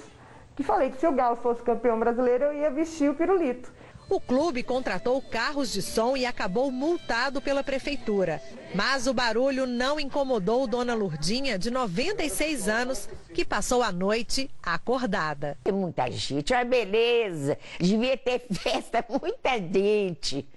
que 0.56 0.64
falei 0.64 0.90
que 0.90 0.98
se 0.98 1.08
o 1.08 1.12
Galo 1.12 1.38
fosse 1.38 1.62
campeão 1.62 2.00
brasileiro, 2.00 2.46
eu 2.46 2.54
ia 2.54 2.70
vestir 2.70 3.10
o 3.10 3.16
pirulito. 3.16 3.72
O 4.08 4.20
clube 4.20 4.62
contratou 4.62 5.20
carros 5.20 5.74
de 5.74 5.82
som 5.82 6.16
e 6.16 6.26
acabou 6.26 6.72
multado 6.72 7.42
pela 7.42 7.64
prefeitura. 7.64 8.40
Mas 8.74 9.08
o 9.08 9.14
barulho 9.14 9.66
não 9.66 10.00
incomodou 10.00 10.68
Dona 10.68 10.94
Lurdinha, 10.94 11.58
de 11.58 11.72
96 11.72 12.70
anos, 12.70 13.10
que 13.34 13.44
passou 13.44 13.82
a 13.82 13.92
noite 13.92 14.50
acordada. 14.62 15.58
Tem 15.64 15.74
muita 15.74 16.10
gente, 16.12 16.54
olha 16.54 16.66
beleza. 16.66 17.58
Devia 17.80 18.16
ter 18.16 18.46
festa, 18.54 19.04
muita 19.10 19.58
gente. 19.58 20.48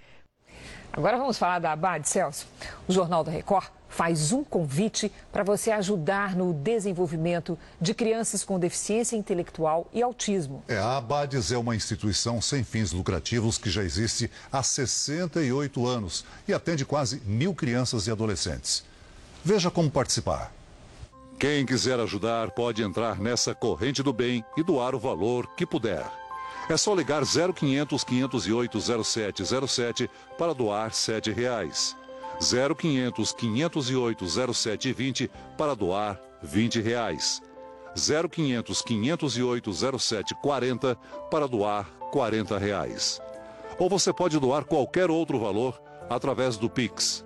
Agora 0.92 1.16
vamos 1.16 1.38
falar 1.38 1.59
da 1.59 1.72
Abad 1.72 2.07
Celso. 2.07 2.46
O 2.86 2.92
Jornal 2.92 3.24
da 3.24 3.30
Record 3.30 3.78
faz 3.89 4.32
um 4.32 4.45
convite 4.45 5.11
para 5.32 5.43
você 5.43 5.70
ajudar 5.70 6.36
no 6.36 6.53
desenvolvimento 6.53 7.59
de 7.80 7.95
crianças 7.95 8.45
com 8.45 8.59
deficiência 8.59 9.16
intelectual 9.16 9.89
e 9.93 10.03
autismo. 10.03 10.62
É, 10.68 10.78
a 10.78 10.99
Abades 10.99 11.51
é 11.51 11.59
uma 11.59 11.74
instituição 11.74 12.41
sem 12.41 12.62
fins 12.62 12.93
lucrativos 12.93 13.59
que 13.59 13.70
já 13.70 13.82
existe 13.82 14.30
há 14.53 14.62
68 14.62 15.86
anos 15.86 16.24
e 16.47 16.53
atende 16.53 16.84
quase 16.84 17.22
mil 17.24 17.55
crianças 17.55 18.07
e 18.07 18.11
adolescentes. 18.11 18.84
Veja 19.45 19.70
como 19.70 19.91
participar. 19.91 20.53
Quem 21.39 21.64
quiser 21.64 22.01
ajudar 22.01 22.51
pode 22.51 22.82
entrar 22.82 23.20
nessa 23.20 23.55
corrente 23.55 24.03
do 24.03 24.12
bem 24.12 24.45
e 24.57 24.62
doar 24.62 24.95
o 24.95 24.99
valor 24.99 25.47
que 25.57 25.64
puder. 25.64 26.05
É 26.68 26.76
só 26.76 26.95
ligar 26.95 27.22
0500 27.24 28.05
508 28.05 29.05
0707 29.05 30.11
para 30.36 30.53
doar 30.53 30.93
7 30.93 31.30
reais. 31.30 31.97
0500 32.41 33.32
508 33.32 34.55
0720 34.55 35.30
para 35.57 35.74
doar 35.74 36.20
20 36.43 36.80
reais. 36.80 37.41
0500 37.97 38.82
508 38.82 39.99
0740 39.99 40.97
para 41.30 41.49
doar 41.49 41.86
40 42.11 42.59
reais. 42.59 43.20
Ou 43.78 43.89
você 43.89 44.12
pode 44.12 44.39
doar 44.39 44.64
qualquer 44.64 45.11
outro 45.11 45.39
valor 45.39 45.80
através 46.09 46.57
do 46.57 46.70
Pix. 46.70 47.24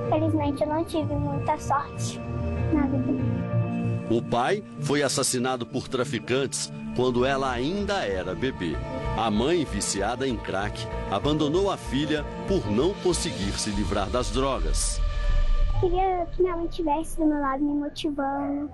Felizmente 0.10 0.62
eu 0.62 0.68
não 0.68 0.84
tive 0.84 1.14
muita 1.14 1.58
sorte 1.58 2.20
na 2.74 2.82
vida. 2.82 3.12
O 4.14 4.22
pai 4.22 4.64
foi 4.82 5.01
assassinado 5.01 5.66
por 5.66 5.88
traficantes 5.88 6.72
quando 6.95 7.26
ela 7.26 7.51
ainda 7.51 8.05
era 8.05 8.36
bebê. 8.36 8.74
A 9.18 9.32
mãe, 9.32 9.66
viciada 9.66 10.28
em 10.28 10.38
crack, 10.38 10.88
abandonou 11.09 11.72
a 11.72 11.78
filha 11.78 12.24
por 12.47 12.70
não 12.70 12.93
conseguir 13.01 13.59
se 13.59 13.72
livrar 13.72 14.07
das 14.11 14.30
drogas. 14.30 15.01
Queria 15.80 16.28
que 16.28 16.43
minha 16.43 16.55
mãe 16.55 16.68
estivesse 16.68 17.18
do 17.18 17.26
meu 17.26 17.39
lado, 17.39 17.64
me 17.64 17.74
motivando, 17.74 18.70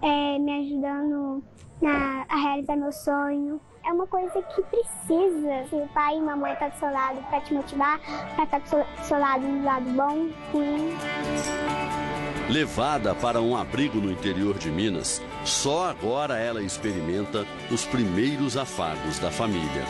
é, 0.00 0.38
me 0.38 0.52
ajudando 0.58 1.44
na, 1.82 2.24
a 2.26 2.36
realizar 2.36 2.76
meu 2.76 2.90
sonho 2.90 3.60
é 3.84 3.92
uma 3.92 4.06
coisa 4.06 4.40
que 4.40 4.62
precisa. 4.62 5.66
Se 5.68 5.76
o 5.76 5.88
pai 5.92 6.16
e 6.16 6.18
a 6.18 6.22
mamãe 6.22 6.54
estão 6.54 6.70
tá 6.70 6.74
do 6.74 6.78
seu 6.78 6.90
lado 6.90 7.20
para 7.28 7.40
te 7.42 7.52
motivar, 7.52 8.00
para 8.36 8.44
estar 8.44 8.60
tá 8.60 8.78
do 8.78 9.04
seu 9.04 9.18
lado 9.18 9.46
no 9.46 9.64
lado 9.64 9.90
bom, 9.90 10.28
ruim. 10.50 12.07
Levada 12.48 13.14
para 13.14 13.42
um 13.42 13.54
abrigo 13.54 14.00
no 14.00 14.10
interior 14.10 14.56
de 14.56 14.70
Minas, 14.70 15.20
só 15.44 15.90
agora 15.90 16.38
ela 16.38 16.62
experimenta 16.62 17.44
os 17.70 17.84
primeiros 17.84 18.56
afagos 18.56 19.18
da 19.18 19.30
família. 19.30 19.82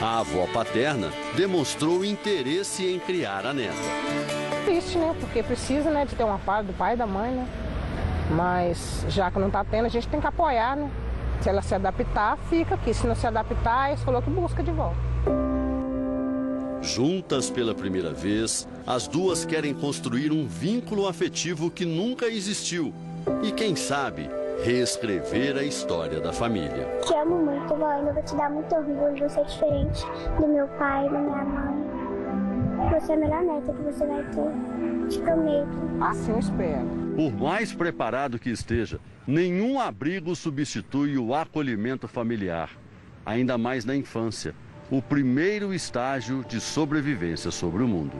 A 0.00 0.20
avó 0.20 0.46
paterna 0.54 1.08
demonstrou 1.36 2.04
interesse 2.04 2.86
em 2.86 3.00
criar 3.00 3.44
a 3.44 3.52
neta. 3.52 3.74
Triste, 4.64 4.96
né? 4.96 5.12
Porque 5.18 5.42
precisa 5.42 5.90
né, 5.90 6.04
de 6.04 6.14
ter 6.14 6.22
um 6.22 6.32
afago 6.32 6.68
do 6.68 6.72
pai 6.74 6.94
e 6.94 6.96
da 6.96 7.06
mãe, 7.06 7.32
né? 7.32 7.48
Mas 8.30 9.04
já 9.08 9.28
que 9.28 9.40
não 9.40 9.48
está 9.48 9.64
tendo, 9.64 9.86
a 9.86 9.88
gente 9.88 10.06
tem 10.06 10.20
que 10.20 10.26
apoiar, 10.28 10.76
né? 10.76 10.88
Se 11.40 11.48
ela 11.48 11.62
se 11.62 11.74
adaptar, 11.74 12.38
fica 12.48 12.76
aqui. 12.76 12.94
Se 12.94 13.08
não 13.08 13.16
se 13.16 13.26
adaptar, 13.26 13.88
ele 13.88 13.98
falou 13.98 14.22
que 14.22 14.30
busca 14.30 14.62
de 14.62 14.70
volta. 14.70 15.13
Juntas 16.84 17.50
pela 17.50 17.74
primeira 17.74 18.12
vez, 18.12 18.68
as 18.86 19.08
duas 19.08 19.44
querem 19.44 19.74
construir 19.74 20.30
um 20.30 20.46
vínculo 20.46 21.08
afetivo 21.08 21.70
que 21.70 21.84
nunca 21.84 22.26
existiu. 22.26 22.92
E 23.42 23.50
quem 23.52 23.74
sabe, 23.74 24.28
reescrever 24.62 25.56
a 25.56 25.62
história 25.62 26.20
da 26.20 26.32
família. 26.32 26.86
Te 27.06 27.14
amo 27.14 27.36
muito, 27.44 27.74
vó. 27.74 27.86
Ainda 27.86 28.12
vou 28.12 28.22
te 28.22 28.36
dar 28.36 28.50
muito 28.50 28.74
orgulho. 28.74 29.28
Você 29.28 29.40
é 29.40 29.44
diferente 29.44 30.04
do 30.38 30.46
meu 30.46 30.68
pai, 30.78 31.08
da 31.08 31.18
minha 31.18 31.44
mãe. 31.44 33.00
Você 33.00 33.12
é 33.12 33.14
a 33.14 33.18
melhor 33.18 33.42
neta 33.42 33.72
que 33.72 33.82
você 33.82 34.06
vai 34.06 34.22
ter. 34.24 35.08
Te 35.08 35.18
prometo. 35.20 35.68
Assim 36.00 36.38
espero. 36.38 36.86
Por 37.16 37.32
mais 37.32 37.72
preparado 37.72 38.38
que 38.38 38.50
esteja, 38.50 39.00
Nenhum 39.26 39.80
abrigo 39.80 40.36
substitui 40.36 41.16
o 41.16 41.34
acolhimento 41.34 42.06
familiar, 42.06 42.68
ainda 43.24 43.56
mais 43.56 43.82
na 43.82 43.96
infância, 43.96 44.54
o 44.90 45.00
primeiro 45.00 45.72
estágio 45.72 46.44
de 46.46 46.60
sobrevivência 46.60 47.50
sobre 47.50 47.82
o 47.82 47.88
mundo. 47.88 48.16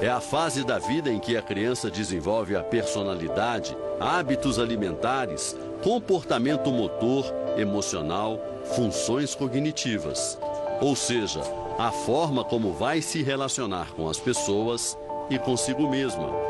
É 0.00 0.08
a 0.08 0.20
fase 0.20 0.64
da 0.64 0.78
vida 0.78 1.10
em 1.10 1.18
que 1.18 1.36
a 1.36 1.42
criança 1.42 1.90
desenvolve 1.90 2.56
a 2.56 2.62
personalidade, 2.62 3.76
hábitos 4.00 4.58
alimentares, 4.58 5.54
comportamento 5.82 6.70
motor, 6.70 7.26
emocional, 7.58 8.40
funções 8.74 9.34
cognitivas. 9.34 10.38
Ou 10.80 10.96
seja, 10.96 11.42
a 11.78 11.90
forma 11.90 12.42
como 12.42 12.72
vai 12.72 13.02
se 13.02 13.22
relacionar 13.22 13.92
com 13.92 14.08
as 14.08 14.18
pessoas 14.18 14.96
e 15.28 15.38
consigo 15.38 15.88
mesma 15.88 16.49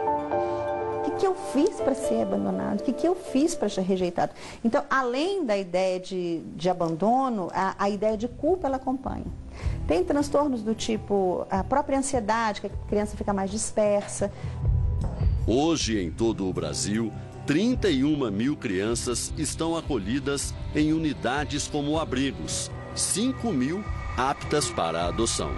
que 1.20 1.26
eu 1.26 1.34
fiz 1.34 1.78
para 1.80 1.94
ser 1.94 2.22
abandonado? 2.22 2.80
O 2.80 2.82
que, 2.82 2.94
que 2.94 3.06
eu 3.06 3.14
fiz 3.14 3.54
para 3.54 3.68
ser 3.68 3.82
rejeitado? 3.82 4.32
Então, 4.64 4.82
além 4.88 5.44
da 5.44 5.56
ideia 5.56 6.00
de, 6.00 6.40
de 6.56 6.70
abandono, 6.70 7.50
a, 7.52 7.74
a 7.78 7.90
ideia 7.90 8.16
de 8.16 8.26
culpa 8.26 8.66
ela 8.66 8.76
acompanha. 8.76 9.26
Tem 9.86 10.02
transtornos 10.02 10.62
do 10.62 10.74
tipo 10.74 11.46
a 11.50 11.62
própria 11.62 11.98
ansiedade, 11.98 12.62
que 12.62 12.68
a 12.68 12.70
criança 12.88 13.18
fica 13.18 13.34
mais 13.34 13.50
dispersa. 13.50 14.32
Hoje, 15.46 16.00
em 16.00 16.10
todo 16.10 16.48
o 16.48 16.52
Brasil, 16.54 17.12
31 17.46 18.30
mil 18.30 18.56
crianças 18.56 19.30
estão 19.36 19.76
acolhidas 19.76 20.54
em 20.74 20.92
unidades 20.94 21.68
como 21.68 21.98
abrigos, 21.98 22.70
5 22.94 23.52
mil 23.52 23.84
aptas 24.16 24.70
para 24.70 25.02
a 25.02 25.08
adoção. 25.08 25.50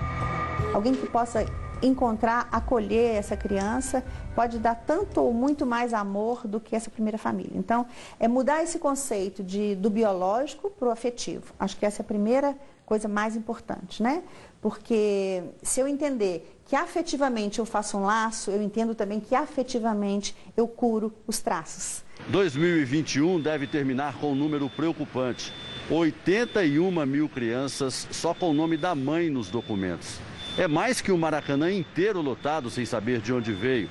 Alguém 0.75 0.95
que 0.95 1.07
possa 1.07 1.45
encontrar, 1.83 2.49
acolher 2.51 3.17
essa 3.17 3.37
criança, 3.37 4.05
pode 4.35 4.59
dar 4.59 4.75
tanto 4.75 5.21
ou 5.21 5.33
muito 5.33 5.67
mais 5.67 5.93
amor 5.93 6.47
do 6.47 6.61
que 6.61 6.77
essa 6.77 6.91
primeira 6.91 7.19
família. 7.19 7.53
Então, 7.55 7.87
é 8.19 8.29
mudar 8.29 8.63
esse 8.63 8.79
conceito 8.79 9.43
de, 9.43 9.75
do 9.75 9.91
biológico 9.91 10.71
para 10.71 10.89
o 10.89 10.91
afetivo. 10.91 11.53
Acho 11.59 11.77
que 11.77 11.85
essa 11.85 12.01
é 12.01 12.05
a 12.05 12.07
primeira 12.07 12.57
coisa 12.87 13.09
mais 13.09 13.37
importante, 13.37 14.03
né? 14.03 14.23
Porque 14.61 15.43
se 15.63 15.81
eu 15.81 15.89
entender 15.89 16.59
que 16.67 16.77
afetivamente 16.77 17.59
eu 17.59 17.67
faço 17.67 17.99
um 17.99 18.05
laço, 18.05 18.51
eu 18.51 18.63
entendo 18.63 18.95
também 18.95 19.19
que 19.19 19.35
afetivamente 19.35 20.37
eu 20.57 20.69
curo 20.69 21.13
os 21.27 21.41
traços. 21.41 22.05
2021 22.29 23.41
deve 23.41 23.67
terminar 23.67 24.19
com 24.19 24.33
um 24.33 24.35
número 24.35 24.71
preocupante. 24.71 25.53
81 25.91 27.05
mil 27.07 27.29
crianças 27.29 28.07
só 28.11 28.33
com 28.33 28.51
o 28.51 28.55
nome 28.55 28.77
da 28.77 28.95
mãe 28.95 29.29
nos 29.29 29.51
documentos. 29.51 30.21
É 30.59 30.69
mais 30.69 31.01
que 31.01 31.11
o 31.11 31.17
Maracanã 31.17 31.73
inteiro 31.73 32.21
lotado 32.21 32.69
sem 32.69 32.85
saber 32.85 33.21
de 33.21 33.33
onde 33.33 33.53
veio. 33.53 33.89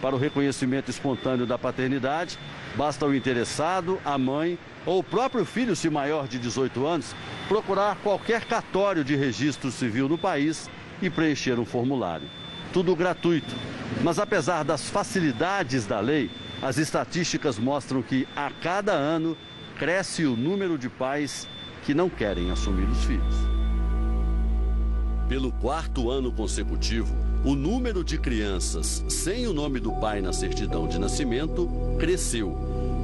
Para 0.00 0.14
o 0.14 0.18
reconhecimento 0.18 0.90
espontâneo 0.90 1.46
da 1.46 1.58
paternidade, 1.58 2.38
basta 2.76 3.04
o 3.04 3.14
interessado, 3.14 3.98
a 4.04 4.16
mãe 4.16 4.56
ou 4.86 5.00
o 5.00 5.04
próprio 5.04 5.44
filho, 5.44 5.74
se 5.74 5.90
maior 5.90 6.28
de 6.28 6.38
18 6.38 6.86
anos, 6.86 7.16
procurar 7.48 7.96
qualquer 7.96 8.44
cartório 8.44 9.02
de 9.02 9.16
registro 9.16 9.72
civil 9.72 10.08
no 10.08 10.16
país 10.16 10.70
e 11.02 11.10
preencher 11.10 11.58
um 11.58 11.64
formulário. 11.64 12.28
Tudo 12.72 12.94
gratuito. 12.94 13.54
Mas 14.02 14.18
apesar 14.18 14.62
das 14.62 14.88
facilidades 14.88 15.86
da 15.86 16.00
lei, 16.00 16.30
as 16.62 16.78
estatísticas 16.78 17.58
mostram 17.58 18.02
que 18.02 18.28
a 18.36 18.50
cada 18.62 18.92
ano 18.92 19.36
cresce 19.78 20.24
o 20.24 20.36
número 20.36 20.78
de 20.78 20.88
pais 20.88 21.48
que 21.84 21.92
não 21.94 22.08
querem 22.08 22.50
assumir 22.50 22.88
os 22.88 23.04
filhos. 23.04 23.53
Pelo 25.28 25.50
quarto 25.50 26.10
ano 26.10 26.30
consecutivo, 26.30 27.14
o 27.44 27.54
número 27.54 28.04
de 28.04 28.18
crianças 28.18 29.02
sem 29.08 29.46
o 29.46 29.54
nome 29.54 29.80
do 29.80 29.90
pai 29.92 30.20
na 30.20 30.34
certidão 30.34 30.86
de 30.86 30.98
nascimento 30.98 31.66
cresceu. 31.98 32.54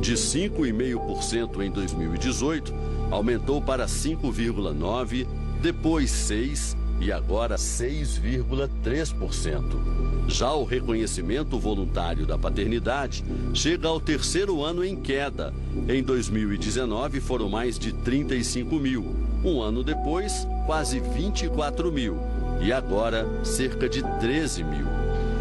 De 0.02 0.12
5,5% 0.14 1.62
em 1.62 1.70
2018, 1.70 2.74
aumentou 3.10 3.62
para 3.62 3.86
5,9%, 3.86 5.26
depois 5.62 6.10
6% 6.10 6.76
e 7.00 7.10
agora 7.10 7.56
6,3%. 7.56 10.28
Já 10.28 10.52
o 10.52 10.64
reconhecimento 10.64 11.58
voluntário 11.58 12.26
da 12.26 12.36
paternidade 12.36 13.24
chega 13.54 13.88
ao 13.88 13.98
terceiro 13.98 14.62
ano 14.62 14.84
em 14.84 14.94
queda. 14.94 15.54
Em 15.88 16.02
2019 16.02 17.18
foram 17.20 17.48
mais 17.48 17.78
de 17.78 17.94
35 17.94 18.76
mil. 18.76 19.16
Um 19.42 19.62
ano 19.62 19.82
depois, 19.82 20.46
quase 20.70 21.00
24 21.00 21.90
mil 21.90 22.16
e 22.60 22.72
agora 22.72 23.26
cerca 23.44 23.88
de 23.88 24.04
13 24.20 24.62
mil. 24.62 24.86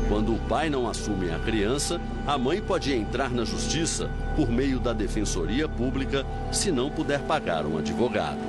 Quando 0.07 0.34
o 0.34 0.39
pai 0.49 0.71
não 0.71 0.89
assume 0.89 1.30
a 1.30 1.38
criança, 1.38 2.01
a 2.25 2.36
mãe 2.36 2.59
pode 2.59 2.91
entrar 2.91 3.30
na 3.30 3.45
justiça 3.45 4.09
por 4.36 4.49
meio 4.49 4.80
da 4.80 4.91
defensoria 4.91 5.69
pública 5.69 6.25
se 6.51 6.71
não 6.71 6.89
puder 6.89 7.19
pagar 7.27 7.63
um 7.67 7.77
advogado. 7.77 8.39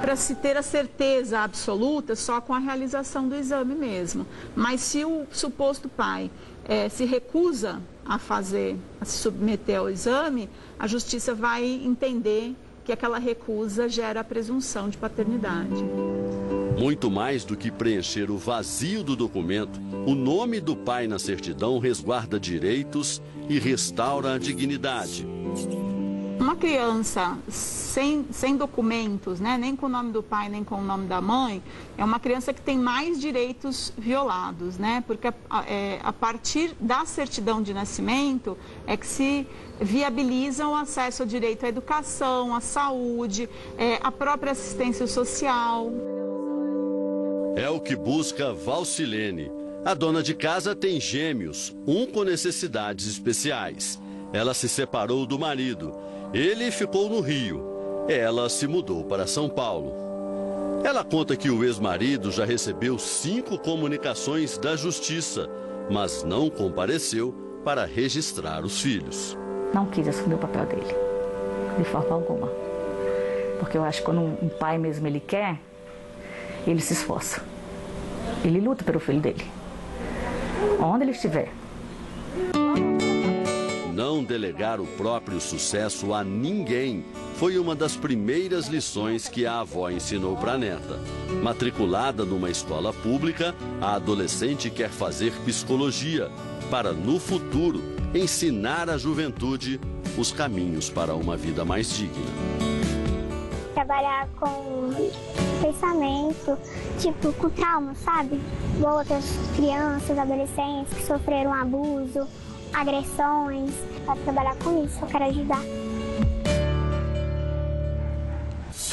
para 0.00 0.16
se 0.16 0.34
ter 0.34 0.56
a 0.56 0.62
certeza 0.62 1.38
absoluta 1.38 2.16
só 2.16 2.40
com 2.40 2.52
a 2.52 2.58
realização 2.58 3.28
do 3.28 3.36
exame 3.36 3.76
mesmo. 3.76 4.26
Mas 4.56 4.80
se 4.80 5.04
o 5.04 5.26
suposto 5.30 5.88
pai 5.88 6.28
é, 6.64 6.88
se 6.88 7.04
recusa 7.04 7.80
a 8.04 8.18
fazer, 8.18 8.76
a 9.00 9.04
se 9.04 9.18
submeter 9.18 9.78
ao 9.78 9.88
exame, 9.88 10.50
a 10.76 10.88
justiça 10.88 11.36
vai 11.36 11.64
entender 11.64 12.56
que 12.88 12.92
aquela 12.92 13.18
recusa 13.18 13.86
gera 13.86 14.20
a 14.20 14.24
presunção 14.24 14.88
de 14.88 14.96
paternidade. 14.96 15.84
Muito 16.78 17.10
mais 17.10 17.44
do 17.44 17.54
que 17.54 17.70
preencher 17.70 18.30
o 18.30 18.38
vazio 18.38 19.04
do 19.04 19.14
documento, 19.14 19.78
o 20.06 20.14
nome 20.14 20.58
do 20.58 20.74
pai 20.74 21.06
na 21.06 21.18
certidão 21.18 21.78
resguarda 21.78 22.40
direitos 22.40 23.20
e 23.46 23.58
restaura 23.58 24.32
a 24.32 24.38
dignidade. 24.38 25.26
Uma 26.40 26.56
criança 26.56 27.36
sem, 27.46 28.24
sem 28.30 28.56
documentos, 28.56 29.38
né, 29.38 29.58
nem 29.58 29.76
com 29.76 29.84
o 29.84 29.88
nome 29.90 30.10
do 30.10 30.22
pai, 30.22 30.48
nem 30.48 30.64
com 30.64 30.76
o 30.76 30.82
nome 30.82 31.06
da 31.06 31.20
mãe, 31.20 31.62
é 31.98 32.02
uma 32.02 32.18
criança 32.18 32.54
que 32.54 32.62
tem 32.62 32.78
mais 32.78 33.20
direitos 33.20 33.92
violados, 33.98 34.78
né? 34.78 35.04
Porque 35.06 35.28
a, 35.28 35.34
é, 35.66 36.00
a 36.02 36.12
partir 36.12 36.74
da 36.80 37.04
certidão 37.04 37.60
de 37.60 37.74
nascimento 37.74 38.56
é 38.86 38.96
que 38.96 39.06
se 39.06 39.46
viabiliza 39.80 40.66
o 40.66 40.74
acesso 40.74 41.22
ao 41.22 41.28
direito 41.28 41.64
à 41.64 41.68
educação, 41.68 42.54
à 42.54 42.60
saúde, 42.60 43.48
é, 43.76 43.98
à 44.02 44.10
própria 44.10 44.52
assistência 44.52 45.06
social. 45.06 45.90
É 47.56 47.68
o 47.68 47.80
que 47.80 47.96
busca 47.96 48.52
Valcilene. 48.52 49.50
A 49.84 49.94
dona 49.94 50.22
de 50.22 50.34
casa 50.34 50.74
tem 50.74 51.00
gêmeos, 51.00 51.74
um 51.86 52.06
com 52.06 52.22
necessidades 52.24 53.06
especiais. 53.06 53.98
Ela 54.32 54.52
se 54.54 54.68
separou 54.68 55.24
do 55.24 55.38
marido. 55.38 55.92
Ele 56.32 56.70
ficou 56.70 57.08
no 57.08 57.20
Rio. 57.20 57.64
Ela 58.08 58.48
se 58.48 58.66
mudou 58.66 59.04
para 59.04 59.26
São 59.26 59.48
Paulo. 59.48 59.92
Ela 60.84 61.02
conta 61.02 61.36
que 61.36 61.50
o 61.50 61.64
ex-marido 61.64 62.30
já 62.30 62.44
recebeu 62.44 62.98
cinco 62.98 63.58
comunicações 63.58 64.56
da 64.56 64.76
justiça, 64.76 65.48
mas 65.90 66.22
não 66.22 66.48
compareceu 66.48 67.34
para 67.64 67.84
registrar 67.84 68.64
os 68.64 68.80
filhos. 68.80 69.36
Não 69.72 69.86
quis 69.86 70.08
assumir 70.08 70.34
o 70.34 70.38
papel 70.38 70.64
dele, 70.66 70.94
de 71.76 71.84
forma 71.84 72.14
alguma. 72.14 72.48
Porque 73.58 73.76
eu 73.76 73.84
acho 73.84 73.98
que 74.00 74.04
quando 74.04 74.20
um 74.20 74.48
pai 74.48 74.78
mesmo 74.78 75.06
ele 75.06 75.20
quer, 75.20 75.58
ele 76.66 76.80
se 76.80 76.92
esforça. 76.92 77.42
Ele 78.44 78.60
luta 78.60 78.84
pelo 78.84 79.00
filho 79.00 79.20
dele. 79.20 79.44
Onde 80.80 81.04
ele 81.04 81.12
estiver. 81.12 81.50
Não 83.92 84.22
delegar 84.22 84.80
o 84.80 84.86
próprio 84.86 85.40
sucesso 85.40 86.14
a 86.14 86.22
ninguém 86.22 87.04
foi 87.34 87.58
uma 87.58 87.74
das 87.74 87.96
primeiras 87.96 88.68
lições 88.68 89.28
que 89.28 89.44
a 89.44 89.60
avó 89.60 89.90
ensinou 89.90 90.36
para 90.36 90.52
a 90.52 90.58
neta. 90.58 91.00
Matriculada 91.42 92.24
numa 92.24 92.48
escola 92.48 92.92
pública, 92.92 93.54
a 93.80 93.94
adolescente 93.94 94.70
quer 94.70 94.88
fazer 94.88 95.32
psicologia 95.44 96.30
para, 96.70 96.92
no 96.92 97.18
futuro, 97.18 97.97
ensinar 98.14 98.88
à 98.88 98.96
juventude 98.96 99.80
os 100.16 100.32
caminhos 100.32 100.88
para 100.90 101.14
uma 101.14 101.36
vida 101.36 101.64
mais 101.64 101.90
digna. 101.96 102.24
Trabalhar 103.74 104.28
com 104.38 104.90
pensamento, 105.60 106.58
tipo, 106.98 107.32
com 107.34 107.50
trauma, 107.50 107.94
sabe? 107.94 108.40
Outras 108.80 109.24
crianças, 109.54 110.18
adolescentes 110.18 110.94
que 110.94 111.04
sofreram 111.04 111.52
abuso, 111.52 112.26
agressões. 112.72 113.72
Para 114.04 114.16
trabalhar 114.16 114.56
com 114.56 114.84
isso, 114.84 114.98
eu 115.00 115.06
quero 115.06 115.24
ajudar. 115.24 115.62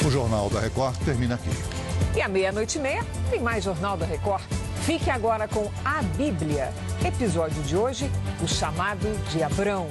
O 0.04 0.10
Jornal 0.10 0.48
da 0.50 0.60
Record 0.60 0.96
termina 1.04 1.34
aqui. 1.34 1.50
E 2.14 2.22
à 2.22 2.28
meia-noite 2.28 2.78
e 2.78 2.80
meia 2.80 3.04
tem 3.28 3.40
mais 3.40 3.64
Jornal 3.64 3.96
da 3.96 4.06
Record. 4.06 4.44
Fique 4.86 5.10
agora 5.10 5.48
com 5.48 5.68
a 5.84 6.00
Bíblia. 6.16 6.72
Episódio 7.04 7.60
de 7.64 7.76
hoje, 7.76 8.08
o 8.40 8.46
chamado 8.46 9.12
de 9.32 9.42
Abrão. 9.42 9.88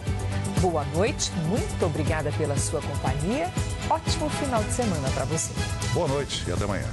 Boa 0.61 0.85
noite, 0.85 1.33
muito 1.49 1.85
obrigada 1.85 2.31
pela 2.31 2.57
sua 2.57 2.81
companhia. 2.81 3.51
Ótimo 3.89 4.29
final 4.29 4.63
de 4.63 4.71
semana 4.71 5.09
para 5.09 5.25
você. 5.25 5.51
Boa 5.93 6.07
noite 6.07 6.45
e 6.47 6.53
até 6.53 6.63
amanhã. 6.63 6.87